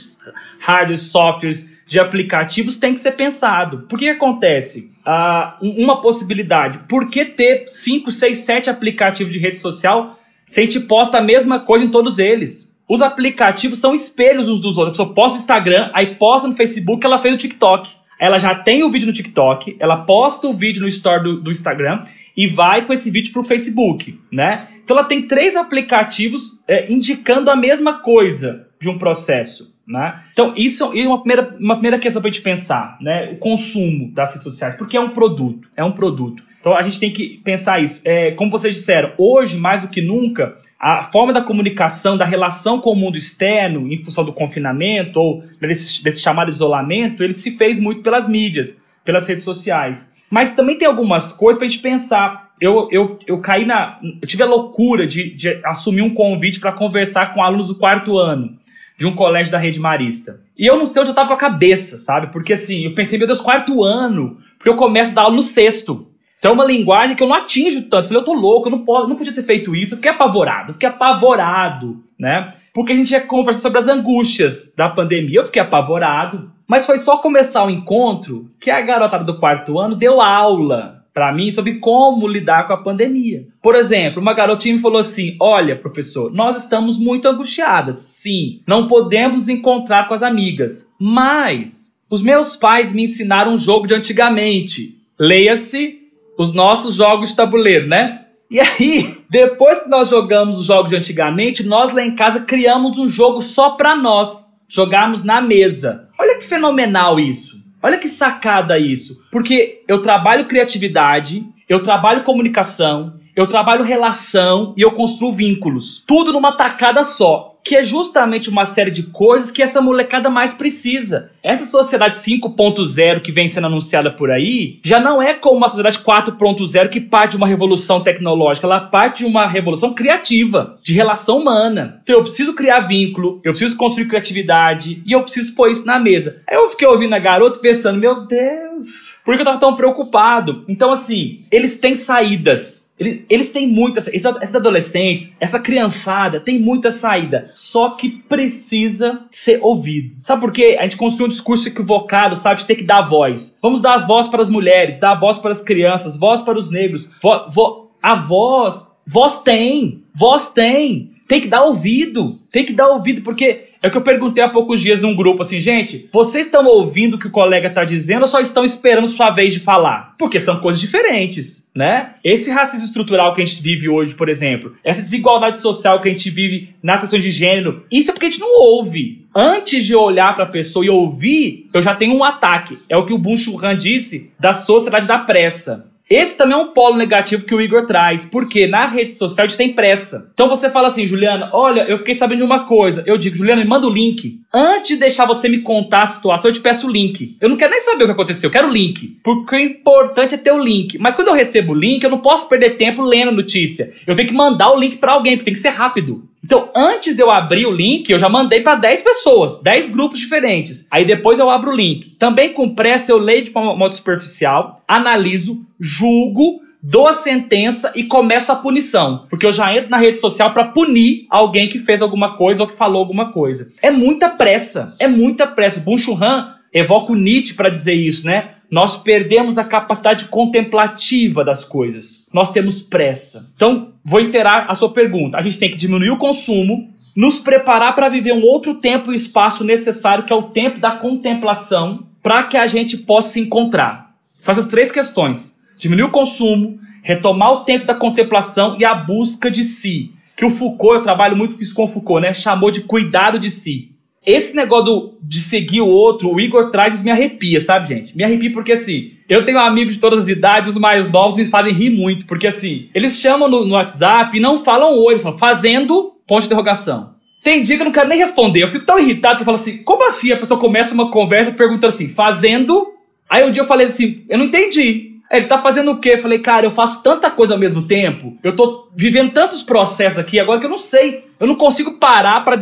hardware, 0.60 0.98
softwares, 0.98 1.75
de 1.86 2.00
aplicativos 2.00 2.76
tem 2.76 2.92
que 2.92 3.00
ser 3.00 3.12
pensado. 3.12 3.86
Por 3.88 3.98
que, 3.98 4.08
acontece? 4.08 4.92
Ah, 5.04 5.56
uma 5.60 6.00
possibilidade. 6.00 6.80
Por 6.88 7.08
que 7.08 7.24
ter 7.24 7.64
5, 7.66 8.10
6, 8.10 8.38
7 8.38 8.70
aplicativos 8.70 9.32
de 9.32 9.38
rede 9.38 9.56
social 9.56 10.18
se 10.44 10.60
a 10.60 10.64
gente 10.64 10.80
posta 10.80 11.18
a 11.18 11.22
mesma 11.22 11.60
coisa 11.60 11.84
em 11.84 11.90
todos 11.90 12.18
eles? 12.18 12.76
Os 12.88 13.02
aplicativos 13.02 13.78
são 13.78 13.94
espelhos 13.94 14.48
uns 14.48 14.60
dos 14.60 14.76
outros. 14.78 14.98
A 14.98 15.04
pessoa 15.04 15.14
posta 15.14 15.36
no 15.36 15.40
Instagram, 15.40 15.90
aí 15.92 16.14
posta 16.16 16.48
no 16.48 16.54
Facebook, 16.54 17.04
ela 17.04 17.18
fez 17.18 17.34
o 17.34 17.38
TikTok. 17.38 17.90
Ela 18.18 18.38
já 18.38 18.54
tem 18.54 18.82
o 18.82 18.90
vídeo 18.90 19.06
no 19.06 19.12
TikTok, 19.12 19.76
ela 19.78 19.98
posta 19.98 20.48
o 20.48 20.54
vídeo 20.54 20.80
no 20.80 20.88
store 20.88 21.22
do, 21.22 21.40
do 21.42 21.50
Instagram 21.50 22.02
e 22.34 22.46
vai 22.46 22.86
com 22.86 22.92
esse 22.92 23.10
vídeo 23.10 23.32
pro 23.32 23.44
Facebook, 23.44 24.18
né? 24.32 24.68
Então 24.82 24.96
ela 24.96 25.06
tem 25.06 25.26
três 25.28 25.54
aplicativos 25.54 26.62
é, 26.66 26.90
indicando 26.90 27.50
a 27.50 27.56
mesma 27.56 27.98
coisa 27.98 28.68
de 28.80 28.88
um 28.88 28.96
processo, 28.96 29.75
né? 29.86 30.22
Então 30.32 30.52
isso 30.56 30.92
é 30.94 31.06
uma 31.06 31.20
primeira, 31.20 31.56
uma 31.60 31.74
primeira 31.74 31.98
questão 31.98 32.20
para 32.20 32.28
a 32.28 32.32
gente 32.32 32.42
pensar, 32.42 32.98
né? 33.00 33.30
O 33.32 33.36
consumo 33.36 34.10
das 34.12 34.30
redes 34.30 34.42
sociais, 34.42 34.74
porque 34.74 34.96
é 34.96 35.00
um 35.00 35.10
produto, 35.10 35.68
é 35.76 35.84
um 35.84 35.92
produto. 35.92 36.42
Então 36.58 36.76
a 36.76 36.82
gente 36.82 36.98
tem 36.98 37.12
que 37.12 37.40
pensar 37.44 37.80
isso. 37.80 38.02
É, 38.04 38.32
como 38.32 38.50
vocês 38.50 38.74
disseram, 38.74 39.12
hoje 39.16 39.56
mais 39.56 39.82
do 39.82 39.88
que 39.88 40.02
nunca 40.02 40.56
a 40.78 41.02
forma 41.04 41.32
da 41.32 41.40
comunicação, 41.40 42.18
da 42.18 42.24
relação 42.24 42.80
com 42.80 42.90
o 42.90 42.96
mundo 42.96 43.16
externo, 43.16 43.90
em 43.90 44.02
função 44.02 44.24
do 44.24 44.32
confinamento 44.32 45.18
ou 45.18 45.42
desse, 45.60 46.02
desse 46.02 46.20
chamado 46.20 46.50
isolamento, 46.50 47.22
ele 47.22 47.34
se 47.34 47.56
fez 47.56 47.78
muito 47.78 48.02
pelas 48.02 48.28
mídias, 48.28 48.80
pelas 49.04 49.26
redes 49.28 49.44
sociais. 49.44 50.12
Mas 50.28 50.52
também 50.52 50.76
tem 50.76 50.88
algumas 50.88 51.32
coisas 51.32 51.56
para 51.58 51.66
a 51.66 51.70
gente 51.70 51.80
pensar. 51.80 52.50
Eu, 52.60 52.88
eu, 52.90 53.18
eu 53.26 53.40
caí 53.40 53.64
na. 53.64 54.00
Eu 54.20 54.26
tive 54.26 54.42
a 54.42 54.46
loucura 54.46 55.06
de, 55.06 55.30
de 55.34 55.60
assumir 55.64 56.02
um 56.02 56.12
convite 56.12 56.58
para 56.58 56.72
conversar 56.72 57.32
com 57.32 57.42
alunos 57.42 57.68
do 57.68 57.76
quarto 57.76 58.18
ano 58.18 58.58
de 58.98 59.06
um 59.06 59.14
colégio 59.14 59.52
da 59.52 59.58
rede 59.58 59.78
marista. 59.78 60.40
E 60.56 60.66
eu 60.66 60.78
não 60.78 60.86
sei 60.86 61.00
onde 61.00 61.10
eu 61.10 61.12
estava 61.12 61.28
com 61.28 61.34
a 61.34 61.38
cabeça, 61.38 61.98
sabe? 61.98 62.32
Porque 62.32 62.54
assim, 62.54 62.84
eu 62.84 62.94
pensei, 62.94 63.18
meu 63.18 63.26
Deus, 63.26 63.40
quarto 63.40 63.84
ano, 63.84 64.38
porque 64.56 64.70
eu 64.70 64.76
começo 64.76 65.12
a 65.12 65.14
dar 65.14 65.22
aula 65.22 65.36
no 65.36 65.42
sexto. 65.42 66.06
Então 66.38 66.50
é 66.50 66.54
uma 66.54 66.64
linguagem 66.64 67.16
que 67.16 67.22
eu 67.22 67.28
não 67.28 67.34
atinjo 67.34 67.82
tanto. 67.82 68.04
Eu 68.04 68.08
falei, 68.08 68.20
eu 68.20 68.24
tô 68.24 68.32
louco, 68.32 68.68
eu 68.68 68.70
não, 68.70 68.84
posso, 68.84 69.08
não 69.08 69.16
podia 69.16 69.34
ter 69.34 69.42
feito 69.42 69.74
isso. 69.74 69.94
Eu 69.94 69.96
fiquei 69.96 70.10
apavorado, 70.10 70.70
eu 70.70 70.74
fiquei 70.74 70.88
apavorado, 70.88 72.02
né? 72.18 72.52
Porque 72.72 72.92
a 72.92 72.96
gente 72.96 73.10
ia 73.10 73.20
conversar 73.20 73.60
sobre 73.60 73.78
as 73.78 73.88
angústias 73.88 74.72
da 74.76 74.88
pandemia. 74.88 75.40
Eu 75.40 75.44
fiquei 75.44 75.62
apavorado. 75.62 76.50
Mas 76.68 76.84
foi 76.84 76.98
só 76.98 77.18
começar 77.18 77.64
o 77.64 77.70
encontro 77.70 78.50
que 78.60 78.70
a 78.70 78.80
garotada 78.80 79.24
do 79.24 79.38
quarto 79.38 79.78
ano 79.78 79.94
deu 79.94 80.20
aula 80.20 80.95
para 81.16 81.32
mim 81.32 81.50
sobre 81.50 81.76
como 81.76 82.28
lidar 82.28 82.66
com 82.66 82.74
a 82.74 82.82
pandemia. 82.82 83.46
Por 83.62 83.74
exemplo, 83.74 84.20
uma 84.20 84.34
garotinha 84.34 84.74
me 84.74 84.80
falou 84.82 84.98
assim: 84.98 85.34
Olha, 85.40 85.74
professor, 85.74 86.30
nós 86.30 86.58
estamos 86.62 86.98
muito 86.98 87.26
angustiadas. 87.26 87.96
Sim, 87.96 88.60
não 88.68 88.86
podemos 88.86 89.48
encontrar 89.48 90.08
com 90.08 90.12
as 90.12 90.22
amigas. 90.22 90.94
Mas 91.00 91.96
os 92.10 92.20
meus 92.20 92.54
pais 92.54 92.92
me 92.92 93.04
ensinaram 93.04 93.54
um 93.54 93.56
jogo 93.56 93.86
de 93.86 93.94
antigamente. 93.94 94.98
Leia-se 95.18 96.00
os 96.36 96.52
nossos 96.52 96.96
jogos 96.96 97.30
de 97.30 97.36
tabuleiro, 97.36 97.88
né? 97.88 98.26
E 98.50 98.60
aí, 98.60 99.06
depois 99.30 99.80
que 99.80 99.88
nós 99.88 100.10
jogamos 100.10 100.58
os 100.58 100.66
jogos 100.66 100.90
de 100.90 100.96
antigamente, 100.96 101.66
nós 101.66 101.94
lá 101.94 102.04
em 102.04 102.14
casa 102.14 102.40
criamos 102.40 102.98
um 102.98 103.08
jogo 103.08 103.40
só 103.40 103.70
para 103.70 103.96
nós 103.96 104.48
jogarmos 104.68 105.22
na 105.22 105.40
mesa. 105.40 106.10
Olha 106.20 106.36
que 106.36 106.44
fenomenal 106.44 107.18
isso. 107.18 107.56
Olha 107.86 107.98
que 107.98 108.08
sacada 108.08 108.80
isso. 108.80 109.22
Porque 109.30 109.84
eu 109.86 110.02
trabalho 110.02 110.48
criatividade, 110.48 111.46
eu 111.68 111.80
trabalho 111.80 112.24
comunicação, 112.24 113.20
eu 113.36 113.46
trabalho 113.46 113.84
relação 113.84 114.74
e 114.76 114.82
eu 114.82 114.90
construo 114.90 115.32
vínculos. 115.32 116.02
Tudo 116.04 116.32
numa 116.32 116.56
tacada 116.56 117.04
só 117.04 117.55
que 117.66 117.74
é 117.74 117.82
justamente 117.82 118.48
uma 118.48 118.64
série 118.64 118.92
de 118.92 119.02
coisas 119.02 119.50
que 119.50 119.60
essa 119.60 119.80
molecada 119.80 120.30
mais 120.30 120.54
precisa. 120.54 121.32
Essa 121.42 121.66
sociedade 121.66 122.14
5.0 122.14 123.20
que 123.20 123.32
vem 123.32 123.48
sendo 123.48 123.66
anunciada 123.66 124.08
por 124.08 124.30
aí 124.30 124.78
já 124.84 125.00
não 125.00 125.20
é 125.20 125.34
como 125.34 125.56
uma 125.56 125.68
sociedade 125.68 125.98
4.0 125.98 126.88
que 126.88 127.00
parte 127.00 127.32
de 127.32 127.36
uma 127.38 127.46
revolução 127.48 128.00
tecnológica, 128.00 128.68
ela 128.68 128.78
parte 128.78 129.18
de 129.18 129.24
uma 129.24 129.48
revolução 129.48 129.92
criativa, 129.92 130.78
de 130.80 130.94
relação 130.94 131.38
humana. 131.38 131.98
Então 132.04 132.14
eu 132.14 132.22
preciso 132.22 132.54
criar 132.54 132.78
vínculo, 132.78 133.40
eu 133.42 133.50
preciso 133.50 133.76
construir 133.76 134.06
criatividade 134.06 135.02
e 135.04 135.10
eu 135.10 135.22
preciso 135.22 135.52
pôr 135.56 135.68
isso 135.68 135.84
na 135.84 135.98
mesa. 135.98 136.42
Aí 136.48 136.56
eu 136.56 136.68
fiquei 136.68 136.86
ouvindo 136.86 137.16
a 137.16 137.18
garota 137.18 137.58
pensando, 137.58 137.98
meu 137.98 138.26
Deus, 138.26 139.18
por 139.24 139.34
que 139.34 139.40
eu 139.40 139.44
tava 139.44 139.58
tão 139.58 139.74
preocupado? 139.74 140.64
Então 140.68 140.92
assim, 140.92 141.44
eles 141.50 141.80
têm 141.80 141.96
saídas 141.96 142.85
eles, 142.98 143.24
eles 143.28 143.50
têm 143.50 143.66
muitas. 143.66 144.08
Esses 144.08 144.54
adolescentes, 144.54 145.32
essa 145.38 145.58
criançada 145.58 146.40
tem 146.40 146.58
muita 146.58 146.90
saída. 146.90 147.50
Só 147.54 147.90
que 147.90 148.08
precisa 148.08 149.26
ser 149.30 149.60
ouvido. 149.62 150.16
Sabe 150.22 150.40
por 150.40 150.52
quê? 150.52 150.76
A 150.78 150.84
gente 150.84 150.96
construiu 150.96 151.26
um 151.26 151.30
discurso 151.30 151.68
equivocado, 151.68 152.34
sabe? 152.36 152.60
De 152.60 152.66
ter 152.66 152.76
que 152.76 152.84
dar 152.84 153.02
voz. 153.02 153.58
Vamos 153.62 153.80
dar 153.80 153.94
as 153.94 154.06
vozes 154.06 154.30
para 154.30 154.42
as 154.42 154.48
mulheres, 154.48 154.98
dar 154.98 155.12
a 155.12 155.20
voz 155.20 155.38
para 155.38 155.52
as 155.52 155.62
crianças, 155.62 156.18
voz 156.18 156.42
para 156.42 156.58
os 156.58 156.70
negros. 156.70 157.10
Vo, 157.22 157.48
vo, 157.48 157.90
a 158.02 158.14
voz. 158.14 158.90
Voz 159.06 159.40
tem. 159.40 160.02
Voz 160.14 160.50
tem. 160.50 161.10
Tem 161.28 161.40
que 161.40 161.48
dar 161.48 161.64
ouvido. 161.64 162.38
Tem 162.50 162.64
que 162.64 162.72
dar 162.72 162.88
ouvido, 162.88 163.22
porque 163.22 163.70
é 163.86 163.88
o 163.88 163.92
que 163.92 163.98
eu 163.98 164.02
perguntei 164.02 164.42
há 164.42 164.48
poucos 164.48 164.80
dias 164.80 165.00
num 165.00 165.14
grupo 165.14 165.42
assim, 165.42 165.60
gente, 165.60 166.08
vocês 166.12 166.46
estão 166.46 166.66
ouvindo 166.66 167.14
o 167.14 167.18
que 167.18 167.28
o 167.28 167.30
colega 167.30 167.68
está 167.68 167.84
dizendo 167.84 168.22
ou 168.22 168.26
só 168.26 168.40
estão 168.40 168.64
esperando 168.64 169.06
sua 169.06 169.30
vez 169.30 169.52
de 169.52 169.60
falar? 169.60 170.16
Porque 170.18 170.40
são 170.40 170.58
coisas 170.58 170.80
diferentes, 170.80 171.70
né? 171.72 172.14
Esse 172.24 172.50
racismo 172.50 172.84
estrutural 172.84 173.32
que 173.32 173.42
a 173.42 173.44
gente 173.44 173.62
vive 173.62 173.88
hoje, 173.88 174.12
por 174.12 174.28
exemplo, 174.28 174.72
essa 174.82 175.00
desigualdade 175.00 175.58
social 175.58 176.02
que 176.02 176.08
a 176.08 176.10
gente 176.10 176.28
vive 176.30 176.74
na 176.82 176.96
sessão 176.96 177.18
de 177.18 177.30
gênero, 177.30 177.84
isso 177.90 178.10
é 178.10 178.12
porque 178.12 178.26
a 178.26 178.30
gente 178.30 178.40
não 178.40 178.60
ouve. 178.60 179.24
Antes 179.32 179.84
de 179.84 179.94
olhar 179.94 180.34
para 180.34 180.44
a 180.44 180.48
pessoa 180.48 180.84
e 180.84 180.90
ouvir, 180.90 181.68
eu 181.72 181.80
já 181.80 181.94
tenho 181.94 182.16
um 182.16 182.24
ataque. 182.24 182.78
É 182.88 182.96
o 182.96 183.06
que 183.06 183.12
o 183.12 183.18
Bun 183.18 183.34
Han 183.62 183.78
disse 183.78 184.32
da 184.40 184.52
sociedade 184.52 185.06
da 185.06 185.18
pressa. 185.18 185.92
Esse 186.08 186.38
também 186.38 186.56
é 186.56 186.60
um 186.60 186.72
polo 186.72 186.96
negativo 186.96 187.44
que 187.44 187.54
o 187.54 187.60
Igor 187.60 187.84
traz, 187.84 188.24
porque 188.24 188.68
na 188.68 188.86
rede 188.86 189.12
social 189.12 189.44
a 189.44 189.48
gente 189.48 189.58
tem 189.58 189.74
pressa. 189.74 190.30
Então 190.32 190.48
você 190.48 190.70
fala 190.70 190.86
assim, 190.86 191.04
Juliana, 191.04 191.50
olha, 191.52 191.82
eu 191.88 191.98
fiquei 191.98 192.14
sabendo 192.14 192.38
de 192.38 192.44
uma 192.44 192.64
coisa. 192.64 193.02
Eu 193.06 193.18
digo, 193.18 193.34
Juliana, 193.34 193.62
me 193.62 193.68
manda 193.68 193.88
o 193.88 193.92
link. 193.92 194.40
Antes 194.54 194.88
de 194.88 194.96
deixar 194.96 195.26
você 195.26 195.48
me 195.48 195.62
contar 195.62 196.02
a 196.02 196.06
situação, 196.06 196.48
eu 196.48 196.54
te 196.54 196.60
peço 196.60 196.86
o 196.86 196.90
link. 196.90 197.36
Eu 197.40 197.48
não 197.48 197.56
quero 197.56 197.72
nem 197.72 197.80
saber 197.80 198.04
o 198.04 198.06
que 198.06 198.12
aconteceu, 198.12 198.46
eu 198.46 198.52
quero 198.52 198.68
o 198.68 198.72
link. 198.72 199.18
Porque 199.24 199.56
o 199.56 199.58
importante 199.58 200.36
é 200.36 200.38
ter 200.38 200.52
o 200.52 200.62
link. 200.62 200.96
Mas 200.98 201.16
quando 201.16 201.28
eu 201.28 201.34
recebo 201.34 201.72
o 201.72 201.76
link, 201.78 202.04
eu 202.04 202.10
não 202.10 202.18
posso 202.18 202.48
perder 202.48 202.76
tempo 202.76 203.02
lendo 203.02 203.30
a 203.30 203.32
notícia. 203.32 203.92
Eu 204.06 204.14
tenho 204.14 204.28
que 204.28 204.34
mandar 204.34 204.70
o 204.70 204.78
link 204.78 204.98
para 204.98 205.12
alguém, 205.12 205.36
porque 205.36 205.46
tem 205.46 205.54
que 205.54 205.60
ser 205.60 205.70
rápido. 205.70 206.22
Então, 206.44 206.70
antes 206.74 207.16
de 207.16 207.22
eu 207.22 207.30
abrir 207.30 207.66
o 207.66 207.72
link, 207.72 208.08
eu 208.08 208.18
já 208.18 208.28
mandei 208.28 208.60
para 208.60 208.76
10 208.76 209.02
pessoas, 209.02 209.60
10 209.62 209.88
grupos 209.88 210.20
diferentes. 210.20 210.86
Aí 210.90 211.04
depois 211.04 211.38
eu 211.38 211.50
abro 211.50 211.72
o 211.72 211.76
link. 211.76 212.10
Também 212.10 212.52
com 212.52 212.74
pressa 212.74 213.10
eu 213.10 213.18
leio 213.18 213.44
de 213.44 213.52
modo 213.52 213.94
superficial, 213.94 214.82
analiso, 214.86 215.64
julgo, 215.80 216.60
dou 216.82 217.08
a 217.08 217.12
sentença 217.12 217.92
e 217.96 218.04
começo 218.04 218.52
a 218.52 218.56
punição. 218.56 219.26
Porque 219.28 219.44
eu 219.44 219.50
já 219.50 219.76
entro 219.76 219.90
na 219.90 219.96
rede 219.96 220.18
social 220.18 220.52
para 220.52 220.66
punir 220.68 221.26
alguém 221.28 221.68
que 221.68 221.80
fez 221.80 222.00
alguma 222.00 222.36
coisa 222.36 222.62
ou 222.62 222.68
que 222.68 222.76
falou 222.76 223.00
alguma 223.00 223.32
coisa. 223.32 223.72
É 223.82 223.90
muita 223.90 224.28
pressa, 224.28 224.94
é 225.00 225.08
muita 225.08 225.48
pressa. 225.48 225.80
Bun 225.80 225.96
Han 226.22 226.54
evoca 226.72 227.12
o 227.12 227.16
Nietzsche 227.16 227.54
para 227.54 227.70
dizer 227.70 227.94
isso, 227.94 228.24
né? 228.26 228.55
Nós 228.76 228.94
perdemos 228.94 229.56
a 229.56 229.64
capacidade 229.64 230.26
contemplativa 230.26 231.42
das 231.42 231.64
coisas. 231.64 232.26
Nós 232.30 232.52
temos 232.52 232.82
pressa. 232.82 233.50
Então, 233.56 233.94
vou 234.04 234.20
interar 234.20 234.66
a 234.68 234.74
sua 234.74 234.92
pergunta. 234.92 235.38
A 235.38 235.40
gente 235.40 235.58
tem 235.58 235.70
que 235.70 235.78
diminuir 235.78 236.10
o 236.10 236.18
consumo, 236.18 236.86
nos 237.16 237.38
preparar 237.38 237.94
para 237.94 238.10
viver 238.10 238.34
um 238.34 238.42
outro 238.42 238.74
tempo 238.74 239.10
e 239.10 239.16
espaço 239.16 239.64
necessário, 239.64 240.26
que 240.26 240.32
é 240.32 240.36
o 240.36 240.50
tempo 240.50 240.78
da 240.78 240.90
contemplação, 240.90 242.06
para 242.22 242.42
que 242.42 242.58
a 242.58 242.66
gente 242.66 242.98
possa 242.98 243.30
se 243.30 243.40
encontrar. 243.40 244.14
São 244.36 244.52
essas 244.52 244.66
três 244.66 244.92
questões: 244.92 245.58
diminuir 245.78 246.08
o 246.08 246.12
consumo, 246.12 246.78
retomar 247.02 247.52
o 247.52 247.64
tempo 247.64 247.86
da 247.86 247.94
contemplação 247.94 248.76
e 248.78 248.84
a 248.84 248.94
busca 248.94 249.50
de 249.50 249.64
si. 249.64 250.12
Que 250.36 250.44
o 250.44 250.50
Foucault, 250.50 250.96
eu 250.96 251.02
trabalho 251.02 251.34
muito 251.34 251.54
com 251.54 251.62
isso 251.62 251.74
com 251.74 251.84
o 251.84 251.88
Foucault, 251.88 252.20
né? 252.20 252.34
Chamou 252.34 252.70
de 252.70 252.82
cuidado 252.82 253.38
de 253.38 253.48
si. 253.48 253.95
Esse 254.26 254.56
negócio 254.56 254.84
do, 254.84 255.18
de 255.22 255.38
seguir 255.38 255.80
o 255.80 255.86
outro, 255.86 256.28
o 256.34 256.40
Igor 256.40 256.70
traz 256.70 256.94
isso 256.94 257.04
me 257.04 257.12
arrepia, 257.12 257.60
sabe, 257.60 257.86
gente? 257.86 258.16
Me 258.16 258.24
arrepia 258.24 258.52
porque, 258.52 258.72
assim, 258.72 259.12
eu 259.28 259.44
tenho 259.44 259.60
amigos 259.60 259.94
de 259.94 260.00
todas 260.00 260.24
as 260.24 260.28
idades, 260.28 260.70
os 260.70 260.80
mais 260.80 261.08
novos 261.08 261.36
me 261.36 261.44
fazem 261.44 261.72
rir 261.72 261.90
muito, 261.90 262.26
porque, 262.26 262.48
assim, 262.48 262.88
eles 262.92 263.20
chamam 263.20 263.48
no, 263.48 263.64
no 263.64 263.74
WhatsApp 263.74 264.36
e 264.36 264.40
não 264.40 264.58
falam 264.58 264.98
oi, 264.98 265.12
eles 265.12 265.22
falam 265.22 265.38
fazendo 265.38 266.12
ponto 266.26 266.40
de 266.40 266.46
interrogação. 266.46 267.14
Tem 267.40 267.62
dia 267.62 267.76
que 267.76 267.82
eu 267.82 267.84
não 267.84 267.92
quero 267.92 268.08
nem 268.08 268.18
responder, 268.18 268.64
eu 268.64 268.68
fico 268.68 268.84
tão 268.84 268.98
irritado 268.98 269.36
que 269.36 269.42
eu 269.42 269.44
falo 269.44 269.54
assim, 269.54 269.84
como 269.84 270.04
assim 270.04 270.32
a 270.32 270.36
pessoa 270.36 270.58
começa 270.58 270.92
uma 270.92 271.12
conversa 271.12 271.52
perguntando 271.52 271.94
assim, 271.94 272.08
fazendo? 272.08 272.88
Aí 273.30 273.44
um 273.44 273.52
dia 273.52 273.62
eu 273.62 273.66
falei 273.66 273.86
assim, 273.86 274.24
eu 274.28 274.38
não 274.38 274.46
entendi. 274.46 275.12
Ele 275.30 275.46
tá 275.46 275.58
fazendo 275.58 275.92
o 275.92 276.00
quê? 276.00 276.14
Eu 276.14 276.18
falei, 276.18 276.40
cara, 276.40 276.66
eu 276.66 276.70
faço 276.72 277.02
tanta 277.02 277.30
coisa 277.30 277.54
ao 277.54 277.60
mesmo 277.60 277.82
tempo, 277.82 278.36
eu 278.42 278.56
tô 278.56 278.88
vivendo 278.96 279.32
tantos 279.32 279.62
processos 279.62 280.18
aqui 280.18 280.40
agora 280.40 280.58
que 280.58 280.66
eu 280.66 280.70
não 280.70 280.78
sei. 280.78 281.26
Eu 281.38 281.46
não 281.46 281.54
consigo 281.54 281.92
parar 281.92 282.44
para 282.44 282.56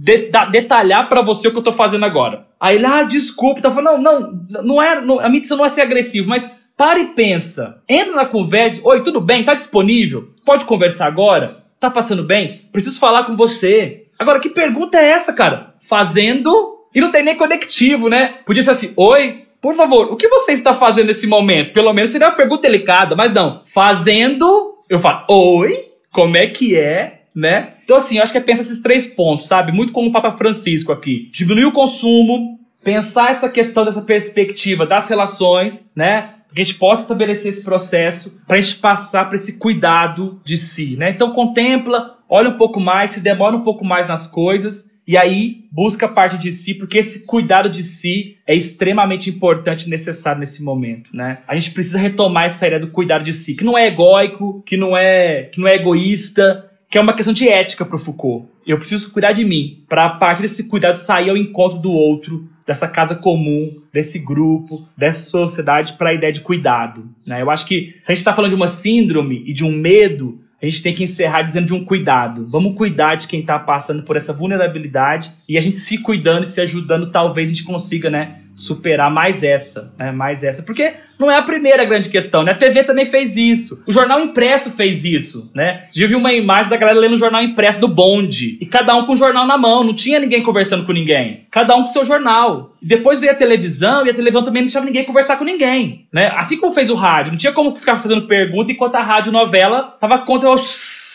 de, 0.00 0.30
de, 0.30 0.50
detalhar 0.50 1.08
para 1.08 1.22
você 1.22 1.48
o 1.48 1.50
que 1.50 1.58
eu 1.58 1.62
tô 1.62 1.72
fazendo 1.72 2.04
agora. 2.04 2.46
Aí 2.60 2.76
ele, 2.76 2.86
ah, 2.86 3.02
desculpa. 3.02 3.58
Então 3.58 3.70
eu 3.70 3.74
falei, 3.74 3.98
não, 3.98 4.20
não, 4.20 4.62
não 4.62 4.82
é, 4.82 5.00
não, 5.00 5.18
a 5.18 5.28
minha 5.28 5.42
não 5.50 5.64
é 5.64 5.68
ser 5.68 5.80
agressivo, 5.80 6.28
mas 6.28 6.48
para 6.76 7.00
e 7.00 7.06
pensa. 7.08 7.82
Entra 7.88 8.14
na 8.14 8.26
conversa, 8.26 8.80
oi, 8.84 9.02
tudo 9.02 9.20
bem? 9.20 9.44
Tá 9.44 9.54
disponível? 9.54 10.28
Pode 10.46 10.64
conversar 10.64 11.06
agora? 11.06 11.64
Tá 11.80 11.90
passando 11.90 12.22
bem? 12.22 12.68
Preciso 12.72 13.00
falar 13.00 13.24
com 13.24 13.36
você. 13.36 14.06
Agora, 14.18 14.40
que 14.40 14.48
pergunta 14.48 14.98
é 14.98 15.10
essa, 15.10 15.32
cara? 15.32 15.74
Fazendo 15.80 16.76
e 16.94 17.00
não 17.00 17.10
tem 17.10 17.24
nem 17.24 17.36
conectivo, 17.36 18.08
né? 18.08 18.38
Podia 18.46 18.62
ser 18.62 18.70
assim, 18.70 18.92
oi, 18.96 19.44
por 19.60 19.74
favor, 19.74 20.12
o 20.12 20.16
que 20.16 20.28
você 20.28 20.52
está 20.52 20.72
fazendo 20.72 21.08
nesse 21.08 21.26
momento? 21.26 21.72
Pelo 21.72 21.92
menos 21.92 22.10
seria 22.10 22.28
uma 22.28 22.36
pergunta 22.36 22.62
delicada, 22.62 23.16
mas 23.16 23.32
não. 23.32 23.62
Fazendo, 23.66 24.76
eu 24.88 24.98
falo, 24.98 25.24
oi, 25.28 25.72
como 26.12 26.36
é 26.36 26.46
que 26.46 26.76
é? 26.76 27.17
Né? 27.38 27.74
Então, 27.84 27.96
assim, 27.96 28.16
eu 28.16 28.22
acho 28.22 28.32
que 28.32 28.38
é 28.38 28.40
pensar 28.40 28.62
esses 28.62 28.80
três 28.80 29.06
pontos, 29.06 29.46
sabe? 29.46 29.70
Muito 29.70 29.92
como 29.92 30.08
o 30.08 30.12
Papa 30.12 30.32
Francisco 30.32 30.90
aqui. 30.90 31.28
Diminuir 31.32 31.66
o 31.66 31.72
consumo, 31.72 32.58
pensar 32.82 33.30
essa 33.30 33.48
questão 33.48 33.84
dessa 33.84 34.02
perspectiva 34.02 34.84
das 34.84 35.08
relações, 35.08 35.88
né? 35.94 36.34
que 36.54 36.62
a 36.62 36.64
gente 36.64 36.78
possa 36.78 37.02
estabelecer 37.02 37.50
esse 37.50 37.62
processo 37.62 38.40
para 38.46 38.56
a 38.56 38.60
gente 38.60 38.76
passar 38.76 39.26
para 39.26 39.36
esse 39.36 39.58
cuidado 39.58 40.40
de 40.44 40.56
si, 40.56 40.96
né? 40.96 41.10
Então 41.10 41.30
contempla, 41.32 42.16
olha 42.28 42.48
um 42.48 42.56
pouco 42.56 42.80
mais, 42.80 43.10
se 43.12 43.20
demora 43.20 43.54
um 43.54 43.62
pouco 43.62 43.84
mais 43.84 44.08
nas 44.08 44.26
coisas 44.26 44.90
e 45.06 45.16
aí 45.16 45.64
busca 45.70 46.06
a 46.06 46.08
parte 46.08 46.36
de 46.36 46.50
si, 46.50 46.74
porque 46.74 46.98
esse 46.98 47.26
cuidado 47.26 47.68
de 47.68 47.82
si 47.82 48.36
é 48.46 48.54
extremamente 48.54 49.30
importante 49.30 49.86
e 49.86 49.90
necessário 49.90 50.40
nesse 50.40 50.62
momento, 50.62 51.10
né? 51.14 51.38
A 51.46 51.54
gente 51.54 51.70
precisa 51.70 51.98
retomar 51.98 52.44
essa 52.44 52.66
ideia 52.66 52.80
do 52.80 52.90
cuidado 52.90 53.24
de 53.24 53.32
si, 53.32 53.54
que 53.54 53.64
não 53.64 53.76
é 53.76 53.86
egóico, 53.86 54.62
que 54.66 54.76
não 54.76 54.96
é, 54.96 55.44
que 55.44 55.60
não 55.60 55.68
é 55.68 55.76
egoísta, 55.76 56.67
que 56.90 56.96
é 56.96 57.00
uma 57.00 57.12
questão 57.12 57.34
de 57.34 57.48
ética 57.48 57.84
para 57.84 57.96
o 57.96 57.98
Foucault. 57.98 58.48
Eu 58.66 58.78
preciso 58.78 59.10
cuidar 59.10 59.32
de 59.32 59.44
mim, 59.44 59.84
para 59.88 60.06
a 60.06 60.10
partir 60.10 60.42
desse 60.42 60.68
cuidado 60.68 60.96
sair 60.96 61.28
ao 61.28 61.36
encontro 61.36 61.78
do 61.78 61.92
outro, 61.92 62.48
dessa 62.66 62.88
casa 62.88 63.14
comum, 63.14 63.80
desse 63.92 64.18
grupo, 64.18 64.86
dessa 64.96 65.28
sociedade 65.28 65.94
para 65.94 66.10
a 66.10 66.14
ideia 66.14 66.32
de 66.32 66.40
cuidado. 66.40 67.08
Né? 67.26 67.40
Eu 67.42 67.50
acho 67.50 67.66
que 67.66 67.96
se 68.02 68.10
a 68.10 68.14
gente 68.14 68.18
está 68.18 68.34
falando 68.34 68.50
de 68.50 68.56
uma 68.56 68.68
síndrome 68.68 69.42
e 69.46 69.52
de 69.52 69.64
um 69.64 69.72
medo, 69.72 70.40
a 70.60 70.66
gente 70.66 70.82
tem 70.82 70.94
que 70.94 71.04
encerrar 71.04 71.42
dizendo 71.42 71.66
de 71.66 71.74
um 71.74 71.84
cuidado. 71.84 72.46
Vamos 72.46 72.74
cuidar 72.74 73.14
de 73.14 73.28
quem 73.28 73.40
está 73.40 73.58
passando 73.58 74.02
por 74.02 74.16
essa 74.16 74.32
vulnerabilidade 74.32 75.30
e 75.48 75.56
a 75.56 75.60
gente 75.60 75.76
se 75.76 75.98
cuidando 75.98 76.42
e 76.42 76.46
se 76.46 76.60
ajudando, 76.60 77.10
talvez 77.10 77.48
a 77.48 77.52
gente 77.52 77.64
consiga, 77.64 78.10
né, 78.10 78.40
superar 78.58 79.08
mais 79.08 79.44
essa, 79.44 79.94
né, 79.96 80.10
mais 80.10 80.42
essa. 80.42 80.64
Porque 80.64 80.94
não 81.16 81.30
é 81.30 81.38
a 81.38 81.42
primeira 81.42 81.84
grande 81.84 82.08
questão, 82.08 82.42
né? 82.42 82.52
A 82.52 82.56
TV 82.56 82.82
também 82.82 83.04
fez 83.04 83.36
isso. 83.36 83.82
O 83.86 83.92
jornal 83.92 84.20
impresso 84.20 84.70
fez 84.72 85.04
isso, 85.04 85.48
né? 85.54 85.84
Você 85.88 86.00
já 86.00 86.08
viu 86.08 86.18
uma 86.18 86.32
imagem 86.32 86.68
da 86.68 86.76
galera 86.76 86.98
lendo 86.98 87.14
o 87.14 87.18
jornal 87.18 87.40
impresso 87.40 87.80
do 87.80 87.86
bonde. 87.86 88.58
E 88.60 88.66
cada 88.66 88.96
um 88.96 89.06
com 89.06 89.12
o 89.12 89.16
jornal 89.16 89.46
na 89.46 89.56
mão. 89.56 89.84
Não 89.84 89.94
tinha 89.94 90.18
ninguém 90.18 90.42
conversando 90.42 90.84
com 90.84 90.92
ninguém. 90.92 91.46
Cada 91.52 91.76
um 91.76 91.82
com 91.82 91.86
seu 91.86 92.04
jornal. 92.04 92.74
E 92.82 92.86
depois 92.86 93.20
veio 93.20 93.32
a 93.32 93.36
televisão 93.36 94.04
e 94.04 94.10
a 94.10 94.14
televisão 94.14 94.42
também 94.42 94.62
não 94.62 94.66
deixava 94.66 94.86
ninguém 94.86 95.04
conversar 95.04 95.36
com 95.36 95.44
ninguém, 95.44 96.06
né? 96.12 96.32
Assim 96.34 96.58
como 96.58 96.72
fez 96.72 96.90
o 96.90 96.94
rádio. 96.94 97.32
Não 97.32 97.38
tinha 97.38 97.52
como 97.52 97.74
ficar 97.76 97.96
fazendo 97.98 98.26
pergunta 98.26 98.72
enquanto 98.72 98.96
a 98.96 99.02
rádio 99.02 99.30
novela 99.30 99.96
tava 100.00 100.18
contra 100.18 100.50
os 100.50 101.07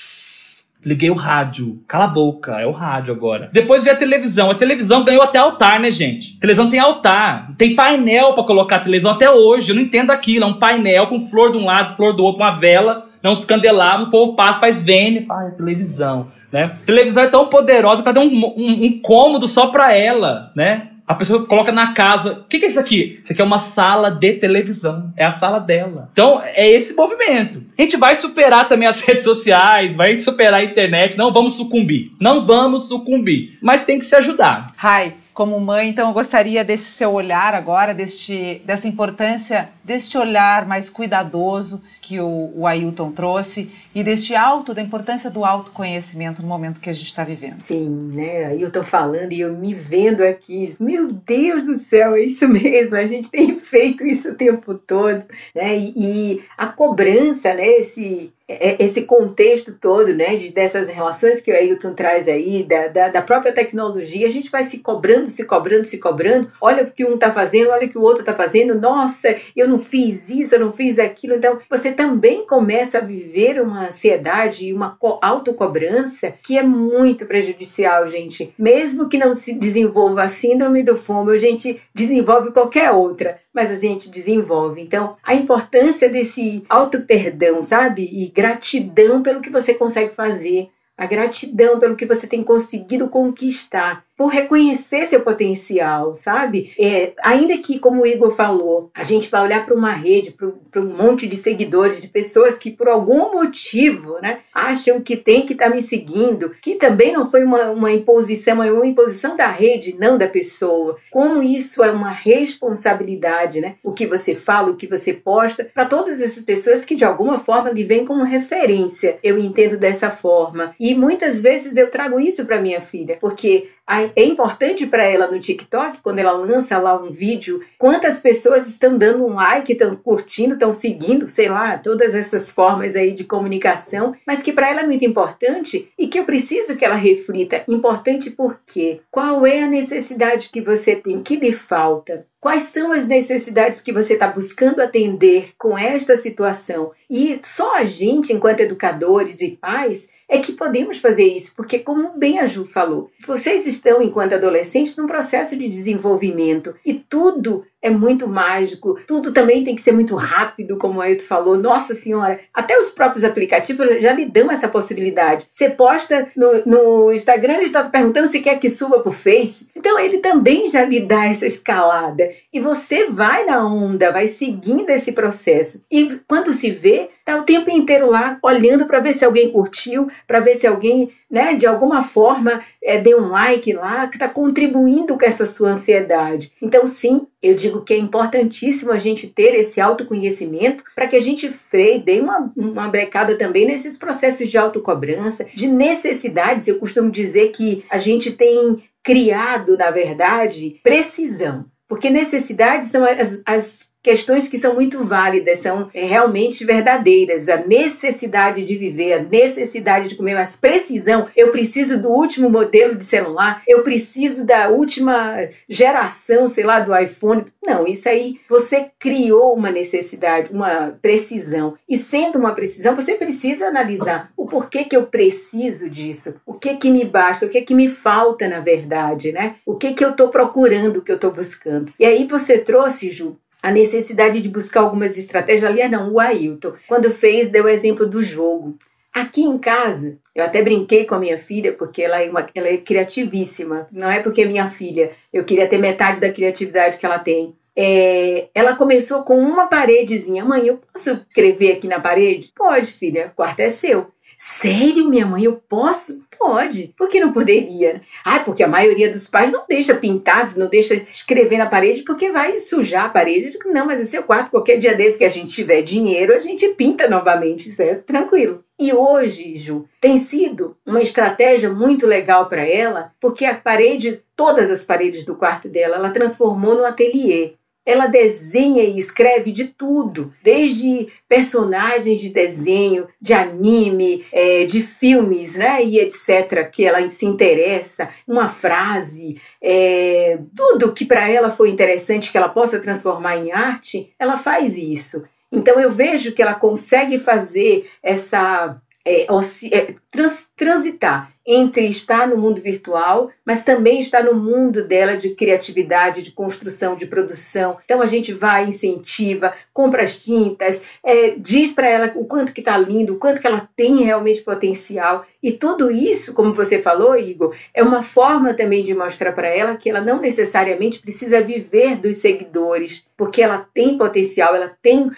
Liguei 0.85 1.09
o 1.09 1.15
rádio. 1.15 1.81
Cala 1.87 2.05
a 2.05 2.07
boca, 2.07 2.59
é 2.59 2.67
o 2.67 2.71
rádio 2.71 3.13
agora. 3.13 3.49
Depois 3.53 3.83
veio 3.83 3.95
a 3.95 3.99
televisão. 3.99 4.51
A 4.51 4.55
televisão 4.55 5.03
ganhou 5.03 5.23
até 5.23 5.39
altar, 5.39 5.79
né, 5.79 5.89
gente? 5.89 6.35
A 6.37 6.41
televisão 6.41 6.69
tem 6.69 6.79
altar. 6.79 7.53
Tem 7.57 7.75
painel 7.75 8.33
para 8.33 8.43
colocar 8.43 8.77
a 8.77 8.81
televisão 8.81 9.11
até 9.11 9.29
hoje. 9.29 9.71
Eu 9.71 9.75
não 9.75 9.81
entendo 9.81 10.11
aquilo. 10.11 10.45
É 10.45 10.47
um 10.47 10.59
painel 10.59 11.07
com 11.07 11.19
flor 11.19 11.51
de 11.51 11.57
um 11.57 11.65
lado, 11.65 11.95
flor 11.95 12.15
do 12.15 12.23
outro, 12.23 12.41
uma 12.41 12.59
vela, 12.59 13.05
né, 13.23 13.29
uns 13.29 13.45
candelabros. 13.45 14.07
O 14.07 14.11
povo 14.11 14.35
passa, 14.35 14.59
faz 14.59 14.83
vênia. 14.83 15.25
Ai, 15.29 15.51
televisão, 15.51 16.27
né? 16.51 16.75
A 16.81 16.85
televisão 16.85 17.23
é 17.23 17.27
tão 17.27 17.47
poderosa 17.47 18.03
para 18.03 18.13
dar 18.13 18.21
um, 18.21 18.27
um, 18.27 18.85
um 18.85 18.99
cômodo 19.01 19.47
só 19.47 19.67
para 19.67 19.93
ela, 19.93 20.51
né? 20.55 20.89
A 21.07 21.15
pessoa 21.15 21.45
coloca 21.45 21.71
na 21.71 21.93
casa. 21.93 22.33
O 22.33 22.43
que, 22.45 22.59
que, 22.59 22.65
é 22.65 22.67
isso 22.69 22.79
aqui? 22.79 23.19
Isso 23.21 23.33
aqui 23.33 23.41
é 23.41 23.45
uma 23.45 23.59
sala 23.59 24.09
de 24.09 24.33
televisão. 24.33 25.11
É 25.17 25.25
a 25.25 25.31
sala 25.31 25.59
dela. 25.59 26.09
Então, 26.13 26.41
é 26.41 26.69
esse 26.69 26.95
movimento. 26.95 27.63
A 27.77 27.81
gente 27.81 27.97
vai 27.97 28.15
superar 28.15 28.67
também 28.67 28.87
as 28.87 29.01
redes 29.05 29.23
sociais, 29.23 29.95
vai 29.95 30.19
superar 30.19 30.61
a 30.61 30.63
internet. 30.63 31.17
Não 31.17 31.31
vamos 31.31 31.55
sucumbir. 31.55 32.11
Não 32.19 32.45
vamos 32.45 32.87
sucumbir. 32.87 33.57
Mas 33.61 33.83
tem 33.83 33.99
que 33.99 34.05
se 34.05 34.15
ajudar. 34.15 34.71
Rai, 34.77 35.15
como 35.33 35.59
mãe, 35.59 35.89
então 35.89 36.07
eu 36.09 36.13
gostaria 36.13 36.63
desse 36.63 36.91
seu 36.91 37.11
olhar 37.11 37.55
agora, 37.55 37.93
deste, 37.93 38.61
dessa 38.65 38.87
importância, 38.87 39.69
deste 39.83 40.17
olhar 40.17 40.65
mais 40.67 40.89
cuidadoso 40.89 41.83
que 42.01 42.19
o, 42.19 42.51
o 42.55 42.67
Ailton 42.67 43.11
trouxe 43.11 43.71
e 43.95 44.03
deste 44.03 44.35
alto, 44.35 44.73
da 44.73 44.81
importância 44.81 45.31
do 45.31 45.45
autoconhecimento 45.45 46.41
no 46.41 46.47
momento 46.47 46.81
que 46.81 46.89
a 46.89 46.93
gente 46.93 47.07
está 47.07 47.23
vivendo. 47.23 47.61
Sim, 47.63 48.11
né? 48.13 48.45
Ailton 48.45 48.83
falando 48.83 49.31
e 49.31 49.39
eu 49.39 49.53
me 49.53 49.73
vendo 49.73 50.21
aqui. 50.21 50.75
Meu 50.79 51.11
Deus 51.11 51.63
do 51.63 51.77
céu, 51.77 52.13
é 52.15 52.21
isso 52.21 52.47
mesmo. 52.47 52.95
A 52.95 53.05
gente 53.05 53.29
tem 53.29 53.57
feito 53.57 54.05
isso 54.05 54.29
o 54.29 54.35
tempo 54.35 54.75
todo, 54.75 55.23
né? 55.55 55.77
E, 55.77 55.93
e 55.95 56.43
a 56.57 56.67
cobrança, 56.67 57.53
né? 57.53 57.65
Esse 57.65 58.31
esse 58.47 59.03
contexto 59.03 59.73
todo, 59.79 60.13
né, 60.13 60.35
de, 60.35 60.51
dessas 60.51 60.89
relações 60.89 61.39
que 61.39 61.49
o 61.49 61.55
Ailton 61.55 61.93
traz 61.93 62.27
aí, 62.27 62.63
da, 62.63 62.87
da, 62.87 63.07
da, 63.09 63.21
própria 63.21 63.53
tecnologia, 63.53 64.27
a 64.27 64.31
gente 64.31 64.51
vai 64.51 64.65
se 64.65 64.79
cobrando, 64.79 65.29
se 65.29 65.45
cobrando, 65.45 65.85
se 65.85 65.97
cobrando. 65.97 66.51
Olha 66.59 66.83
o 66.83 66.91
que 66.91 67.05
um 67.05 67.13
está 67.13 67.31
fazendo, 67.31 67.69
olha 67.69 67.87
o 67.87 67.89
que 67.89 67.97
o 67.97 68.01
outro 68.01 68.19
está 68.19 68.33
fazendo. 68.33 68.75
Nossa, 68.75 69.35
eu 69.55 69.67
não 69.67 69.79
fiz 69.79 70.29
isso, 70.29 70.53
eu 70.53 70.59
não 70.59 70.73
fiz 70.73 70.99
aquilo. 70.99 71.35
Então, 71.35 71.59
você 71.69 71.91
também 71.91 72.45
começa 72.45 72.97
a 72.97 73.01
viver 73.01 73.61
uma 73.61 73.87
ansiedade 73.87 74.65
e 74.65 74.73
uma 74.73 74.97
autocobrança 75.21 76.33
que 76.43 76.57
é 76.57 76.63
muito 76.63 77.25
prejudicial, 77.25 78.09
gente. 78.09 78.53
Mesmo 78.57 79.07
que 79.07 79.17
não 79.17 79.35
se 79.35 79.53
desenvolva 79.53 80.23
a 80.23 80.27
síndrome 80.27 80.83
do 80.83 80.97
FOMO, 80.97 81.29
a 81.29 81.37
gente 81.37 81.81
desenvolve 81.93 82.51
qualquer 82.51 82.91
outra 82.91 83.42
mas 83.53 83.69
a 83.69 83.75
gente 83.75 84.09
desenvolve. 84.09 84.81
Então, 84.81 85.15
a 85.23 85.35
importância 85.35 86.09
desse 86.09 86.63
auto-perdão, 86.67 87.63
sabe? 87.63 88.09
E 88.11 88.27
gratidão 88.29 89.21
pelo 89.21 89.41
que 89.41 89.49
você 89.49 89.73
consegue 89.73 90.15
fazer, 90.15 90.69
a 90.97 91.05
gratidão 91.05 91.79
pelo 91.79 91.95
que 91.95 92.05
você 92.05 92.27
tem 92.27 92.43
conseguido 92.43 93.07
conquistar. 93.07 94.03
Por 94.15 94.27
reconhecer 94.27 95.07
seu 95.07 95.21
potencial, 95.21 96.15
sabe? 96.15 96.71
É, 96.79 97.13
ainda 97.23 97.57
que, 97.57 97.79
como 97.79 98.03
o 98.03 98.07
Igor 98.07 98.31
falou, 98.31 98.91
a 98.93 99.03
gente 99.03 99.29
vai 99.29 99.41
olhar 99.41 99.65
para 99.65 99.75
uma 99.75 99.91
rede, 99.91 100.31
para 100.31 100.81
um 100.81 100.95
monte 100.95 101.27
de 101.27 101.35
seguidores, 101.35 102.01
de 102.01 102.07
pessoas 102.07 102.57
que 102.57 102.71
por 102.71 102.87
algum 102.87 103.33
motivo 103.33 104.19
né, 104.21 104.39
acham 104.53 105.01
que 105.01 105.17
tem 105.17 105.45
que 105.45 105.53
estar 105.53 105.69
tá 105.69 105.75
me 105.75 105.81
seguindo, 105.81 106.51
que 106.61 106.75
também 106.75 107.11
não 107.11 107.25
foi 107.25 107.43
uma, 107.43 107.71
uma 107.71 107.91
imposição, 107.91 108.61
é 108.61 108.71
uma 108.71 108.85
imposição 108.85 109.35
da 109.35 109.49
rede, 109.49 109.95
não 109.97 110.17
da 110.17 110.27
pessoa. 110.27 110.97
Como 111.11 111.41
isso 111.41 111.83
é 111.83 111.91
uma 111.91 112.11
responsabilidade, 112.11 113.61
né? 113.61 113.75
O 113.83 113.93
que 113.93 114.05
você 114.05 114.35
fala, 114.35 114.71
o 114.71 114.75
que 114.75 114.87
você 114.87 115.13
posta, 115.13 115.63
para 115.73 115.85
todas 115.85 116.21
essas 116.21 116.43
pessoas 116.43 116.85
que 116.85 116.95
de 116.95 117.05
alguma 117.05 117.39
forma 117.39 117.71
lhe 117.71 117.83
vêm 117.83 118.05
como 118.05 118.23
referência. 118.23 119.17
Eu 119.23 119.39
entendo 119.39 119.77
dessa 119.77 120.09
forma. 120.11 120.75
E 120.79 120.93
muitas 120.93 121.41
vezes 121.41 121.75
eu 121.77 121.89
trago 121.89 122.19
isso 122.19 122.45
para 122.45 122.61
minha 122.61 122.81
filha, 122.81 123.17
porque 123.19 123.69
é 123.87 124.23
importante 124.23 124.85
para 124.85 125.03
ela 125.03 125.27
no 125.27 125.39
TikTok, 125.39 126.01
quando 126.01 126.19
ela 126.19 126.31
lança 126.31 126.77
lá 126.77 126.95
um 126.95 127.11
vídeo, 127.11 127.61
quantas 127.77 128.19
pessoas 128.19 128.67
estão 128.67 128.97
dando 128.97 129.25
um 129.25 129.33
like, 129.33 129.73
estão 129.73 129.93
curtindo, 129.95 130.53
estão 130.53 130.73
seguindo, 130.73 131.29
sei 131.29 131.49
lá, 131.49 131.77
todas 131.77 132.15
essas 132.15 132.49
formas 132.49 132.95
aí 132.95 133.13
de 133.13 133.23
comunicação, 133.23 134.15
mas 134.25 134.41
que 134.41 134.53
para 134.53 134.69
ela 134.69 134.81
é 134.81 134.85
muito 134.85 135.05
importante 135.05 135.91
e 135.97 136.07
que 136.07 136.19
eu 136.19 136.23
preciso 136.23 136.77
que 136.77 136.85
ela 136.85 136.95
reflita. 136.95 137.63
Importante 137.67 138.31
por 138.31 138.59
quê? 138.65 139.01
Qual 139.11 139.45
é 139.45 139.63
a 139.63 139.67
necessidade 139.67 140.49
que 140.49 140.61
você 140.61 140.95
tem, 140.95 141.21
que 141.21 141.35
lhe 141.35 141.51
falta? 141.51 142.25
Quais 142.39 142.63
são 142.63 142.91
as 142.91 143.07
necessidades 143.07 143.79
que 143.79 143.93
você 143.93 144.13
está 144.13 144.27
buscando 144.27 144.81
atender 144.81 145.51
com 145.57 145.77
esta 145.77 146.17
situação? 146.17 146.91
E 147.09 147.39
só 147.41 147.77
a 147.77 147.85
gente, 147.85 148.33
enquanto 148.33 148.59
educadores 148.59 149.39
e 149.39 149.51
pais, 149.51 150.09
é 150.33 150.39
que 150.39 150.53
podemos 150.53 150.97
fazer 150.97 151.25
isso, 151.25 151.53
porque, 151.55 151.77
como 151.77 152.17
bem 152.17 152.39
a 152.39 152.47
Ju 152.47 152.65
falou, 152.65 153.11
vocês 153.27 153.67
estão, 153.67 154.01
enquanto 154.01 154.33
adolescentes, 154.33 154.97
num 154.97 155.05
processo 155.05 155.55
de 155.55 155.69
desenvolvimento 155.69 156.73
e 156.83 156.95
tudo 156.95 157.63
é 157.83 157.89
muito 157.89 158.29
mágico, 158.29 158.97
tudo 159.05 159.33
também 159.33 159.63
tem 159.65 159.75
que 159.75 159.81
ser 159.81 159.91
muito 159.91 160.15
rápido, 160.15 160.77
como 160.77 160.99
o 160.99 161.01
Ailton 161.01 161.25
falou. 161.25 161.57
Nossa 161.57 161.93
Senhora, 161.93 162.39
até 162.53 162.79
os 162.79 162.89
próprios 162.89 163.25
aplicativos 163.25 164.01
já 164.01 164.13
lhe 164.13 164.25
dão 164.25 164.49
essa 164.49 164.69
possibilidade. 164.69 165.45
Você 165.51 165.69
posta 165.69 166.29
no, 166.33 166.65
no 166.65 167.11
Instagram, 167.11 167.55
ele 167.55 167.65
está 167.65 167.83
perguntando 167.83 168.27
se 168.27 168.39
quer 168.39 168.57
que 168.57 168.69
suba 168.69 168.99
para 168.99 169.09
o 169.09 169.13
Face. 169.13 169.67
Então 169.75 169.99
ele 169.99 170.19
também 170.19 170.69
já 170.69 170.85
lhe 170.85 171.01
dá 171.01 171.25
essa 171.25 171.45
escalada. 171.45 172.31
E 172.53 172.59
você 172.59 173.09
vai 173.09 173.45
na 173.45 173.65
onda, 173.67 174.11
vai 174.11 174.27
seguindo 174.27 174.89
esse 174.89 175.11
processo. 175.11 175.83
E 175.91 176.19
quando 176.25 176.53
se 176.53 176.71
vê, 176.71 177.09
tá 177.25 177.35
o 177.35 177.43
tempo 177.43 177.69
inteiro 177.69 178.09
lá 178.09 178.37
olhando 178.41 178.85
para 178.85 179.01
ver 179.01 179.13
se 179.13 179.25
alguém 179.25 179.51
curtiu, 179.51 180.07
para 180.25 180.39
ver 180.39 180.55
se 180.55 180.65
alguém 180.65 181.11
né, 181.33 181.55
de 181.55 181.65
alguma 181.65 182.03
forma 182.03 182.63
é, 182.79 182.99
dê 182.99 183.15
um 183.15 183.29
like 183.29 183.73
lá, 183.73 184.05
que 184.07 184.17
está 184.17 184.29
contribuindo 184.29 185.17
com 185.17 185.25
essa 185.25 185.47
sua 185.47 185.71
ansiedade. 185.71 186.51
Então, 186.61 186.85
sim, 186.85 187.25
eu 187.41 187.55
digo 187.55 187.81
que 187.81 187.91
é 187.91 187.97
importantíssimo 187.97 188.91
a 188.91 188.99
gente 188.99 189.25
ter 189.27 189.55
esse 189.55 189.81
autoconhecimento 189.81 190.83
para 190.93 191.07
que 191.07 191.15
a 191.15 191.19
gente 191.19 191.49
freie, 191.49 191.97
dê 191.97 192.19
uma, 192.19 192.53
uma 192.55 192.87
brecada 192.87 193.35
também 193.35 193.65
nesses 193.65 193.97
processos 193.97 194.47
de 194.47 194.59
autocobrança, 194.59 195.47
de 195.55 195.67
necessidades. 195.67 196.67
Eu 196.67 196.77
costumo 196.77 197.09
dizer 197.09 197.49
que 197.49 197.83
a 197.89 197.97
gente 197.97 198.31
tem 198.33 198.83
criado, 199.01 199.75
na 199.75 199.89
verdade, 199.89 200.79
precisão. 200.83 201.65
Porque 201.87 202.11
necessidades 202.11 202.89
são 202.89 203.03
as, 203.03 203.41
as 203.43 203.92
questões 204.03 204.49
que 204.49 204.57
são 204.57 204.75
muito 204.75 205.03
válidas, 205.03 205.59
são 205.59 205.89
realmente 205.93 206.65
verdadeiras. 206.65 207.47
A 207.47 207.57
necessidade 207.57 208.63
de 208.63 208.75
viver, 208.75 209.13
a 209.13 209.23
necessidade 209.23 210.09
de 210.09 210.15
comer, 210.15 210.35
mas 210.35 210.57
precisão. 210.57 211.27
Eu 211.35 211.51
preciso 211.51 211.99
do 211.99 212.09
último 212.09 212.49
modelo 212.49 212.95
de 212.95 213.05
celular, 213.05 213.63
eu 213.65 213.81
preciso 213.81 214.45
da 214.45 214.67
última 214.67 215.47
geração, 215.69 216.49
sei 216.49 216.65
lá, 216.65 216.81
do 216.81 216.95
iPhone. 216.95 217.45
Não, 217.65 217.87
isso 217.87 218.09
aí 218.09 218.39
você 218.49 218.89
criou 218.99 219.55
uma 219.55 219.71
necessidade, 219.71 220.51
uma 220.51 220.97
precisão. 221.01 221.75
E 221.87 221.97
sendo 221.97 222.37
uma 222.37 222.51
precisão, 222.53 222.95
você 222.95 223.13
precisa 223.13 223.67
analisar 223.67 224.31
o 224.35 224.45
porquê 224.45 224.83
que 224.83 224.95
eu 224.95 225.05
preciso 225.05 225.89
disso, 225.89 226.35
o 226.45 226.53
que 226.53 226.75
que 226.75 226.91
me 226.91 227.05
basta, 227.05 227.45
o 227.45 227.49
que 227.49 227.61
que 227.61 227.73
me 227.73 227.87
falta 227.87 228.47
na 228.47 228.59
verdade, 228.59 229.31
né? 229.31 229.55
O 229.65 229.75
que 229.75 229.93
que 229.93 230.03
eu 230.03 230.09
estou 230.09 230.27
procurando, 230.27 230.97
o 230.97 231.01
que 231.01 231.11
eu 231.11 231.15
estou 231.15 231.31
buscando. 231.31 231.93
E 231.97 232.05
aí 232.05 232.27
você 232.27 232.57
trouxe, 232.57 233.09
Ju, 233.09 233.37
a 233.63 233.71
necessidade 233.71 234.41
de 234.41 234.49
buscar 234.49 234.81
algumas 234.81 235.17
estratégias. 235.17 235.63
Aliás, 235.63 235.89
não, 235.89 236.11
o 236.11 236.19
Ailton, 236.19 236.73
quando 236.85 237.09
fez, 237.09 237.49
deu 237.49 237.63
o 237.63 237.69
exemplo 237.69 238.05
do 238.05 238.21
jogo. 238.21 238.77
Aqui 239.13 239.41
em 239.41 239.57
casa, 239.57 240.17
eu 240.35 240.43
até 240.43 240.61
brinquei 240.61 241.05
com 241.05 241.15
a 241.15 241.19
minha 241.19 241.37
filha, 241.37 241.71
porque 241.71 242.01
ela 242.01 242.21
é, 242.21 242.29
uma, 242.29 242.45
ela 242.53 242.67
é 242.67 242.77
criativíssima. 242.77 243.87
Não 243.89 244.11
é 244.11 244.19
porque 244.19 244.41
é 244.41 244.45
minha 244.45 244.67
filha, 244.67 245.11
eu 245.31 245.45
queria 245.45 245.65
ter 245.65 245.77
metade 245.77 246.19
da 246.19 246.29
criatividade 246.29 246.97
que 246.97 247.05
ela 247.05 247.17
tem. 247.17 247.55
É, 247.73 248.49
ela 248.53 248.75
começou 248.75 249.23
com 249.23 249.37
uma 249.37 249.67
paredezinha. 249.67 250.43
Mãe, 250.43 250.67
eu 250.67 250.81
posso 250.91 251.11
escrever 251.11 251.71
aqui 251.71 251.87
na 251.87 252.01
parede? 252.01 252.51
Pode, 252.53 252.91
filha, 252.91 253.27
o 253.27 253.35
quarto 253.35 253.61
é 253.61 253.69
seu. 253.69 254.07
Sério, 254.45 255.07
minha 255.07 255.25
mãe, 255.25 255.45
eu 255.45 255.55
posso? 255.55 256.21
Pode. 256.37 256.93
Por 256.97 257.07
que 257.07 257.19
não 257.19 257.31
poderia? 257.31 258.01
Ah, 258.25 258.39
porque 258.39 258.61
a 258.61 258.67
maioria 258.67 259.09
dos 259.09 259.27
pais 259.27 259.49
não 259.49 259.65
deixa 259.67 259.95
pintar, 259.95 260.53
não 260.57 260.67
deixa 260.67 260.95
escrever 261.13 261.57
na 261.57 261.65
parede 261.65 262.01
porque 262.03 262.29
vai 262.29 262.59
sujar 262.59 263.05
a 263.05 263.09
parede. 263.09 263.45
Eu 263.45 263.51
digo, 263.51 263.71
não, 263.71 263.85
mas 263.85 264.01
é 264.01 264.03
seu 264.03 264.23
quarto. 264.23 264.51
Qualquer 264.51 264.77
dia 264.77 264.93
desse 264.93 265.17
que 265.17 265.23
a 265.23 265.29
gente 265.29 265.53
tiver 265.53 265.81
dinheiro, 265.81 266.35
a 266.35 266.39
gente 266.39 266.67
pinta 266.69 267.09
novamente. 267.09 267.69
Isso 267.69 267.81
é 267.81 267.95
tranquilo. 267.95 268.65
E 268.77 268.91
hoje, 268.93 269.57
Ju, 269.57 269.87
tem 270.01 270.17
sido 270.17 270.75
uma 270.85 271.01
estratégia 271.01 271.69
muito 271.69 272.05
legal 272.05 272.47
para 272.47 272.67
ela, 272.67 273.13
porque 273.21 273.45
a 273.45 273.55
parede, 273.55 274.21
todas 274.35 274.69
as 274.69 274.83
paredes 274.83 275.23
do 275.23 275.35
quarto 275.35 275.69
dela, 275.69 275.95
ela 275.95 276.09
transformou 276.09 276.75
no 276.75 276.83
ateliê. 276.83 277.53
Ela 277.85 278.07
desenha 278.07 278.83
e 278.83 278.97
escreve 278.97 279.51
de 279.51 279.65
tudo, 279.65 280.33
desde 280.41 281.07
personagens 281.27 282.19
de 282.19 282.29
desenho, 282.29 283.07
de 283.21 283.33
anime, 283.33 284.25
é, 284.31 284.65
de 284.65 284.81
filmes, 284.81 285.55
né, 285.55 285.83
e 285.83 285.99
etc., 285.99 286.69
que 286.71 286.85
ela 286.85 287.07
se 287.09 287.25
interessa, 287.25 288.09
uma 288.27 288.47
frase, 288.47 289.41
é, 289.61 290.39
tudo 290.55 290.93
que 290.93 291.05
para 291.05 291.29
ela 291.29 291.51
foi 291.51 291.69
interessante 291.69 292.31
que 292.31 292.37
ela 292.37 292.49
possa 292.49 292.79
transformar 292.79 293.37
em 293.37 293.51
arte, 293.51 294.13
ela 294.17 294.37
faz 294.37 294.77
isso. 294.77 295.23
Então 295.53 295.79
eu 295.79 295.91
vejo 295.91 296.31
que 296.31 296.41
ela 296.41 296.55
consegue 296.55 297.19
fazer 297.19 297.87
essa 298.01 298.81
é, 299.05 299.27
é, 299.71 299.95
trans, 300.09 300.47
transitar 300.55 301.33
entre 301.45 301.85
estar 301.87 302.25
no 302.25 302.37
mundo 302.37 302.61
virtual, 302.61 303.29
mas 303.45 303.63
também 303.63 303.99
estar 303.99 304.23
no 304.23 304.33
mundo 304.33 304.81
dela 304.87 305.17
de 305.17 305.31
criatividade, 305.31 306.21
de 306.21 306.31
construção, 306.31 306.95
de 306.95 307.05
produção. 307.05 307.77
Então 307.83 308.01
a 308.01 308.05
gente 308.05 308.31
vai, 308.31 308.65
incentiva, 308.65 309.53
compra 309.73 310.03
as 310.03 310.23
tintas, 310.23 310.81
é, 311.03 311.31
diz 311.31 311.73
para 311.73 311.89
ela 311.89 312.13
o 312.15 312.25
quanto 312.25 312.53
que 312.53 312.61
está 312.61 312.77
lindo, 312.77 313.13
o 313.15 313.17
quanto 313.17 313.41
que 313.41 313.47
ela 313.47 313.67
tem 313.75 314.03
realmente 314.03 314.41
potencial. 314.41 315.25
E 315.41 315.51
tudo 315.51 315.91
isso, 315.91 316.33
como 316.33 316.53
você 316.53 316.81
falou, 316.81 317.17
Igor, 317.17 317.53
é 317.73 317.83
uma 317.83 318.01
forma 318.01 318.53
também 318.53 318.81
de 318.81 318.93
mostrar 318.93 319.33
para 319.33 319.49
ela 319.49 319.75
que 319.75 319.89
ela 319.89 319.99
não 319.99 320.21
necessariamente 320.21 320.99
precisa 320.99 321.41
viver 321.41 321.97
dos 321.97 322.17
seguidores, 322.17 323.05
porque 323.17 323.41
ela 323.41 323.67
tem 323.73 323.97
potencial, 323.97 324.55
ela 324.55 324.71
tem 324.81 325.11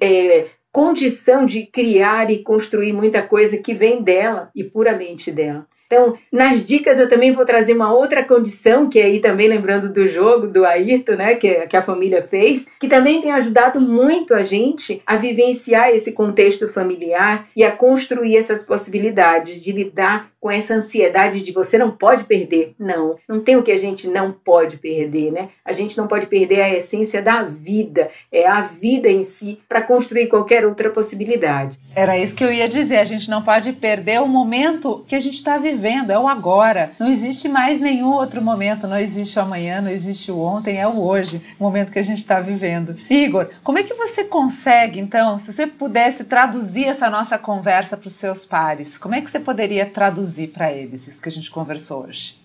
é, 0.00 0.46
condição 0.74 1.46
de 1.46 1.64
criar 1.64 2.32
e 2.32 2.42
construir 2.42 2.92
muita 2.92 3.22
coisa 3.22 3.56
que 3.56 3.72
vem 3.72 4.02
dela 4.02 4.50
e 4.52 4.64
puramente 4.64 5.30
dela. 5.30 5.68
Então, 5.86 6.16
nas 6.32 6.64
dicas 6.64 6.98
eu 6.98 7.08
também 7.08 7.32
vou 7.32 7.44
trazer 7.44 7.74
uma 7.74 7.92
outra 7.92 8.22
condição, 8.24 8.88
que 8.88 8.98
é 8.98 9.04
aí 9.04 9.20
também 9.20 9.48
lembrando 9.48 9.92
do 9.92 10.06
jogo 10.06 10.46
do 10.46 10.64
Ayrton, 10.64 11.14
né, 11.14 11.34
que, 11.34 11.66
que 11.66 11.76
a 11.76 11.82
família 11.82 12.22
fez, 12.22 12.66
que 12.80 12.88
também 12.88 13.20
tem 13.20 13.32
ajudado 13.32 13.80
muito 13.80 14.34
a 14.34 14.42
gente 14.42 15.02
a 15.06 15.16
vivenciar 15.16 15.90
esse 15.90 16.12
contexto 16.12 16.68
familiar 16.68 17.48
e 17.54 17.62
a 17.62 17.70
construir 17.70 18.36
essas 18.36 18.62
possibilidades 18.62 19.60
de 19.62 19.72
lidar 19.72 20.30
com 20.44 20.50
essa 20.50 20.74
ansiedade 20.74 21.40
de 21.40 21.52
você 21.52 21.78
não 21.78 21.90
pode 21.90 22.24
perder. 22.24 22.74
Não, 22.78 23.16
não 23.26 23.40
tem 23.40 23.56
o 23.56 23.62
que 23.62 23.72
a 23.72 23.78
gente 23.78 24.06
não 24.06 24.30
pode 24.30 24.76
perder, 24.76 25.32
né? 25.32 25.48
A 25.64 25.72
gente 25.72 25.96
não 25.96 26.06
pode 26.06 26.26
perder 26.26 26.60
a 26.60 26.68
essência 26.68 27.22
da 27.22 27.42
vida, 27.42 28.10
é 28.30 28.46
a 28.46 28.60
vida 28.60 29.08
em 29.08 29.24
si 29.24 29.60
para 29.66 29.80
construir 29.80 30.26
qualquer 30.26 30.66
outra 30.66 30.90
possibilidade. 30.90 31.78
Era 31.96 32.18
isso 32.18 32.36
que 32.36 32.44
eu 32.44 32.52
ia 32.52 32.68
dizer, 32.68 32.98
a 32.98 33.04
gente 33.04 33.30
não 33.30 33.42
pode 33.42 33.72
perder 33.72 34.20
o 34.20 34.28
momento 34.28 35.02
que 35.08 35.14
a 35.14 35.18
gente 35.18 35.36
está 35.36 35.56
vivendo, 35.56 35.73
é 36.12 36.18
o 36.18 36.28
agora. 36.28 36.92
Não 36.98 37.08
existe 37.08 37.48
mais 37.48 37.80
nenhum 37.80 38.12
outro 38.12 38.40
momento, 38.42 38.86
não 38.86 38.96
existe 38.96 39.38
o 39.38 39.42
amanhã, 39.42 39.80
não 39.80 39.90
existe 39.90 40.30
o 40.30 40.38
ontem, 40.38 40.78
é 40.78 40.86
o 40.86 41.00
hoje, 41.00 41.42
o 41.58 41.64
momento 41.64 41.92
que 41.92 41.98
a 41.98 42.04
gente 42.04 42.18
está 42.18 42.40
vivendo. 42.40 42.96
Igor, 43.08 43.50
como 43.62 43.78
é 43.78 43.82
que 43.82 43.94
você 43.94 44.24
consegue, 44.24 45.00
então, 45.00 45.36
se 45.38 45.52
você 45.52 45.66
pudesse 45.66 46.24
traduzir 46.24 46.86
essa 46.86 47.10
nossa 47.10 47.38
conversa 47.38 47.96
para 47.96 48.08
os 48.08 48.14
seus 48.14 48.44
pares, 48.44 48.96
como 48.98 49.14
é 49.14 49.20
que 49.20 49.30
você 49.30 49.40
poderia 49.40 49.86
traduzir 49.86 50.14
traduzir 50.14 50.48
para 50.48 50.72
eles 50.72 51.08
isso 51.08 51.22
que 51.22 51.28
a 51.28 51.32
gente 51.32 51.50
conversou 51.50 52.06
hoje? 52.06 52.36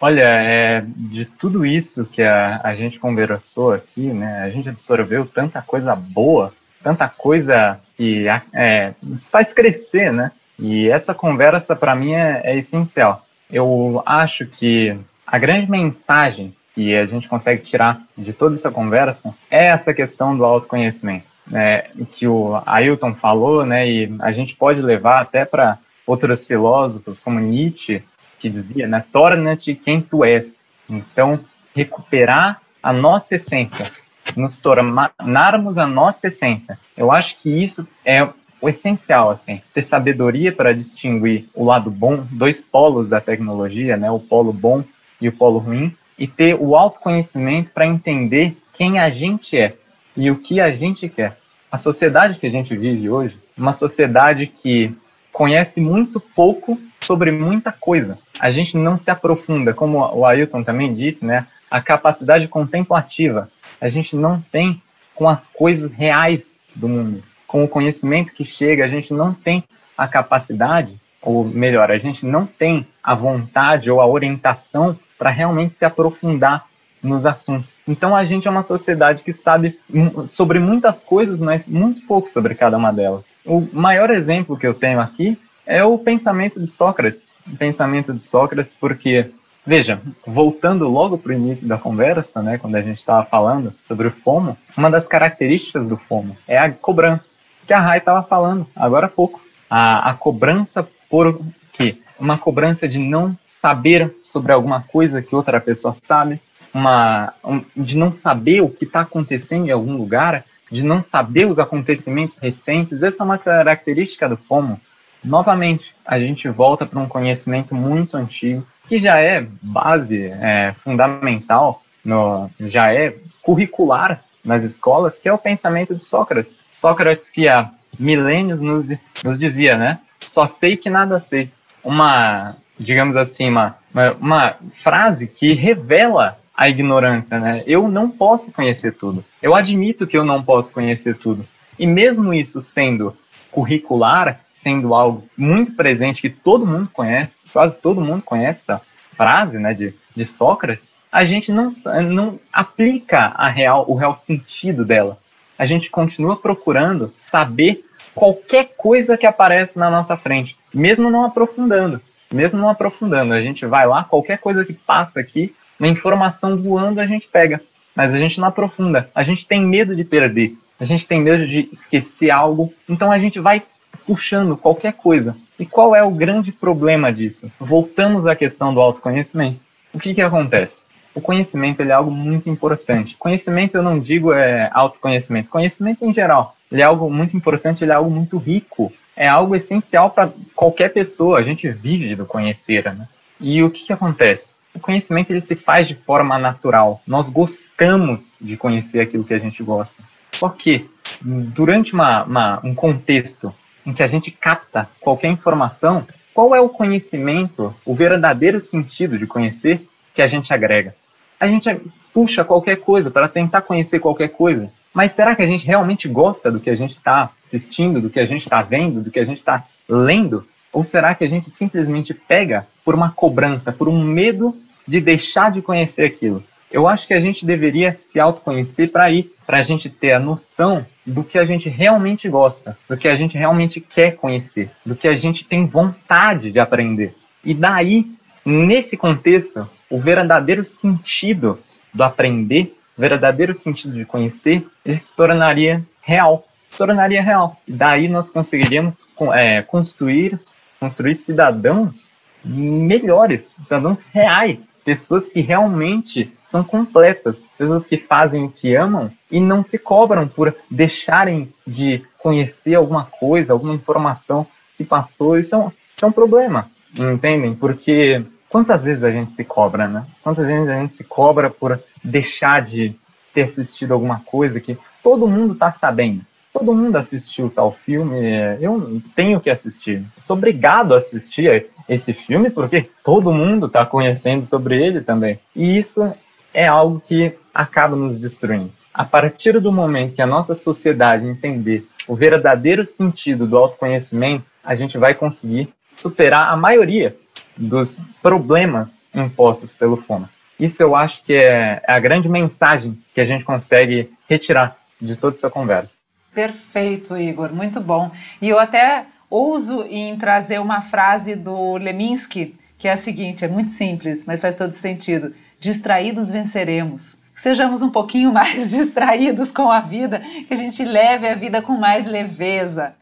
Olha, 0.00 0.24
é, 0.24 0.84
de 0.86 1.24
tudo 1.24 1.64
isso 1.64 2.04
que 2.04 2.22
a, 2.22 2.60
a 2.62 2.74
gente 2.74 2.98
conversou 2.98 3.72
aqui, 3.72 4.12
né, 4.12 4.42
a 4.42 4.50
gente 4.50 4.68
absorveu 4.68 5.24
tanta 5.26 5.62
coisa 5.62 5.94
boa, 5.94 6.52
tanta 6.82 7.08
coisa 7.08 7.78
que 7.96 8.26
é, 8.52 8.94
nos 9.02 9.30
faz 9.30 9.52
crescer, 9.52 10.12
né? 10.12 10.32
E 10.62 10.88
essa 10.88 11.12
conversa 11.12 11.74
para 11.74 11.92
mim 11.92 12.12
é, 12.12 12.40
é, 12.44 12.56
essencial. 12.56 13.26
eu 13.50 14.00
acho 14.06 14.46
que 14.46 14.96
a 15.26 15.36
grande 15.36 15.68
mensagem 15.68 16.54
que 16.72 16.94
a 16.94 17.04
gente 17.04 17.28
consegue 17.28 17.62
tirar 17.62 18.00
de 18.16 18.32
toda 18.32 18.54
essa 18.54 18.70
conversa 18.70 19.34
é 19.50 19.66
essa 19.66 19.92
questão 19.92 20.36
do 20.36 20.44
autoconhecimento, 20.44 21.26
né, 21.48 21.82
que 22.12 22.28
o 22.28 22.62
Ailton 22.64 23.12
falou, 23.12 23.66
né, 23.66 23.90
e 23.90 24.16
a 24.20 24.30
gente 24.30 24.54
pode 24.54 24.80
levar 24.80 25.20
até 25.20 25.44
para 25.44 25.78
outros 26.06 26.46
filósofos 26.46 27.20
como 27.20 27.40
Nietzsche, 27.40 28.00
que 28.38 28.48
dizia, 28.48 28.86
né, 28.86 29.04
torna-te 29.12 29.74
quem 29.74 30.00
tu 30.00 30.24
és. 30.24 30.64
Então, 30.88 31.40
recuperar 31.74 32.60
a 32.80 32.92
nossa 32.92 33.34
essência, 33.34 33.90
nos 34.36 34.58
tornarmos 34.58 35.76
a 35.76 35.86
nossa 35.88 36.28
essência. 36.28 36.78
Eu 36.96 37.10
acho 37.10 37.36
que 37.42 37.50
isso 37.50 37.86
é 38.04 38.28
o 38.62 38.68
essencial, 38.68 39.28
assim, 39.28 39.60
ter 39.74 39.82
sabedoria 39.82 40.52
para 40.52 40.72
distinguir 40.72 41.48
o 41.52 41.64
lado 41.64 41.90
bom, 41.90 42.24
dois 42.30 42.62
polos 42.62 43.08
da 43.08 43.20
tecnologia, 43.20 43.96
né, 43.96 44.08
o 44.08 44.20
polo 44.20 44.52
bom 44.52 44.84
e 45.20 45.28
o 45.28 45.32
polo 45.32 45.58
ruim, 45.58 45.94
e 46.16 46.28
ter 46.28 46.54
o 46.54 46.76
autoconhecimento 46.76 47.70
para 47.74 47.86
entender 47.86 48.56
quem 48.72 49.00
a 49.00 49.10
gente 49.10 49.58
é 49.58 49.74
e 50.16 50.30
o 50.30 50.36
que 50.36 50.60
a 50.60 50.70
gente 50.70 51.08
quer. 51.08 51.36
A 51.70 51.76
sociedade 51.76 52.38
que 52.38 52.46
a 52.46 52.50
gente 52.50 52.76
vive 52.76 53.10
hoje, 53.10 53.36
uma 53.58 53.72
sociedade 53.72 54.46
que 54.46 54.94
conhece 55.32 55.80
muito 55.80 56.20
pouco 56.20 56.78
sobre 57.00 57.32
muita 57.32 57.72
coisa. 57.72 58.18
A 58.38 58.52
gente 58.52 58.76
não 58.76 58.96
se 58.96 59.10
aprofunda, 59.10 59.74
como 59.74 59.98
o 59.98 60.24
Ailton 60.24 60.62
também 60.62 60.94
disse, 60.94 61.24
né? 61.24 61.46
A 61.70 61.80
capacidade 61.80 62.46
contemplativa. 62.46 63.50
A 63.80 63.88
gente 63.88 64.14
não 64.14 64.40
tem 64.52 64.80
com 65.14 65.28
as 65.28 65.48
coisas 65.48 65.90
reais 65.90 66.58
do 66.76 66.88
mundo. 66.88 67.22
Com 67.52 67.64
o 67.64 67.68
conhecimento 67.68 68.32
que 68.32 68.46
chega, 68.46 68.82
a 68.82 68.88
gente 68.88 69.12
não 69.12 69.34
tem 69.34 69.62
a 69.96 70.08
capacidade, 70.08 70.98
ou 71.20 71.44
melhor, 71.44 71.90
a 71.90 71.98
gente 71.98 72.24
não 72.24 72.46
tem 72.46 72.86
a 73.04 73.14
vontade 73.14 73.90
ou 73.90 74.00
a 74.00 74.06
orientação 74.06 74.98
para 75.18 75.28
realmente 75.28 75.76
se 75.76 75.84
aprofundar 75.84 76.64
nos 77.02 77.26
assuntos. 77.26 77.76
Então 77.86 78.16
a 78.16 78.24
gente 78.24 78.48
é 78.48 78.50
uma 78.50 78.62
sociedade 78.62 79.22
que 79.22 79.34
sabe 79.34 79.78
sobre 80.24 80.58
muitas 80.58 81.04
coisas, 81.04 81.40
mas 81.40 81.68
muito 81.68 82.00
pouco 82.06 82.32
sobre 82.32 82.54
cada 82.54 82.78
uma 82.78 82.90
delas. 82.90 83.34
O 83.44 83.68
maior 83.70 84.08
exemplo 84.08 84.56
que 84.56 84.66
eu 84.66 84.72
tenho 84.72 84.98
aqui 84.98 85.38
é 85.66 85.84
o 85.84 85.98
pensamento 85.98 86.58
de 86.58 86.66
Sócrates. 86.66 87.34
O 87.46 87.54
pensamento 87.54 88.14
de 88.14 88.22
Sócrates, 88.22 88.74
porque, 88.74 89.30
veja, 89.66 90.00
voltando 90.26 90.88
logo 90.88 91.18
para 91.18 91.32
o 91.32 91.34
início 91.34 91.68
da 91.68 91.76
conversa, 91.76 92.40
né, 92.42 92.56
quando 92.56 92.76
a 92.76 92.80
gente 92.80 92.96
estava 92.96 93.26
falando 93.26 93.74
sobre 93.84 94.08
o 94.08 94.10
FOMO, 94.10 94.56
uma 94.74 94.90
das 94.90 95.06
características 95.06 95.86
do 95.86 95.98
FOMO 95.98 96.34
é 96.48 96.56
a 96.56 96.72
cobrança, 96.72 97.30
que 97.66 97.72
a 97.72 97.80
Rai 97.80 97.98
estava 97.98 98.22
falando 98.22 98.66
agora 98.74 99.06
há 99.06 99.10
pouco. 99.10 99.40
A, 99.68 100.10
a 100.10 100.14
cobrança 100.14 100.86
por 101.08 101.40
quê? 101.72 101.98
Uma 102.18 102.38
cobrança 102.38 102.88
de 102.88 102.98
não 102.98 103.36
saber 103.60 104.14
sobre 104.22 104.52
alguma 104.52 104.82
coisa 104.82 105.22
que 105.22 105.36
outra 105.36 105.60
pessoa 105.60 105.94
sabe, 106.02 106.40
uma 106.74 107.32
um, 107.44 107.64
de 107.76 107.96
não 107.96 108.10
saber 108.10 108.60
o 108.60 108.68
que 108.68 108.84
está 108.84 109.02
acontecendo 109.02 109.66
em 109.66 109.70
algum 109.70 109.96
lugar, 109.96 110.44
de 110.70 110.82
não 110.82 111.00
saber 111.00 111.46
os 111.46 111.58
acontecimentos 111.58 112.38
recentes. 112.38 113.02
Essa 113.02 113.22
é 113.22 113.24
uma 113.24 113.38
característica 113.38 114.28
do 114.28 114.36
FOMO. 114.36 114.80
Novamente, 115.22 115.94
a 116.04 116.18
gente 116.18 116.48
volta 116.48 116.84
para 116.84 116.98
um 116.98 117.06
conhecimento 117.06 117.74
muito 117.74 118.16
antigo, 118.16 118.66
que 118.88 118.98
já 118.98 119.20
é 119.20 119.46
base 119.62 120.26
é, 120.26 120.74
fundamental, 120.82 121.82
no, 122.04 122.50
já 122.58 122.92
é 122.92 123.14
curricular 123.40 124.24
nas 124.44 124.64
escolas, 124.64 125.20
que 125.20 125.28
é 125.28 125.32
o 125.32 125.38
pensamento 125.38 125.94
de 125.94 126.04
Sócrates. 126.04 126.64
Sócrates 126.82 127.30
que 127.30 127.46
há 127.46 127.70
milênios 127.96 128.60
nos, 128.60 128.88
nos 129.22 129.38
dizia, 129.38 129.78
né? 129.78 130.00
Só 130.26 130.48
sei 130.48 130.76
que 130.76 130.90
nada 130.90 131.20
sei. 131.20 131.48
Uma, 131.84 132.56
digamos 132.76 133.16
assim, 133.16 133.48
uma, 133.48 133.76
uma, 134.20 134.56
frase 134.82 135.28
que 135.28 135.52
revela 135.52 136.36
a 136.56 136.68
ignorância, 136.68 137.38
né? 137.38 137.62
Eu 137.68 137.86
não 137.86 138.10
posso 138.10 138.50
conhecer 138.50 138.94
tudo. 138.94 139.24
Eu 139.40 139.54
admito 139.54 140.08
que 140.08 140.18
eu 140.18 140.24
não 140.24 140.42
posso 140.42 140.72
conhecer 140.72 141.16
tudo. 141.16 141.46
E 141.78 141.86
mesmo 141.86 142.34
isso 142.34 142.60
sendo 142.60 143.16
curricular, 143.52 144.40
sendo 144.52 144.92
algo 144.92 145.24
muito 145.38 145.76
presente 145.76 146.20
que 146.20 146.30
todo 146.30 146.66
mundo 146.66 146.90
conhece, 146.92 147.46
quase 147.52 147.80
todo 147.80 148.00
mundo 148.00 148.22
conhece 148.22 148.72
essa 148.72 148.82
frase, 149.16 149.58
né, 149.58 149.72
de, 149.72 149.94
de 150.16 150.26
Sócrates, 150.26 150.98
a 151.12 151.22
gente 151.22 151.52
não, 151.52 151.68
não 152.10 152.40
aplica 152.52 153.32
a 153.36 153.48
real, 153.48 153.84
o 153.86 153.94
real 153.94 154.14
sentido 154.14 154.84
dela. 154.84 155.18
A 155.58 155.66
gente 155.66 155.90
continua 155.90 156.36
procurando 156.36 157.12
saber 157.30 157.84
qualquer 158.14 158.74
coisa 158.76 159.16
que 159.16 159.26
aparece 159.26 159.78
na 159.78 159.90
nossa 159.90 160.16
frente, 160.16 160.56
mesmo 160.72 161.10
não 161.10 161.24
aprofundando. 161.24 162.00
Mesmo 162.32 162.58
não 162.58 162.70
aprofundando, 162.70 163.34
a 163.34 163.40
gente 163.42 163.66
vai 163.66 163.86
lá, 163.86 164.04
qualquer 164.04 164.38
coisa 164.38 164.64
que 164.64 164.72
passa 164.72 165.20
aqui, 165.20 165.54
uma 165.78 165.88
informação 165.88 166.56
voando 166.56 167.00
a 167.00 167.06
gente 167.06 167.28
pega, 167.28 167.60
mas 167.94 168.14
a 168.14 168.18
gente 168.18 168.40
não 168.40 168.48
aprofunda. 168.48 169.10
A 169.14 169.22
gente 169.22 169.46
tem 169.46 169.60
medo 169.60 169.94
de 169.94 170.02
perder, 170.02 170.56
a 170.80 170.84
gente 170.84 171.06
tem 171.06 171.20
medo 171.20 171.46
de 171.46 171.68
esquecer 171.70 172.30
algo, 172.30 172.72
então 172.88 173.12
a 173.12 173.18
gente 173.18 173.38
vai 173.38 173.62
puxando 174.06 174.56
qualquer 174.56 174.94
coisa. 174.94 175.36
E 175.58 175.66
qual 175.66 175.94
é 175.94 176.02
o 176.02 176.10
grande 176.10 176.50
problema 176.50 177.12
disso? 177.12 177.52
Voltamos 177.60 178.26
à 178.26 178.34
questão 178.34 178.72
do 178.72 178.80
autoconhecimento. 178.80 179.60
O 179.92 179.98
que, 179.98 180.14
que 180.14 180.22
acontece? 180.22 180.84
O 181.14 181.20
conhecimento 181.20 181.80
ele 181.80 181.90
é 181.90 181.94
algo 181.94 182.10
muito 182.10 182.48
importante. 182.48 183.16
Conhecimento 183.18 183.76
eu 183.76 183.82
não 183.82 183.98
digo 183.98 184.32
é 184.32 184.70
autoconhecimento, 184.72 185.50
conhecimento 185.50 186.04
em 186.04 186.12
geral. 186.12 186.56
Ele 186.70 186.80
é 186.80 186.84
algo 186.84 187.10
muito 187.10 187.36
importante, 187.36 187.84
ele 187.84 187.92
é 187.92 187.94
algo 187.94 188.10
muito 188.10 188.38
rico. 188.38 188.92
É 189.14 189.28
algo 189.28 189.54
essencial 189.54 190.10
para 190.10 190.32
qualquer 190.54 190.92
pessoa. 190.92 191.38
A 191.38 191.42
gente 191.42 191.68
vive 191.68 192.16
do 192.16 192.24
conhecer, 192.24 192.84
né? 192.94 193.06
E 193.38 193.62
o 193.62 193.70
que, 193.70 193.84
que 193.84 193.92
acontece? 193.92 194.54
o 194.74 194.80
conhecimento 194.80 195.30
ele 195.30 195.40
se 195.40 195.54
faz 195.54 195.86
de 195.86 195.94
forma 195.94 196.38
natural. 196.38 197.02
Nós 197.06 197.28
gostamos 197.28 198.36
de 198.40 198.56
conhecer 198.56 199.00
aquilo 199.00 199.24
que 199.24 199.34
a 199.34 199.38
gente 199.38 199.62
gosta. 199.62 200.02
Só 200.32 200.48
que, 200.48 200.88
durante 201.20 201.92
uma, 201.92 202.24
uma, 202.24 202.60
um 202.64 202.74
contexto 202.74 203.54
em 203.84 203.92
que 203.92 204.02
a 204.02 204.06
gente 204.06 204.30
capta 204.30 204.88
qualquer 205.00 205.28
informação, 205.28 206.06
qual 206.32 206.54
é 206.54 206.60
o 206.60 206.68
conhecimento, 206.68 207.74
o 207.84 207.94
verdadeiro 207.94 208.60
sentido 208.60 209.18
de 209.18 209.26
conhecer 209.26 209.86
que 210.14 210.22
a 210.22 210.26
gente 210.26 210.52
agrega? 210.54 210.94
A 211.42 211.48
gente 211.48 211.68
puxa 212.14 212.44
qualquer 212.44 212.76
coisa 212.76 213.10
para 213.10 213.28
tentar 213.28 213.62
conhecer 213.62 213.98
qualquer 213.98 214.28
coisa. 214.28 214.72
Mas 214.94 215.10
será 215.10 215.34
que 215.34 215.42
a 215.42 215.46
gente 215.46 215.66
realmente 215.66 216.06
gosta 216.06 216.52
do 216.52 216.60
que 216.60 216.70
a 216.70 216.74
gente 216.76 216.92
está 216.92 217.30
assistindo, 217.44 218.00
do 218.00 218.08
que 218.08 218.20
a 218.20 218.24
gente 218.24 218.42
está 218.42 218.62
vendo, 218.62 219.00
do 219.00 219.10
que 219.10 219.18
a 219.18 219.24
gente 219.24 219.38
está 219.38 219.64
lendo? 219.88 220.46
Ou 220.72 220.84
será 220.84 221.16
que 221.16 221.24
a 221.24 221.28
gente 221.28 221.50
simplesmente 221.50 222.14
pega 222.14 222.68
por 222.84 222.94
uma 222.94 223.10
cobrança, 223.10 223.72
por 223.72 223.88
um 223.88 224.04
medo 224.04 224.56
de 224.86 225.00
deixar 225.00 225.50
de 225.50 225.60
conhecer 225.60 226.04
aquilo? 226.04 226.44
Eu 226.70 226.86
acho 226.86 227.08
que 227.08 227.14
a 227.14 227.20
gente 227.20 227.44
deveria 227.44 227.92
se 227.92 228.20
autoconhecer 228.20 228.92
para 228.92 229.10
isso, 229.10 229.40
para 229.44 229.58
a 229.58 229.62
gente 229.62 229.90
ter 229.90 230.12
a 230.12 230.20
noção 230.20 230.86
do 231.04 231.24
que 231.24 231.40
a 231.40 231.44
gente 231.44 231.68
realmente 231.68 232.28
gosta, 232.28 232.78
do 232.88 232.96
que 232.96 233.08
a 233.08 233.16
gente 233.16 233.36
realmente 233.36 233.80
quer 233.80 234.14
conhecer, 234.14 234.70
do 234.86 234.94
que 234.94 235.08
a 235.08 235.16
gente 235.16 235.44
tem 235.44 235.66
vontade 235.66 236.52
de 236.52 236.60
aprender. 236.60 237.16
E 237.44 237.52
daí, 237.52 238.06
nesse 238.46 238.96
contexto, 238.96 239.68
o 239.92 240.00
verdadeiro 240.00 240.64
sentido 240.64 241.58
do 241.92 242.02
aprender, 242.02 242.74
o 242.96 243.00
verdadeiro 243.00 243.54
sentido 243.54 243.94
de 243.94 244.04
conhecer, 244.04 244.66
ele 244.84 244.98
se 244.98 245.14
tornaria 245.14 245.84
real. 246.00 246.46
Se 246.70 246.78
tornaria 246.78 247.22
real. 247.22 247.60
Daí 247.68 248.08
nós 248.08 248.30
conseguiríamos 248.30 249.06
é, 249.34 249.60
construir 249.62 250.40
construir 250.82 251.14
cidadãos 251.14 252.08
melhores, 252.44 253.54
cidadãos 253.62 254.00
reais, 254.12 254.74
pessoas 254.84 255.28
que 255.28 255.40
realmente 255.40 256.32
são 256.42 256.64
completas, 256.64 257.44
pessoas 257.56 257.86
que 257.86 257.98
fazem 257.98 258.44
o 258.44 258.50
que 258.50 258.74
amam 258.74 259.12
e 259.30 259.38
não 259.38 259.62
se 259.62 259.78
cobram 259.78 260.26
por 260.26 260.52
deixarem 260.68 261.52
de 261.64 262.02
conhecer 262.18 262.74
alguma 262.74 263.04
coisa, 263.04 263.52
alguma 263.52 263.74
informação 263.74 264.44
que 264.76 264.84
passou. 264.84 265.38
Isso 265.38 265.54
é 265.54 265.58
um, 265.58 265.68
isso 265.68 266.04
é 266.04 266.06
um 266.06 266.12
problema, 266.12 266.68
entendem? 266.98 267.54
Porque 267.54 268.24
quantas 268.52 268.84
vezes 268.84 269.02
a 269.02 269.10
gente 269.10 269.34
se 269.34 269.42
cobra, 269.42 269.88
né? 269.88 270.06
Quantas 270.22 270.46
vezes 270.46 270.68
a 270.68 270.78
gente 270.78 270.92
se 270.92 271.02
cobra 271.02 271.48
por 271.48 271.82
deixar 272.04 272.60
de 272.60 272.94
ter 273.32 273.42
assistido 273.42 273.94
alguma 273.94 274.20
coisa 274.20 274.60
que 274.60 274.78
todo 275.02 275.26
mundo 275.26 275.54
está 275.54 275.72
sabendo? 275.72 276.22
todo 276.52 276.74
mundo 276.74 276.96
assistiu 276.96 277.48
tal 277.48 277.72
filme, 277.72 278.14
eu 278.60 279.00
tenho 279.16 279.40
que 279.40 279.48
assistir. 279.48 280.04
Sou 280.16 280.36
obrigado 280.36 280.92
a 280.92 280.98
assistir 280.98 281.66
esse 281.88 282.12
filme 282.12 282.50
porque 282.50 282.90
todo 283.02 283.32
mundo 283.32 283.66
está 283.66 283.86
conhecendo 283.86 284.44
sobre 284.44 284.80
ele 284.84 285.00
também. 285.00 285.40
E 285.56 285.78
isso 285.78 286.12
é 286.52 286.66
algo 286.66 287.00
que 287.00 287.34
acaba 287.54 287.96
nos 287.96 288.20
destruindo. 288.20 288.70
A 288.92 289.04
partir 289.04 289.58
do 289.58 289.72
momento 289.72 290.14
que 290.14 290.20
a 290.20 290.26
nossa 290.26 290.54
sociedade 290.54 291.26
entender 291.26 291.86
o 292.06 292.14
verdadeiro 292.14 292.84
sentido 292.84 293.46
do 293.46 293.56
autoconhecimento, 293.56 294.50
a 294.62 294.74
gente 294.74 294.98
vai 294.98 295.14
conseguir 295.14 295.72
superar 295.98 296.52
a 296.52 296.56
maioria 296.56 297.16
dos 297.56 298.00
problemas 298.22 299.02
impostos 299.14 299.74
pelo 299.74 299.96
FOMA. 299.96 300.30
Isso 300.58 300.82
eu 300.82 300.94
acho 300.94 301.24
que 301.24 301.34
é 301.34 301.82
a 301.86 301.98
grande 301.98 302.28
mensagem 302.28 302.98
que 303.14 303.20
a 303.20 303.24
gente 303.24 303.44
consegue 303.44 304.12
retirar 304.28 304.76
de 305.00 305.16
toda 305.16 305.36
essa 305.36 305.50
conversa. 305.50 305.94
Perfeito, 306.34 307.16
Igor, 307.16 307.52
muito 307.52 307.80
bom. 307.80 308.10
E 308.40 308.48
eu 308.48 308.58
até 308.58 309.06
ouso 309.28 309.84
em 309.88 310.16
trazer 310.16 310.60
uma 310.60 310.80
frase 310.80 311.34
do 311.34 311.76
Leminski, 311.76 312.54
que 312.78 312.88
é 312.88 312.92
a 312.92 312.96
seguinte: 312.96 313.44
é 313.44 313.48
muito 313.48 313.70
simples, 313.70 314.24
mas 314.26 314.40
faz 314.40 314.54
todo 314.54 314.72
sentido. 314.72 315.34
Distraídos 315.58 316.30
venceremos. 316.30 317.22
Sejamos 317.34 317.82
um 317.82 317.90
pouquinho 317.90 318.30
mais 318.34 318.70
distraídos 318.70 319.50
com 319.50 319.70
a 319.70 319.80
vida, 319.80 320.20
que 320.46 320.54
a 320.54 320.56
gente 320.56 320.84
leve 320.84 321.26
a 321.26 321.34
vida 321.34 321.60
com 321.60 321.72
mais 321.72 322.06
leveza. 322.06 322.94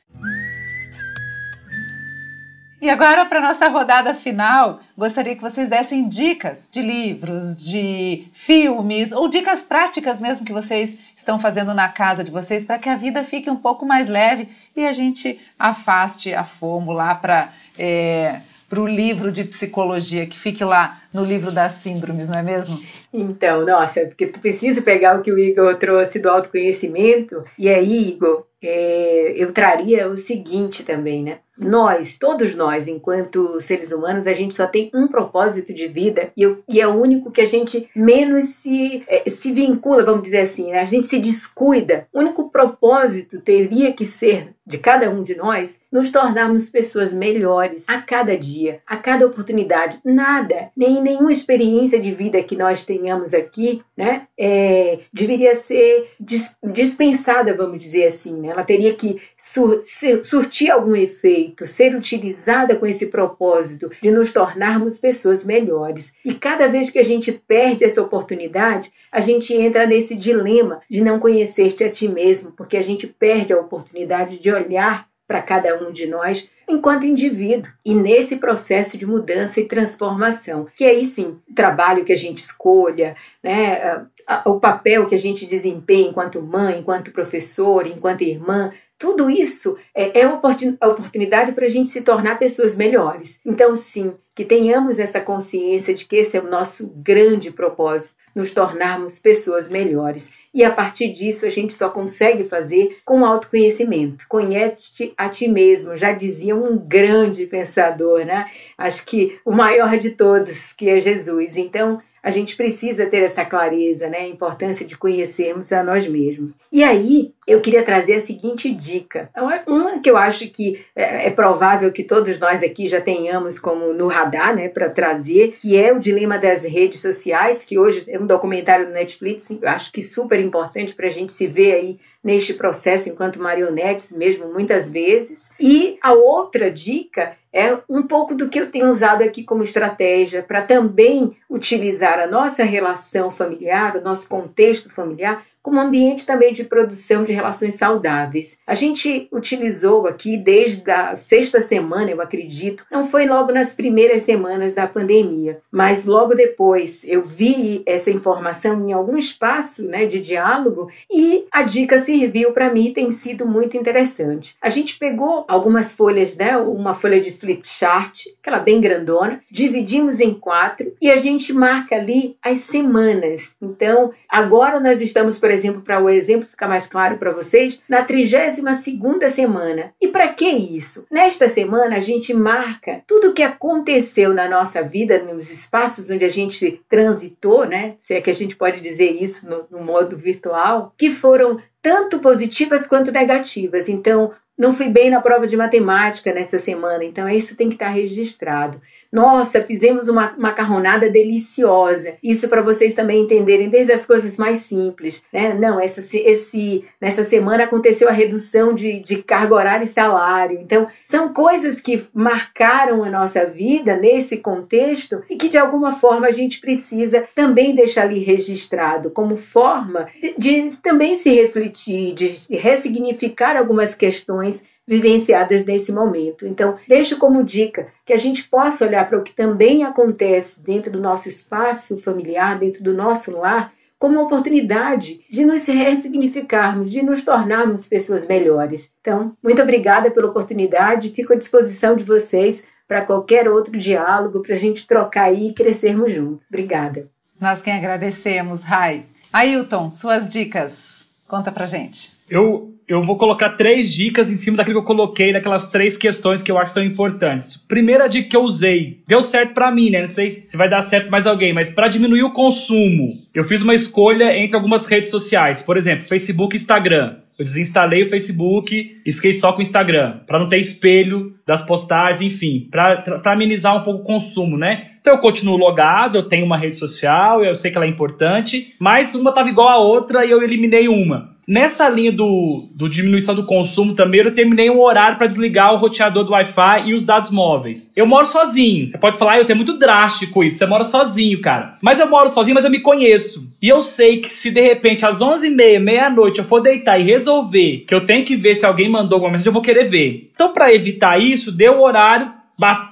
E 2.81 2.89
agora, 2.89 3.27
para 3.27 3.43
nossa 3.43 3.69
rodada 3.69 4.15
final, 4.15 4.81
gostaria 4.97 5.37
que 5.37 5.43
vocês 5.43 5.69
dessem 5.69 6.09
dicas 6.09 6.71
de 6.73 6.81
livros, 6.81 7.55
de 7.57 8.27
filmes 8.33 9.13
ou 9.13 9.29
dicas 9.29 9.63
práticas 9.63 10.19
mesmo 10.19 10.47
que 10.47 10.53
vocês 10.53 10.99
estão 11.15 11.39
fazendo 11.39 11.75
na 11.75 11.89
casa 11.91 12.25
de 12.25 12.31
vocês 12.31 12.65
para 12.65 12.79
que 12.79 12.89
a 12.89 12.97
vida 12.97 13.23
fique 13.23 13.51
um 13.51 13.57
pouco 13.57 13.85
mais 13.85 14.09
leve 14.09 14.49
e 14.75 14.87
a 14.87 14.93
gente 14.93 15.39
afaste 15.59 16.33
a 16.33 16.43
fomo 16.43 16.93
lá 16.93 17.15
para 17.15 17.53
é, 17.79 18.41
o 18.79 18.87
livro 18.87 19.31
de 19.31 19.45
psicologia, 19.45 20.27
que 20.27 20.39
fique 20.39 20.65
lá 20.65 21.03
no 21.13 21.25
livro 21.25 21.51
das 21.51 21.73
síndromes, 21.73 22.29
não 22.29 22.39
é 22.39 22.43
mesmo? 22.43 22.81
Então, 23.13 23.67
nossa, 23.67 24.01
porque 24.07 24.27
tu 24.27 24.39
precisa 24.39 24.81
pegar 24.81 25.19
o 25.19 25.23
que 25.23 25.33
o 25.33 25.39
Igor 25.39 25.77
trouxe 25.77 26.19
do 26.19 26.31
autoconhecimento, 26.31 27.45
e 27.59 27.69
aí, 27.69 28.11
Igor, 28.11 28.47
é, 28.63 29.35
eu 29.37 29.53
traria 29.53 30.09
o 30.09 30.17
seguinte 30.19 30.85
também, 30.85 31.23
né? 31.23 31.39
Nós, 31.61 32.17
todos 32.19 32.55
nós, 32.55 32.89
enquanto 32.89 33.61
seres 33.61 33.93
humanos, 33.93 34.27
a 34.27 34.33
gente 34.33 34.55
só 34.55 34.67
tem 34.67 34.91
um 34.95 35.07
propósito 35.07 35.75
de 35.75 35.87
vida 35.87 36.33
e, 36.37 36.43
eu, 36.43 36.63
e 36.69 36.81
é 36.81 36.89
o 36.89 37.01
único 37.01 37.31
que 37.31 37.41
a 37.41 37.47
gente 37.47 37.89
menos 37.95 38.47
se, 38.47 39.05
é, 39.07 39.29
se 39.29 39.53
vincula, 39.53 40.05
vamos 40.05 40.23
dizer 40.23 40.41
assim, 40.41 40.71
né? 40.71 40.81
a 40.81 40.87
gente 40.87 41.07
se 41.07 41.19
descuida. 41.19 42.09
O 42.13 42.21
único 42.21 42.51
propósito 42.51 43.41
teria 43.41 43.93
que 43.93 44.05
ser 44.05 44.55
de 44.67 44.79
cada 44.79 45.11
um 45.11 45.23
de 45.23 45.35
nós 45.35 45.81
nos 45.91 46.13
tornarmos 46.13 46.71
pessoas 46.71 47.13
melhores 47.13 47.85
a 47.89 48.01
cada 48.01 48.39
dia, 48.39 48.81
a 48.87 48.97
cada 48.97 49.27
oportunidade. 49.27 49.99
Nada, 50.05 50.71
nem 50.77 51.03
nenhuma 51.03 51.33
experiência 51.33 51.99
de 51.99 52.13
vida 52.13 52.43
que 52.43 52.57
nós 52.57 52.85
tenhamos 52.85 53.35
aqui, 53.35 53.83
né, 53.97 54.29
é, 54.39 55.01
deveria 55.13 55.57
ser 55.57 56.11
dis, 56.19 56.55
dispensada, 56.63 57.53
vamos 57.55 57.79
dizer 57.79 58.07
assim. 58.07 58.41
Né? 58.41 58.49
Ela 58.49 58.63
teria 58.63 58.95
que 58.95 59.21
sur, 59.45 59.83
surtir 60.23 60.71
algum 60.71 60.95
efeito, 60.95 61.67
ser 61.67 61.95
utilizada 61.95 62.77
com 62.77 62.87
esse 62.87 63.07
propósito 63.07 63.91
de 64.01 64.11
nos 64.11 64.33
tornarmos 64.33 64.99
pessoas 64.99 65.45
melhores. 65.45 66.13
E 66.25 66.35
cada 66.35 66.69
vez 66.69 66.91
que 66.91 66.99
a 66.99 67.05
gente 67.05 67.33
perde 67.33 67.85
essa 67.85 68.03
oportunidade, 68.03 68.93
a 69.11 69.21
gente 69.21 69.55
entra 69.55 69.87
nesse 69.87 70.15
dilema 70.15 70.81
de 70.89 71.01
não 71.01 71.19
conhecer-te 71.19 71.83
a 71.83 71.91
ti 71.91 72.07
mesmo, 72.07 72.53
porque 72.53 72.77
a 72.77 72.83
gente 72.83 73.07
perde 73.07 73.53
a 73.53 73.59
oportunidade 73.59 74.39
de 74.39 74.51
olhar 74.53 75.09
para 75.27 75.41
cada 75.41 75.77
um 75.81 75.93
de 75.93 76.07
nós 76.07 76.49
enquanto 76.69 77.07
indivíduo 77.07 77.71
e 77.85 77.95
nesse 77.95 78.37
processo 78.37 78.97
de 78.97 79.07
mudança 79.07 79.61
e 79.61 79.65
transformação, 79.65 80.67
que 80.77 80.85
aí 80.85 81.05
sim, 81.05 81.39
o 81.49 81.55
trabalho 81.55 82.05
que 82.05 82.13
a 82.13 82.17
gente 82.17 82.39
escolha, 82.39 83.17
né, 83.43 84.07
o 84.45 84.61
papel 84.61 85.07
que 85.07 85.15
a 85.15 85.19
gente 85.19 85.47
desempenha 85.47 86.09
enquanto 86.09 86.43
mãe, 86.43 86.79
enquanto 86.79 87.13
professor, 87.13 87.87
enquanto 87.87 88.23
irmã, 88.23 88.73
tudo 89.01 89.31
isso 89.31 89.79
é, 89.95 90.21
é 90.21 90.29
oportunidade 90.29 91.53
para 91.53 91.65
a 91.65 91.71
gente 91.71 91.89
se 91.89 92.03
tornar 92.03 92.39
pessoas 92.39 92.77
melhores. 92.77 93.41
Então, 93.47 93.75
sim, 93.75 94.15
que 94.35 94.45
tenhamos 94.45 94.99
essa 94.99 95.19
consciência 95.19 95.95
de 95.95 96.05
que 96.05 96.17
esse 96.17 96.37
é 96.37 96.41
o 96.41 96.51
nosso 96.51 96.87
grande 96.97 97.51
propósito, 97.51 98.15
nos 98.35 98.53
tornarmos 98.53 99.19
pessoas 99.19 99.71
melhores. 99.71 100.31
E 100.53 100.63
a 100.63 100.71
partir 100.71 101.09
disso 101.13 101.47
a 101.47 101.51
gente 101.51 101.73
só 101.73 101.89
consegue 101.89 102.45
fazer 102.45 102.99
com 103.03 103.25
autoconhecimento. 103.25 104.27
Conhece-te 104.29 105.15
a 105.17 105.31
ti 105.31 105.49
mesmo, 105.49 105.97
já 105.97 106.13
dizia 106.13 106.55
um 106.55 106.77
grande 106.77 107.47
pensador, 107.47 108.27
né? 108.27 108.51
Acho 108.77 109.07
que 109.07 109.41
o 109.47 109.53
maior 109.53 109.97
de 109.97 110.11
todos, 110.11 110.75
que 110.75 110.91
é 110.91 111.01
Jesus. 111.01 111.57
Então, 111.57 112.03
a 112.23 112.31
gente 112.31 112.57
precisa 112.57 113.07
ter 113.07 113.23
essa 113.23 113.45
clareza, 113.45 114.09
né? 114.09 114.19
A 114.19 114.29
importância 114.29 114.87
de 114.87 114.97
conhecermos 114.97 115.73
a 115.73 115.83
nós 115.83 116.07
mesmos. 116.07 116.53
E 116.71 116.85
aí, 116.85 117.33
eu 117.47 117.61
queria 117.61 117.83
trazer 117.83 118.15
a 118.15 118.21
seguinte 118.21 118.73
dica. 118.73 119.31
Uma 119.67 119.99
que 119.99 120.11
eu 120.11 120.17
acho 120.17 120.49
que 120.49 120.81
é, 120.95 121.27
é 121.27 121.31
provável 121.31 121.91
que 121.93 122.05
todos 122.05 122.39
nós 122.39 122.63
aqui 122.63 122.87
já 122.87 123.01
tenhamos 123.01 123.59
como 123.59 123.93
no 123.93 124.07
radar, 124.07 124.55
né, 124.55 124.69
para 124.69 124.89
trazer, 124.89 125.57
que 125.61 125.77
é 125.77 125.93
o 125.93 125.99
dilema 125.99 126.39
das 126.39 126.63
redes 126.63 127.01
sociais, 127.01 127.65
que 127.65 127.79
hoje 127.79 128.05
é 128.09 128.19
um 128.19 128.27
documentário 128.27 128.87
do 128.87 128.93
Netflix, 128.93 129.47
acho 129.65 129.91
que 129.93 130.03
super 130.03 130.39
importante 130.39 130.95
para 130.95 131.07
a 131.07 131.11
gente 131.11 131.33
se 131.33 131.47
ver 131.47 131.73
aí 131.73 131.99
neste 132.23 132.55
processo 132.55 133.09
enquanto 133.09 133.41
marionetes 133.41 134.13
mesmo 134.13 134.53
muitas 134.53 134.89
vezes. 134.89 135.51
E 135.59 135.99
a 136.03 136.13
outra 136.13 136.71
dica 136.71 137.37
é 137.53 137.79
um 137.89 138.03
pouco 138.07 138.35
do 138.35 138.49
que 138.49 138.61
eu 138.61 138.71
tenho 138.71 138.89
usado 138.89 139.23
aqui 139.23 139.43
como 139.43 139.65
estratégia 139.65 140.43
para 140.43 140.63
também 140.63 141.37
utilizar 141.49 142.19
a 142.19 142.27
nossa 142.27 142.63
relação 142.63 143.31
familiar, 143.31 143.97
o 143.97 144.01
nosso 144.01 144.29
contexto 144.29 144.89
familiar, 144.89 145.45
como 145.63 145.81
ambiente 145.81 146.27
também 146.27 146.53
de 146.53 146.65
produção 146.65 147.25
de 147.25 147.33
relações 147.33 147.75
saudáveis. 147.75 148.57
A 148.67 148.75
gente 148.75 149.29
utilizou 149.33 150.07
aqui 150.07 150.37
desde 150.37 150.91
a 150.91 151.17
sexta 151.17 151.61
semana, 151.61 152.11
eu 152.11 152.21
acredito, 152.21 152.85
não 152.91 153.07
foi 153.07 153.27
logo 153.27 153.53
nas 153.53 153.73
primeiras 153.73 154.23
semanas 154.23 154.73
da 154.73 154.87
pandemia, 154.87 155.61
mas 155.71 156.05
logo 156.05 156.35
depois 156.35 157.03
eu 157.05 157.25
vi 157.25 157.83
essa 157.87 158.11
informação 158.11 158.89
em 158.89 158.93
algum 158.93 159.17
espaço 159.17 159.87
né, 159.87 160.07
de 160.07 160.21
diálogo 160.21 160.91
e 161.11 161.45
a 161.51 161.63
dica 161.63 161.99
serviu 161.99 162.53
para 162.53 162.73
mim 162.73 162.93
tem 162.93 163.11
sido 163.11 163.47
muito 163.47 163.77
interessante. 163.77 164.57
A 164.63 164.69
gente 164.69 164.99
pegou 164.99 165.45
algumas 165.49 165.93
folhas, 165.93 166.37
né, 166.37 166.57
uma 166.57 166.95
folha 166.95 167.21
de 167.21 167.31
flip 167.31 167.67
chart, 167.67 168.27
aquela 168.41 168.59
bem 168.59 168.81
grandona, 168.81 169.41
dividimos 169.51 170.21
em 170.21 170.33
quatro 170.33 170.95
e 171.01 171.11
a 171.11 171.17
gente 171.17 171.53
marca 171.53 171.97
ali 171.97 172.37
as 172.43 172.61
semanas. 172.61 173.53
Então, 173.61 174.13
agora 174.29 174.81
nós 174.81 175.01
estamos, 175.01 175.39
por 175.39 175.50
por 175.51 175.55
exemplo, 175.55 175.83
para 175.83 176.01
o 176.01 176.09
exemplo 176.09 176.49
ficar 176.49 176.69
mais 176.69 176.87
claro 176.87 177.17
para 177.19 177.33
vocês, 177.33 177.83
na 177.89 178.07
32ª 178.07 179.29
semana. 179.31 179.93
E 180.01 180.07
para 180.07 180.29
que 180.29 180.49
isso? 180.49 181.05
Nesta 181.11 181.49
semana 181.49 181.97
a 181.97 182.01
gente 182.01 182.33
marca 182.33 183.03
tudo 183.05 183.31
o 183.31 183.33
que 183.33 183.43
aconteceu 183.43 184.33
na 184.33 184.49
nossa 184.49 184.81
vida, 184.81 185.19
nos 185.19 185.51
espaços 185.51 186.09
onde 186.09 186.25
a 186.25 186.29
gente 186.29 186.81
transitou, 186.89 187.67
né? 187.67 187.95
Se 187.99 188.15
é 188.15 188.21
que 188.21 188.31
a 188.31 188.35
gente 188.35 188.55
pode 188.55 188.81
dizer 188.81 189.11
isso 189.11 189.45
no, 189.45 189.67
no 189.69 189.85
modo 189.85 190.17
virtual, 190.17 190.95
que 190.97 191.11
foram 191.11 191.61
tanto 191.83 192.21
positivas 192.21 192.87
quanto 192.87 193.11
negativas. 193.11 193.89
Então, 193.89 194.31
não 194.57 194.73
fui 194.73 194.89
bem 194.89 195.11
na 195.11 195.21
prova 195.21 195.49
de 195.49 195.57
matemática 195.57 196.33
nessa 196.33 196.61
semana, 196.61 197.03
então 197.03 197.29
isso 197.29 197.57
tem 197.57 197.69
que 197.69 197.75
estar 197.75 197.89
registrado. 197.89 198.81
Nossa, 199.13 199.61
fizemos 199.63 200.09
uma 200.09 200.35
macarronada 200.39 201.11
deliciosa. 201.11 202.15
Isso 202.23 202.49
para 202.49 202.63
vocês 202.63 202.95
também 202.95 203.23
entenderem 203.23 203.69
desde 203.69 203.93
as 203.93 204.07
coisas 204.07 204.37
mais 204.37 204.59
simples, 204.59 205.23
né? 205.33 205.53
Não, 205.53 205.81
essa, 205.81 206.01
esse, 206.17 206.85
nessa 207.01 207.25
semana 207.25 207.65
aconteceu 207.65 208.09
a 208.09 208.13
redução 208.13 208.73
de, 208.73 209.01
de 209.01 209.23
carga 209.23 209.55
horária 209.55 209.85
e 209.85 209.89
salário. 209.89 210.61
Então, 210.61 210.87
são 211.05 211.33
coisas 211.33 211.81
que 211.81 212.05
marcaram 212.15 213.03
a 213.03 213.11
nossa 213.11 213.45
vida 213.45 213.97
nesse 213.97 214.37
contexto 214.37 215.23
e 215.29 215.37
que 215.37 215.49
de 215.49 215.59
alguma 215.59 215.93
forma 215.93 216.29
a 216.29 216.33
gente 216.33 216.61
precisa 216.61 217.25
também 217.35 217.75
deixar 217.75 218.03
ali 218.03 218.21
registrado 218.21 219.11
como 219.11 219.37
forma 219.37 220.07
de, 220.21 220.35
de 220.39 220.77
também 220.79 221.17
se 221.17 221.31
refletir, 221.31 222.15
de 222.15 222.57
ressignificar 222.57 223.57
algumas 223.57 223.93
questões 223.93 224.63
vivenciadas 224.91 225.65
nesse 225.65 225.93
momento. 225.93 226.45
Então, 226.45 226.77
deixo 226.89 227.17
como 227.17 227.45
dica 227.45 227.87
que 228.05 228.13
a 228.13 228.17
gente 228.17 228.43
possa 228.49 228.85
olhar 228.85 229.09
para 229.09 229.19
o 229.19 229.23
que 229.23 229.33
também 229.33 229.85
acontece 229.85 230.61
dentro 230.61 230.91
do 230.91 231.01
nosso 231.01 231.29
espaço 231.29 231.97
familiar, 231.99 232.59
dentro 232.59 232.83
do 232.83 232.93
nosso 232.93 233.31
lar, 233.39 233.73
como 234.01 234.17
uma 234.17 234.25
oportunidade 234.25 235.21
de 235.31 235.45
nos 235.45 235.65
ressignificarmos, 235.65 236.91
de 236.91 237.03
nos 237.03 237.23
tornarmos 237.23 237.87
pessoas 237.87 238.27
melhores. 238.27 238.91
Então, 239.01 239.37
muito 239.41 239.63
obrigada 239.63 240.11
pela 240.11 240.27
oportunidade, 240.27 241.11
fico 241.11 241.35
à 241.35 241.37
disposição 241.37 241.95
de 241.95 242.03
vocês 242.03 242.65
para 242.89 243.03
qualquer 243.03 243.49
outro 243.49 243.79
diálogo, 243.79 244.43
para 244.43 244.57
a 244.57 244.59
gente 244.59 244.89
trocar 244.89 245.27
aí 245.27 245.51
e 245.51 245.55
crescermos 245.55 246.13
juntos. 246.13 246.47
Obrigada. 246.49 247.09
Nós 247.41 247.63
quem 247.63 247.75
agradecemos, 247.75 248.65
Rai. 248.65 249.05
Ailton, 249.33 249.89
suas 249.89 250.29
dicas. 250.29 251.13
Conta 251.29 251.53
pra 251.53 251.65
gente. 251.65 252.19
Eu 252.29 252.75
eu 252.91 253.01
vou 253.01 253.17
colocar 253.17 253.51
três 253.51 253.95
dicas 253.95 254.33
em 254.33 254.37
cima 254.37 254.57
daquilo 254.57 254.81
que 254.81 254.83
eu 254.83 254.97
coloquei, 254.97 255.33
daquelas 255.33 255.71
três 255.71 255.97
questões 255.97 256.43
que 256.43 256.51
eu 256.51 256.59
acho 256.59 256.73
que 256.73 256.75
são 256.75 256.85
importantes. 256.85 257.57
Primeira 257.57 258.09
dica 258.09 258.29
que 258.29 258.37
eu 258.37 258.43
usei, 258.43 258.99
deu 259.07 259.23
certo 259.23 259.55
para 259.55 259.71
mim, 259.71 259.91
né? 259.91 260.03
Não 260.03 260.09
sei 260.09 260.43
se 260.45 260.57
vai 260.57 260.69
dar 260.69 260.81
certo 260.81 261.09
mais 261.09 261.25
alguém, 261.25 261.53
mas 261.53 261.71
para 261.71 261.87
diminuir 261.87 262.25
o 262.25 262.33
consumo, 262.33 263.17
eu 263.33 263.45
fiz 263.45 263.63
uma 263.63 263.75
escolha 263.75 264.37
entre 264.37 264.57
algumas 264.57 264.87
redes 264.87 265.09
sociais, 265.09 265.63
por 265.63 265.77
exemplo, 265.77 266.09
Facebook 266.09 266.57
e 266.57 266.59
Instagram. 266.59 267.19
Eu 267.39 267.45
desinstalei 267.45 268.03
o 268.03 268.11
Facebook 268.11 269.01
e 269.07 269.13
fiquei 269.13 269.33
só 269.33 269.53
com 269.53 269.61
o 269.61 269.63
Instagram, 269.63 270.19
para 270.27 270.39
não 270.39 270.49
ter 270.49 270.59
espelho 270.59 271.35
das 271.47 271.63
postagens, 271.63 272.21
enfim, 272.21 272.69
para 272.71 273.23
amenizar 273.27 273.75
um 273.75 273.83
pouco 273.83 274.01
o 274.01 274.05
consumo, 274.05 274.59
né? 274.59 274.89
Então 275.01 275.15
eu 275.15 275.21
continuo 275.21 275.57
logado, 275.57 276.19
eu 276.19 276.29
tenho 276.29 276.45
uma 276.45 276.59
rede 276.59 276.77
social, 276.77 277.43
eu 277.43 277.55
sei 277.55 277.71
que 277.71 277.79
ela 277.79 277.87
é 277.87 277.89
importante, 277.89 278.75
mas 278.79 279.15
uma 279.15 279.33
tava 279.33 279.49
igual 279.49 279.69
a 279.69 279.79
outra 279.79 280.27
e 280.27 280.31
eu 280.31 280.43
eliminei 280.43 280.87
uma. 280.87 281.30
Nessa 281.47 281.89
linha 281.89 282.13
do, 282.13 282.69
do 282.75 282.89
diminuição 282.89 283.35
do 283.35 283.45
consumo 283.45 283.95
também, 283.95 284.21
eu 284.21 284.33
terminei 284.33 284.71
um 284.71 284.81
horário 284.81 285.19
para 285.19 285.27
desligar 285.27 285.75
o 285.75 285.77
roteador 285.77 286.25
do 286.25 286.33
Wi-Fi 286.33 286.89
e 286.89 286.95
os 286.95 287.05
dados 287.05 287.31
móveis. 287.31 287.93
Eu 287.97 288.07
moro 288.07 288.25
sozinho. 288.27 288.87
Você 288.87 288.99
pode 288.99 289.19
falar, 289.19 289.33
ah, 289.33 289.39
eu 289.39 289.45
tenho 289.45 289.57
muito 289.57 289.79
drástico 289.79 290.45
isso. 290.45 290.59
Você 290.59 290.67
mora 290.67 290.85
sozinho, 290.85 291.41
cara. 291.41 291.77
Mas 291.83 291.99
eu 291.99 292.09
moro 292.09 292.29
sozinho, 292.29 292.55
mas 292.55 292.65
eu 292.65 292.71
me 292.71 292.81
conheço. 292.81 293.53
E 293.61 293.69
eu 293.69 293.83
sei 293.83 294.19
que 294.19 294.29
se 294.29 294.51
de 294.51 294.61
repente 294.61 295.05
às 295.05 295.21
11h30, 295.21 295.81
meia-noite, 295.81 296.39
eu 296.39 296.45
for 296.45 296.61
deitar 296.61 296.99
e 296.99 297.03
resolver 297.03 297.85
que 297.87 297.95
eu 297.95 298.07
tenho 298.07 298.25
que 298.25 298.37
ver 298.37 298.55
se 298.55 298.65
alguém 298.65 298.89
mandou 298.89 299.17
alguma 299.17 299.33
mensagem, 299.33 299.49
eu 299.49 299.53
vou 299.53 299.63
querer 299.63 299.85
ver. 299.85 300.31
Então, 300.33 300.53
para 300.53 300.73
evitar 300.73 301.21
isso, 301.21 301.51
deu 301.51 301.79
o 301.79 301.83
horário, 301.83 302.33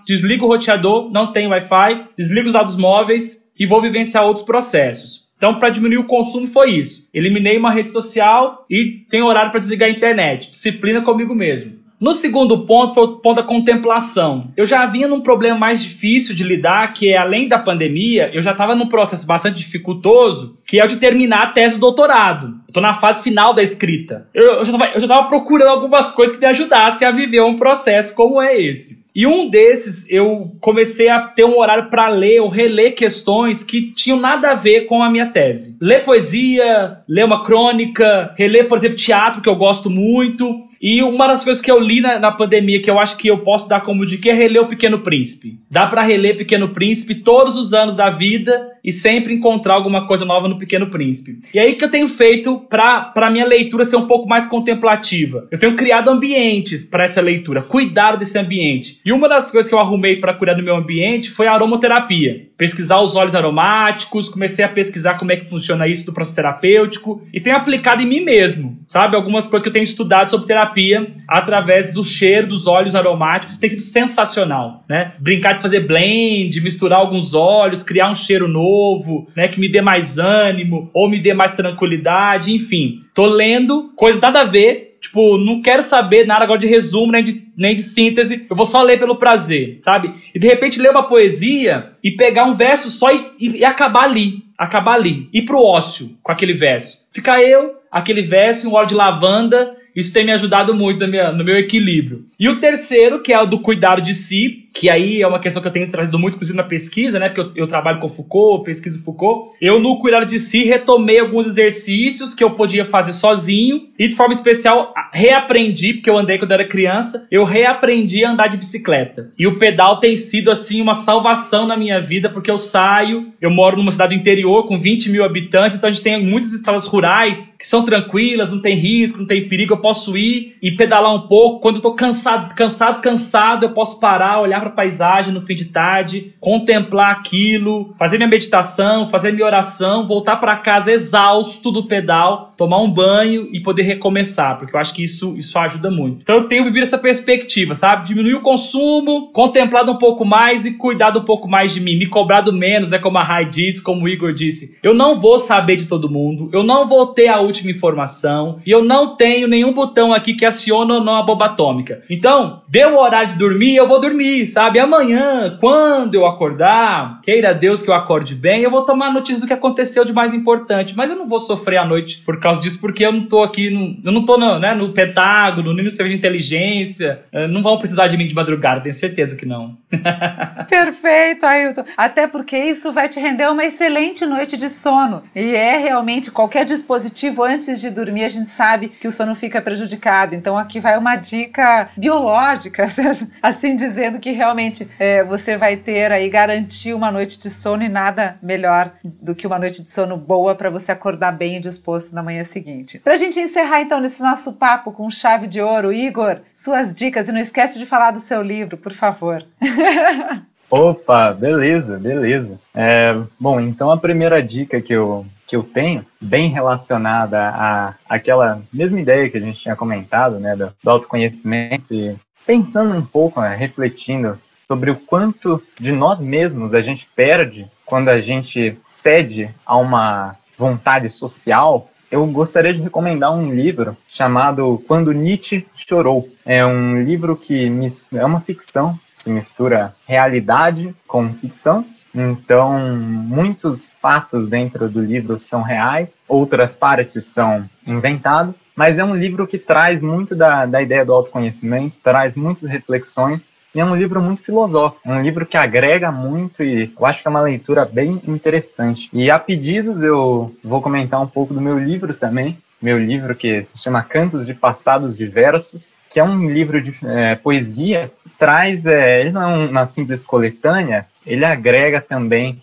desligo 0.06 0.46
o 0.46 0.48
roteador, 0.48 1.10
não 1.10 1.32
tem 1.32 1.46
Wi-Fi, 1.46 2.08
desligo 2.16 2.48
os 2.48 2.54
dados 2.54 2.76
móveis 2.76 3.44
e 3.58 3.66
vou 3.66 3.80
vivenciar 3.80 4.24
outros 4.24 4.44
processos. 4.44 5.27
Então, 5.38 5.58
para 5.58 5.70
diminuir 5.70 5.98
o 5.98 6.04
consumo 6.04 6.46
foi 6.46 6.72
isso. 6.72 7.08
Eliminei 7.14 7.56
uma 7.56 7.70
rede 7.70 7.90
social 7.90 8.66
e 8.68 9.06
tenho 9.08 9.24
horário 9.24 9.50
para 9.50 9.60
desligar 9.60 9.88
a 9.88 9.92
internet. 9.92 10.50
Disciplina 10.50 11.00
comigo 11.00 11.34
mesmo. 11.34 11.78
No 12.00 12.12
segundo 12.12 12.64
ponto 12.64 12.94
foi 12.94 13.04
o 13.04 13.16
ponto 13.16 13.36
da 13.36 13.42
contemplação. 13.42 14.52
Eu 14.56 14.64
já 14.64 14.86
vinha 14.86 15.08
num 15.08 15.20
problema 15.20 15.58
mais 15.58 15.82
difícil 15.82 16.34
de 16.34 16.44
lidar, 16.44 16.92
que 16.92 17.08
é 17.08 17.16
além 17.16 17.48
da 17.48 17.58
pandemia, 17.58 18.30
eu 18.32 18.40
já 18.40 18.52
estava 18.52 18.74
num 18.76 18.86
processo 18.86 19.26
bastante 19.26 19.58
dificultoso, 19.58 20.56
que 20.64 20.78
é 20.78 20.84
o 20.84 20.88
de 20.88 20.98
terminar 20.98 21.42
a 21.42 21.46
tese 21.48 21.74
do 21.74 21.80
doutorado. 21.80 22.54
Tô 22.72 22.80
na 22.80 22.94
fase 22.94 23.22
final 23.24 23.52
da 23.52 23.64
escrita. 23.64 24.28
Eu, 24.32 24.60
eu 24.60 24.64
já 24.64 24.96
estava 24.96 25.26
procurando 25.26 25.70
algumas 25.70 26.12
coisas 26.12 26.36
que 26.36 26.40
me 26.40 26.48
ajudassem 26.48 27.06
a 27.06 27.10
viver 27.10 27.42
um 27.42 27.56
processo 27.56 28.14
como 28.14 28.40
é 28.40 28.56
esse. 28.60 29.04
E 29.18 29.26
um 29.26 29.50
desses 29.50 30.08
eu 30.08 30.52
comecei 30.60 31.08
a 31.08 31.20
ter 31.20 31.44
um 31.44 31.58
horário 31.58 31.90
para 31.90 32.08
ler 32.08 32.38
ou 32.38 32.46
reler 32.46 32.94
questões 32.94 33.64
que 33.64 33.92
tinham 33.92 34.20
nada 34.20 34.52
a 34.52 34.54
ver 34.54 34.82
com 34.82 35.02
a 35.02 35.10
minha 35.10 35.26
tese. 35.26 35.76
Ler 35.82 36.04
poesia, 36.04 36.98
ler 37.08 37.24
uma 37.24 37.42
crônica, 37.42 38.32
reler, 38.38 38.68
por 38.68 38.78
exemplo, 38.78 38.96
teatro, 38.96 39.42
que 39.42 39.48
eu 39.48 39.56
gosto 39.56 39.90
muito. 39.90 40.62
E 40.80 41.02
uma 41.02 41.26
das 41.26 41.44
coisas 41.44 41.60
que 41.60 41.70
eu 41.70 41.80
li 41.80 42.00
na, 42.00 42.18
na, 42.18 42.30
pandemia 42.30 42.80
que 42.80 42.90
eu 42.90 42.98
acho 42.98 43.16
que 43.16 43.28
eu 43.28 43.38
posso 43.38 43.68
dar 43.68 43.80
como 43.80 44.06
dica 44.06 44.28
é 44.30 44.32
reler 44.32 44.62
o 44.62 44.68
Pequeno 44.68 45.00
Príncipe. 45.00 45.58
Dá 45.70 45.86
para 45.86 46.02
reler 46.02 46.36
Pequeno 46.36 46.68
Príncipe 46.68 47.16
todos 47.16 47.56
os 47.56 47.74
anos 47.74 47.96
da 47.96 48.10
vida 48.10 48.76
e 48.84 48.92
sempre 48.92 49.34
encontrar 49.34 49.74
alguma 49.74 50.06
coisa 50.06 50.24
nova 50.24 50.48
no 50.48 50.58
Pequeno 50.58 50.88
Príncipe. 50.88 51.40
E 51.52 51.58
aí 51.58 51.74
que 51.74 51.84
eu 51.84 51.90
tenho 51.90 52.08
feito 52.08 52.60
para 52.68 53.30
minha 53.30 53.44
leitura 53.44 53.84
ser 53.84 53.96
um 53.96 54.06
pouco 54.06 54.28
mais 54.28 54.46
contemplativa. 54.46 55.48
Eu 55.50 55.58
tenho 55.58 55.74
criado 55.74 56.08
ambientes 56.08 56.86
para 56.86 57.04
essa 57.04 57.20
leitura, 57.20 57.62
cuidar 57.62 58.16
desse 58.16 58.38
ambiente. 58.38 59.00
E 59.04 59.12
uma 59.12 59.28
das 59.28 59.50
coisas 59.50 59.68
que 59.68 59.74
eu 59.74 59.80
arrumei 59.80 60.16
para 60.16 60.34
cuidar 60.34 60.54
do 60.54 60.62
meu 60.62 60.76
ambiente 60.76 61.30
foi 61.30 61.46
a 61.46 61.52
aromaterapia. 61.52 62.47
Pesquisar 62.58 63.00
os 63.00 63.14
óleos 63.14 63.36
aromáticos, 63.36 64.28
comecei 64.28 64.64
a 64.64 64.68
pesquisar 64.68 65.14
como 65.14 65.30
é 65.30 65.36
que 65.36 65.48
funciona 65.48 65.86
isso 65.86 66.04
do 66.04 66.12
processo 66.12 66.34
terapêutico 66.34 67.22
e 67.32 67.40
tenho 67.40 67.56
aplicado 67.56 68.02
em 68.02 68.06
mim 68.06 68.20
mesmo, 68.20 68.80
sabe? 68.88 69.14
Algumas 69.14 69.46
coisas 69.46 69.62
que 69.62 69.68
eu 69.68 69.72
tenho 69.72 69.84
estudado 69.84 70.28
sobre 70.28 70.48
terapia 70.48 71.06
através 71.28 71.92
do 71.92 72.02
cheiro 72.02 72.48
dos 72.48 72.66
óleos 72.66 72.96
aromáticos 72.96 73.58
tem 73.58 73.70
sido 73.70 73.82
sensacional, 73.82 74.82
né? 74.88 75.12
Brincar 75.20 75.52
de 75.52 75.62
fazer 75.62 75.86
blend, 75.86 76.60
misturar 76.60 76.98
alguns 76.98 77.32
óleos, 77.32 77.84
criar 77.84 78.10
um 78.10 78.14
cheiro 78.16 78.48
novo, 78.48 79.28
né? 79.36 79.46
Que 79.46 79.60
me 79.60 79.70
dê 79.70 79.80
mais 79.80 80.18
ânimo 80.18 80.90
ou 80.92 81.08
me 81.08 81.20
dê 81.20 81.32
mais 81.32 81.54
tranquilidade, 81.54 82.52
enfim. 82.52 83.02
Tô 83.14 83.26
lendo 83.26 83.92
coisas 83.94 84.20
nada 84.20 84.40
a 84.40 84.44
ver, 84.44 84.87
Tipo, 85.00 85.38
não 85.38 85.62
quero 85.62 85.82
saber 85.82 86.26
nada 86.26 86.44
agora 86.44 86.58
de 86.58 86.66
resumo, 86.66 87.12
nem 87.12 87.22
de, 87.22 87.42
nem 87.56 87.74
de 87.74 87.82
síntese. 87.82 88.46
Eu 88.48 88.56
vou 88.56 88.66
só 88.66 88.82
ler 88.82 88.98
pelo 88.98 89.16
prazer, 89.16 89.78
sabe? 89.82 90.12
E 90.34 90.38
de 90.38 90.46
repente 90.46 90.80
ler 90.80 90.90
uma 90.90 91.08
poesia 91.08 91.92
e 92.02 92.10
pegar 92.10 92.44
um 92.44 92.54
verso 92.54 92.90
só 92.90 93.12
e, 93.12 93.30
e, 93.38 93.48
e 93.58 93.64
acabar 93.64 94.04
ali. 94.04 94.44
Acabar 94.56 94.94
ali. 94.94 95.28
Ir 95.32 95.42
pro 95.42 95.62
ócio 95.62 96.16
com 96.22 96.32
aquele 96.32 96.52
verso. 96.52 97.06
Ficar 97.12 97.42
eu, 97.42 97.74
aquele 97.90 98.22
verso, 98.22 98.68
um 98.68 98.74
óleo 98.74 98.88
de 98.88 98.94
lavanda. 98.94 99.76
Isso 99.94 100.12
tem 100.12 100.24
me 100.24 100.32
ajudado 100.32 100.74
muito 100.74 101.04
no 101.04 101.10
meu, 101.10 101.32
no 101.32 101.44
meu 101.44 101.56
equilíbrio. 101.56 102.26
E 102.38 102.48
o 102.48 102.60
terceiro, 102.60 103.22
que 103.22 103.32
é 103.32 103.40
o 103.40 103.46
do 103.46 103.60
cuidado 103.60 104.02
de 104.02 104.14
si, 104.14 104.67
que 104.78 104.88
aí 104.88 105.20
é 105.20 105.26
uma 105.26 105.40
questão 105.40 105.60
que 105.60 105.66
eu 105.66 105.72
tenho 105.72 105.88
trazido 105.88 106.16
muito, 106.20 106.34
inclusive, 106.34 106.56
na 106.56 106.62
pesquisa, 106.62 107.18
né? 107.18 107.28
Porque 107.28 107.40
eu, 107.40 107.64
eu 107.64 107.66
trabalho 107.66 107.98
com 107.98 108.08
Foucault, 108.08 108.64
pesquiso 108.64 109.02
Foucault. 109.02 109.56
Eu, 109.60 109.80
no 109.80 109.98
cuidado 109.98 110.24
de 110.24 110.38
si, 110.38 110.62
retomei 110.62 111.18
alguns 111.18 111.48
exercícios 111.48 112.32
que 112.32 112.44
eu 112.44 112.52
podia 112.52 112.84
fazer 112.84 113.12
sozinho 113.12 113.88
e, 113.98 114.06
de 114.06 114.14
forma 114.14 114.32
especial, 114.32 114.94
reaprendi, 115.12 115.94
porque 115.94 116.08
eu 116.08 116.16
andei 116.16 116.38
quando 116.38 116.52
era 116.52 116.64
criança, 116.64 117.26
eu 117.28 117.42
reaprendi 117.42 118.24
a 118.24 118.30
andar 118.30 118.46
de 118.46 118.56
bicicleta. 118.56 119.32
E 119.36 119.48
o 119.48 119.58
pedal 119.58 119.98
tem 119.98 120.14
sido, 120.14 120.48
assim, 120.48 120.80
uma 120.80 120.94
salvação 120.94 121.66
na 121.66 121.76
minha 121.76 122.00
vida, 122.00 122.30
porque 122.30 122.48
eu 122.50 122.56
saio, 122.56 123.32
eu 123.40 123.50
moro 123.50 123.76
numa 123.76 123.90
cidade 123.90 124.14
do 124.14 124.20
interior 124.20 124.68
com 124.68 124.78
20 124.78 125.10
mil 125.10 125.24
habitantes, 125.24 125.76
então 125.76 125.88
a 125.88 125.92
gente 125.92 126.04
tem 126.04 126.24
muitas 126.24 126.52
estradas 126.52 126.86
rurais 126.86 127.56
que 127.58 127.66
são 127.66 127.84
tranquilas, 127.84 128.52
não 128.52 128.62
tem 128.62 128.76
risco, 128.76 129.18
não 129.18 129.26
tem 129.26 129.48
perigo, 129.48 129.74
eu 129.74 129.80
posso 129.80 130.16
ir 130.16 130.56
e 130.62 130.70
pedalar 130.70 131.12
um 131.12 131.26
pouco. 131.26 131.58
Quando 131.58 131.76
eu 131.76 131.82
tô 131.82 131.94
cansado, 131.94 132.54
cansado, 132.54 133.00
cansado, 133.00 133.66
eu 133.66 133.74
posso 133.74 133.98
parar, 133.98 134.40
olhar 134.40 134.67
para 134.68 134.82
a 134.82 134.88
paisagem 134.88 135.32
no 135.32 135.40
fim 135.40 135.54
de 135.54 135.66
tarde, 135.66 136.34
contemplar 136.40 137.12
aquilo, 137.12 137.94
fazer 137.98 138.16
minha 138.16 138.28
meditação, 138.28 139.08
fazer 139.08 139.32
minha 139.32 139.46
oração, 139.46 140.06
voltar 140.06 140.36
para 140.36 140.56
casa 140.56 140.92
exausto 140.92 141.70
do 141.70 141.86
pedal, 141.86 142.52
tomar 142.56 142.80
um 142.80 142.90
banho 142.90 143.48
e 143.52 143.60
poder 143.60 143.82
recomeçar, 143.82 144.58
porque 144.58 144.74
eu 144.74 144.80
acho 144.80 144.94
que 144.94 145.02
isso, 145.02 145.36
isso 145.36 145.58
ajuda 145.58 145.90
muito. 145.90 146.22
Então 146.22 146.36
eu 146.36 146.44
tenho 146.48 146.64
vivido 146.64 146.82
essa 146.82 146.98
perspectiva, 146.98 147.74
sabe? 147.74 148.06
Diminuir 148.06 148.34
o 148.34 148.40
consumo, 148.40 149.30
contemplado 149.32 149.90
um 149.92 149.98
pouco 149.98 150.24
mais 150.24 150.64
e 150.64 150.72
cuidado 150.72 151.20
um 151.20 151.24
pouco 151.24 151.48
mais 151.48 151.72
de 151.72 151.80
mim, 151.80 151.96
me 151.96 152.06
cobrado 152.06 152.52
menos, 152.52 152.90
né? 152.90 152.98
Como 152.98 153.18
a 153.18 153.22
Rai 153.22 153.44
disse, 153.44 153.82
como 153.82 154.04
o 154.04 154.08
Igor 154.08 154.32
disse. 154.32 154.76
Eu 154.82 154.94
não 154.94 155.14
vou 155.14 155.38
saber 155.38 155.76
de 155.76 155.86
todo 155.86 156.10
mundo, 156.10 156.50
eu 156.52 156.62
não 156.62 156.86
vou 156.86 157.06
ter 157.06 157.28
a 157.28 157.40
última 157.40 157.70
informação 157.70 158.60
e 158.66 158.70
eu 158.70 158.84
não 158.84 159.16
tenho 159.16 159.48
nenhum 159.48 159.72
botão 159.72 160.12
aqui 160.12 160.34
que 160.34 160.44
aciona 160.44 160.94
ou 160.94 161.04
não 161.04 161.16
a 161.16 161.22
bomba 161.22 161.46
atômica. 161.46 162.02
Então, 162.10 162.62
deu 162.68 162.94
o 162.94 163.00
horário 163.00 163.28
de 163.28 163.38
dormir, 163.38 163.76
eu 163.76 163.86
vou 163.86 164.00
dormir, 164.00 164.46
sabe? 164.48 164.78
Amanhã, 164.80 165.56
quando 165.60 166.14
eu 166.14 166.26
acordar, 166.26 167.20
queira 167.22 167.54
Deus 167.54 167.82
que 167.82 167.90
eu 167.90 167.94
acorde 167.94 168.34
bem, 168.34 168.62
eu 168.62 168.70
vou 168.70 168.84
tomar 168.84 169.12
notícia 169.12 169.40
do 169.40 169.46
que 169.46 169.52
aconteceu 169.52 170.04
de 170.04 170.12
mais 170.12 170.34
importante. 170.34 170.96
Mas 170.96 171.10
eu 171.10 171.16
não 171.16 171.26
vou 171.26 171.38
sofrer 171.38 171.78
à 171.78 171.84
noite 171.84 172.22
por 172.24 172.40
causa 172.40 172.60
disso, 172.60 172.80
porque 172.80 173.04
eu 173.04 173.12
não 173.12 173.26
tô 173.26 173.42
aqui, 173.42 173.70
no, 173.70 173.96
eu 174.04 174.12
não 174.12 174.24
tô 174.24 174.36
no, 174.36 174.58
né, 174.58 174.74
no 174.74 174.92
Pentágono, 174.92 175.72
nem 175.72 175.84
no 175.84 175.90
serviço 175.90 176.16
de 176.16 176.18
inteligência. 176.18 177.22
Eh, 177.32 177.46
não 177.46 177.62
vão 177.62 177.78
precisar 177.78 178.08
de 178.08 178.16
mim 178.16 178.26
de 178.26 178.34
madrugada, 178.34 178.80
tenho 178.80 178.94
certeza 178.94 179.36
que 179.36 179.46
não. 179.46 179.76
Perfeito, 180.68 181.46
Ailton. 181.46 181.84
Até 181.96 182.26
porque 182.26 182.56
isso 182.56 182.92
vai 182.92 183.08
te 183.08 183.20
render 183.20 183.48
uma 183.48 183.64
excelente 183.64 184.24
noite 184.26 184.56
de 184.56 184.68
sono. 184.68 185.22
E 185.34 185.54
é 185.54 185.76
realmente 185.78 186.30
qualquer 186.30 186.64
dispositivo 186.64 187.42
antes 187.42 187.80
de 187.80 187.90
dormir, 187.90 188.24
a 188.24 188.28
gente 188.28 188.50
sabe 188.50 188.88
que 188.88 189.06
o 189.06 189.12
sono 189.12 189.34
fica 189.34 189.60
prejudicado. 189.60 190.34
Então 190.34 190.56
aqui 190.56 190.80
vai 190.80 190.98
uma 190.98 191.16
dica 191.16 191.90
biológica, 191.96 192.88
assim 193.42 193.76
dizendo 193.76 194.18
que 194.18 194.30
realmente 194.38 194.88
é, 194.98 195.22
você 195.22 195.56
vai 195.56 195.76
ter 195.76 196.10
aí 196.10 196.30
garantir 196.30 196.94
uma 196.94 197.10
noite 197.10 197.38
de 197.38 197.50
sono 197.50 197.82
e 197.82 197.88
nada 197.88 198.38
melhor 198.40 198.92
do 199.04 199.34
que 199.34 199.46
uma 199.46 199.58
noite 199.58 199.82
de 199.82 199.92
sono 199.92 200.16
boa 200.16 200.54
para 200.54 200.70
você 200.70 200.92
acordar 200.92 201.32
bem 201.32 201.56
e 201.56 201.60
disposto 201.60 202.14
na 202.14 202.22
manhã 202.22 202.44
seguinte. 202.44 202.98
Para 202.98 203.14
a 203.14 203.16
gente 203.16 203.38
encerrar 203.38 203.82
então 203.82 204.00
nesse 204.00 204.22
nosso 204.22 204.54
papo 204.54 204.92
com 204.92 205.10
chave 205.10 205.46
de 205.46 205.60
ouro, 205.60 205.92
Igor, 205.92 206.38
suas 206.52 206.94
dicas 206.94 207.28
e 207.28 207.32
não 207.32 207.40
esquece 207.40 207.78
de 207.78 207.84
falar 207.86 208.12
do 208.12 208.20
seu 208.20 208.40
livro, 208.40 208.76
por 208.76 208.92
favor. 208.92 209.44
Opa, 210.70 211.32
beleza, 211.32 211.98
beleza. 211.98 212.60
É, 212.74 213.16
bom, 213.40 213.58
então 213.58 213.90
a 213.90 213.96
primeira 213.96 214.42
dica 214.42 214.82
que 214.82 214.92
eu, 214.92 215.24
que 215.46 215.56
eu 215.56 215.62
tenho, 215.62 216.04
bem 216.20 216.50
relacionada 216.50 217.48
à 217.48 217.94
aquela 218.06 218.60
mesma 218.72 219.00
ideia 219.00 219.30
que 219.30 219.38
a 219.38 219.40
gente 219.40 219.60
tinha 219.60 219.74
comentado, 219.74 220.38
né, 220.38 220.54
do, 220.54 220.70
do 220.82 220.90
autoconhecimento 220.90 221.94
e 221.94 222.14
pensando 222.48 222.94
um 222.94 223.04
pouco, 223.04 223.42
né, 223.42 223.54
refletindo 223.54 224.38
sobre 224.66 224.90
o 224.90 224.96
quanto 224.96 225.62
de 225.78 225.92
nós 225.92 226.22
mesmos 226.22 226.72
a 226.72 226.80
gente 226.80 227.06
perde 227.14 227.70
quando 227.84 228.08
a 228.08 228.20
gente 228.20 228.78
cede 228.84 229.54
a 229.66 229.76
uma 229.76 230.34
vontade 230.56 231.10
social, 231.10 231.90
eu 232.10 232.26
gostaria 232.26 232.72
de 232.72 232.80
recomendar 232.80 233.34
um 233.34 233.54
livro 233.54 233.94
chamado 234.08 234.82
Quando 234.88 235.12
Nietzsche 235.12 235.66
Chorou. 235.74 236.26
É 236.46 236.64
um 236.64 237.02
livro 237.02 237.36
que 237.36 237.70
é 238.14 238.24
uma 238.24 238.40
ficção 238.40 238.98
que 239.22 239.28
mistura 239.28 239.94
realidade 240.06 240.94
com 241.06 241.34
ficção 241.34 241.84
então, 242.20 242.78
muitos 242.78 243.92
fatos 244.00 244.48
dentro 244.48 244.88
do 244.88 245.00
livro 245.00 245.38
são 245.38 245.62
reais, 245.62 246.18
outras 246.26 246.74
partes 246.74 247.24
são 247.26 247.68
inventadas, 247.86 248.62
mas 248.74 248.98
é 248.98 249.04
um 249.04 249.14
livro 249.14 249.46
que 249.46 249.58
traz 249.58 250.02
muito 250.02 250.34
da, 250.34 250.66
da 250.66 250.82
ideia 250.82 251.04
do 251.04 251.12
autoconhecimento, 251.12 252.00
traz 252.02 252.36
muitas 252.36 252.68
reflexões 252.68 253.46
e 253.74 253.80
é 253.80 253.84
um 253.84 253.94
livro 253.94 254.20
muito 254.20 254.42
filosófico, 254.42 255.08
um 255.08 255.22
livro 255.22 255.46
que 255.46 255.56
agrega 255.56 256.10
muito 256.10 256.62
e 256.62 256.92
eu 256.98 257.06
acho 257.06 257.22
que 257.22 257.28
é 257.28 257.30
uma 257.30 257.42
leitura 257.42 257.84
bem 257.84 258.20
interessante. 258.26 259.08
E 259.12 259.30
a 259.30 259.38
pedidos 259.38 260.02
eu 260.02 260.54
vou 260.64 260.82
comentar 260.82 261.20
um 261.20 261.26
pouco 261.26 261.54
do 261.54 261.60
meu 261.60 261.78
livro 261.78 262.14
também, 262.14 262.58
meu 262.80 262.98
livro 262.98 263.34
que 263.34 263.62
se 263.62 263.78
chama 263.78 264.02
Cantos 264.02 264.46
de 264.46 264.54
Passados 264.54 265.16
Diversos, 265.16 265.92
que 266.10 266.18
é 266.18 266.24
um 266.24 266.50
livro 266.50 266.80
de 266.80 266.96
é, 267.04 267.34
poesia, 267.34 268.10
traz, 268.38 268.86
é, 268.86 269.20
ele 269.20 269.32
não 269.32 269.42
é 269.42 269.68
uma 269.68 269.86
simples 269.86 270.24
coletânea, 270.24 271.06
ele 271.26 271.44
agrega 271.44 272.00
também 272.00 272.62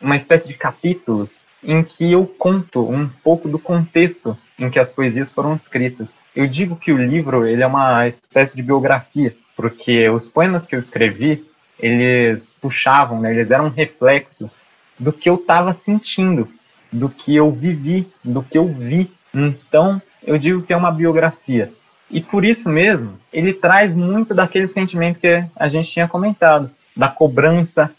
uma 0.00 0.16
espécie 0.16 0.46
de 0.46 0.54
capítulos 0.54 1.42
em 1.62 1.82
que 1.82 2.12
eu 2.12 2.26
conto 2.26 2.86
um 2.88 3.08
pouco 3.08 3.48
do 3.48 3.58
contexto 3.58 4.36
em 4.58 4.68
que 4.68 4.78
as 4.78 4.90
poesias 4.90 5.32
foram 5.32 5.54
escritas. 5.54 6.20
Eu 6.36 6.46
digo 6.46 6.76
que 6.76 6.92
o 6.92 6.98
livro 6.98 7.46
ele 7.46 7.62
é 7.62 7.66
uma 7.66 8.06
espécie 8.06 8.54
de 8.54 8.62
biografia, 8.62 9.34
porque 9.56 10.08
os 10.10 10.28
poemas 10.28 10.66
que 10.66 10.74
eu 10.74 10.78
escrevi, 10.78 11.44
eles 11.80 12.58
puxavam, 12.60 13.20
né, 13.20 13.32
eles 13.32 13.50
eram 13.50 13.66
um 13.66 13.70
reflexo 13.70 14.50
do 14.98 15.12
que 15.12 15.28
eu 15.28 15.36
estava 15.36 15.72
sentindo, 15.72 16.48
do 16.92 17.08
que 17.08 17.34
eu 17.34 17.50
vivi, 17.50 18.06
do 18.22 18.42
que 18.42 18.58
eu 18.58 18.66
vi. 18.68 19.10
Então, 19.34 20.00
eu 20.22 20.38
digo 20.38 20.62
que 20.62 20.72
é 20.72 20.76
uma 20.76 20.92
biografia. 20.92 21.72
E 22.10 22.20
por 22.20 22.44
isso 22.44 22.68
mesmo, 22.68 23.18
ele 23.32 23.52
traz 23.52 23.96
muito 23.96 24.34
daquele 24.34 24.68
sentimento 24.68 25.18
que 25.18 25.44
a 25.56 25.68
gente 25.68 25.90
tinha 25.90 26.06
comentado, 26.06 26.70
da 26.96 27.08
cobrança, 27.08 27.90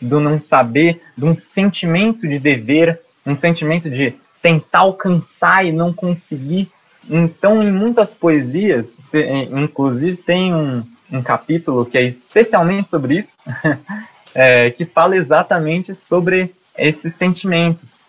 do 0.00 0.20
não 0.20 0.38
saber, 0.38 1.00
de 1.16 1.24
um 1.24 1.36
sentimento 1.38 2.26
de 2.26 2.38
dever, 2.38 3.00
um 3.24 3.34
sentimento 3.34 3.88
de 3.88 4.14
tentar 4.42 4.80
alcançar 4.80 5.64
e 5.64 5.72
não 5.72 5.92
conseguir. 5.92 6.70
Então, 7.08 7.62
em 7.62 7.72
muitas 7.72 8.12
poesias, 8.12 8.98
inclusive 9.50 10.16
tem 10.16 10.52
um, 10.52 10.84
um 11.10 11.22
capítulo 11.22 11.86
que 11.86 11.96
é 11.96 12.02
especialmente 12.02 12.88
sobre 12.88 13.18
isso, 13.18 13.36
é, 14.34 14.70
que 14.76 14.84
fala 14.84 15.16
exatamente 15.16 15.94
sobre 15.94 16.52
esses 16.76 17.14
sentimentos. 17.14 18.00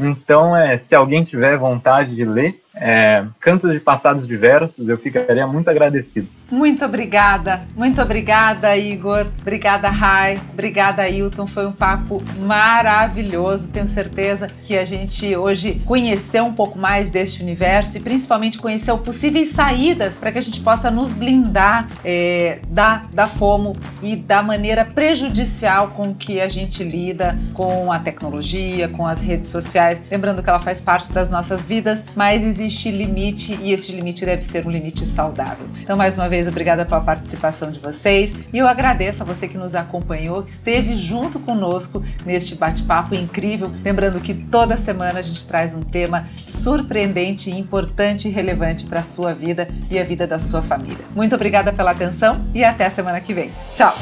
Então, 0.00 0.56
é, 0.56 0.78
se 0.78 0.94
alguém 0.94 1.22
tiver 1.22 1.56
vontade 1.58 2.14
de 2.14 2.24
ler, 2.24 2.61
é, 2.74 3.24
Cantos 3.40 3.72
de 3.72 3.80
Passados 3.80 4.26
Diversos, 4.26 4.88
eu 4.88 4.96
ficaria 4.96 5.46
muito 5.46 5.68
agradecido. 5.68 6.28
Muito 6.50 6.84
obrigada, 6.84 7.62
muito 7.74 8.00
obrigada, 8.02 8.76
Igor. 8.76 9.26
Obrigada, 9.40 9.88
Rai. 9.88 10.38
Obrigada, 10.52 11.08
Hilton. 11.08 11.46
Foi 11.46 11.66
um 11.66 11.72
papo 11.72 12.22
maravilhoso. 12.40 13.72
Tenho 13.72 13.88
certeza 13.88 14.46
que 14.64 14.76
a 14.76 14.84
gente 14.84 15.34
hoje 15.34 15.80
conheceu 15.86 16.44
um 16.44 16.52
pouco 16.52 16.78
mais 16.78 17.08
deste 17.08 17.42
universo 17.42 17.96
e 17.96 18.00
principalmente 18.00 18.58
conheceu 18.58 18.98
possíveis 18.98 19.48
saídas 19.48 20.16
para 20.16 20.30
que 20.30 20.38
a 20.38 20.42
gente 20.42 20.60
possa 20.60 20.90
nos 20.90 21.14
blindar 21.14 21.86
é, 22.04 22.58
da, 22.68 23.04
da 23.10 23.26
FOMO 23.26 23.74
e 24.02 24.16
da 24.16 24.42
maneira 24.42 24.84
prejudicial 24.84 25.88
com 25.88 26.14
que 26.14 26.38
a 26.38 26.48
gente 26.48 26.84
lida 26.84 27.34
com 27.54 27.90
a 27.90 27.98
tecnologia, 27.98 28.88
com 28.90 29.06
as 29.06 29.22
redes 29.22 29.48
sociais. 29.48 30.02
Lembrando 30.10 30.42
que 30.42 30.50
ela 30.50 30.60
faz 30.60 30.82
parte 30.82 31.10
das 31.14 31.30
nossas 31.30 31.64
vidas, 31.64 32.04
mas 32.14 32.44
existe 32.44 32.61
existe 32.62 32.90
limite 32.90 33.58
e 33.60 33.72
esse 33.72 33.92
limite 33.92 34.24
deve 34.24 34.42
ser 34.42 34.66
um 34.66 34.70
limite 34.70 35.04
saudável. 35.04 35.66
Então, 35.80 35.96
mais 35.96 36.16
uma 36.16 36.28
vez, 36.28 36.46
obrigada 36.46 36.84
pela 36.84 37.00
participação 37.00 37.70
de 37.70 37.78
vocês 37.78 38.34
e 38.52 38.58
eu 38.58 38.66
agradeço 38.66 39.22
a 39.22 39.26
você 39.26 39.48
que 39.48 39.58
nos 39.58 39.74
acompanhou, 39.74 40.42
que 40.42 40.50
esteve 40.50 40.94
junto 40.94 41.38
conosco 41.40 42.04
neste 42.24 42.54
bate-papo 42.54 43.14
incrível. 43.14 43.70
Lembrando 43.84 44.20
que 44.20 44.34
toda 44.34 44.76
semana 44.76 45.18
a 45.18 45.22
gente 45.22 45.44
traz 45.46 45.74
um 45.74 45.82
tema 45.82 46.28
surpreendente, 46.46 47.50
importante 47.50 48.28
e 48.28 48.30
relevante 48.30 48.86
para 48.86 49.00
a 49.00 49.04
sua 49.04 49.34
vida 49.34 49.68
e 49.90 49.98
a 49.98 50.04
vida 50.04 50.26
da 50.26 50.38
sua 50.38 50.62
família. 50.62 51.04
Muito 51.14 51.34
obrigada 51.34 51.72
pela 51.72 51.90
atenção 51.90 52.44
e 52.54 52.62
até 52.62 52.86
a 52.86 52.90
semana 52.90 53.20
que 53.20 53.34
vem. 53.34 53.50
Tchau! 53.74 53.94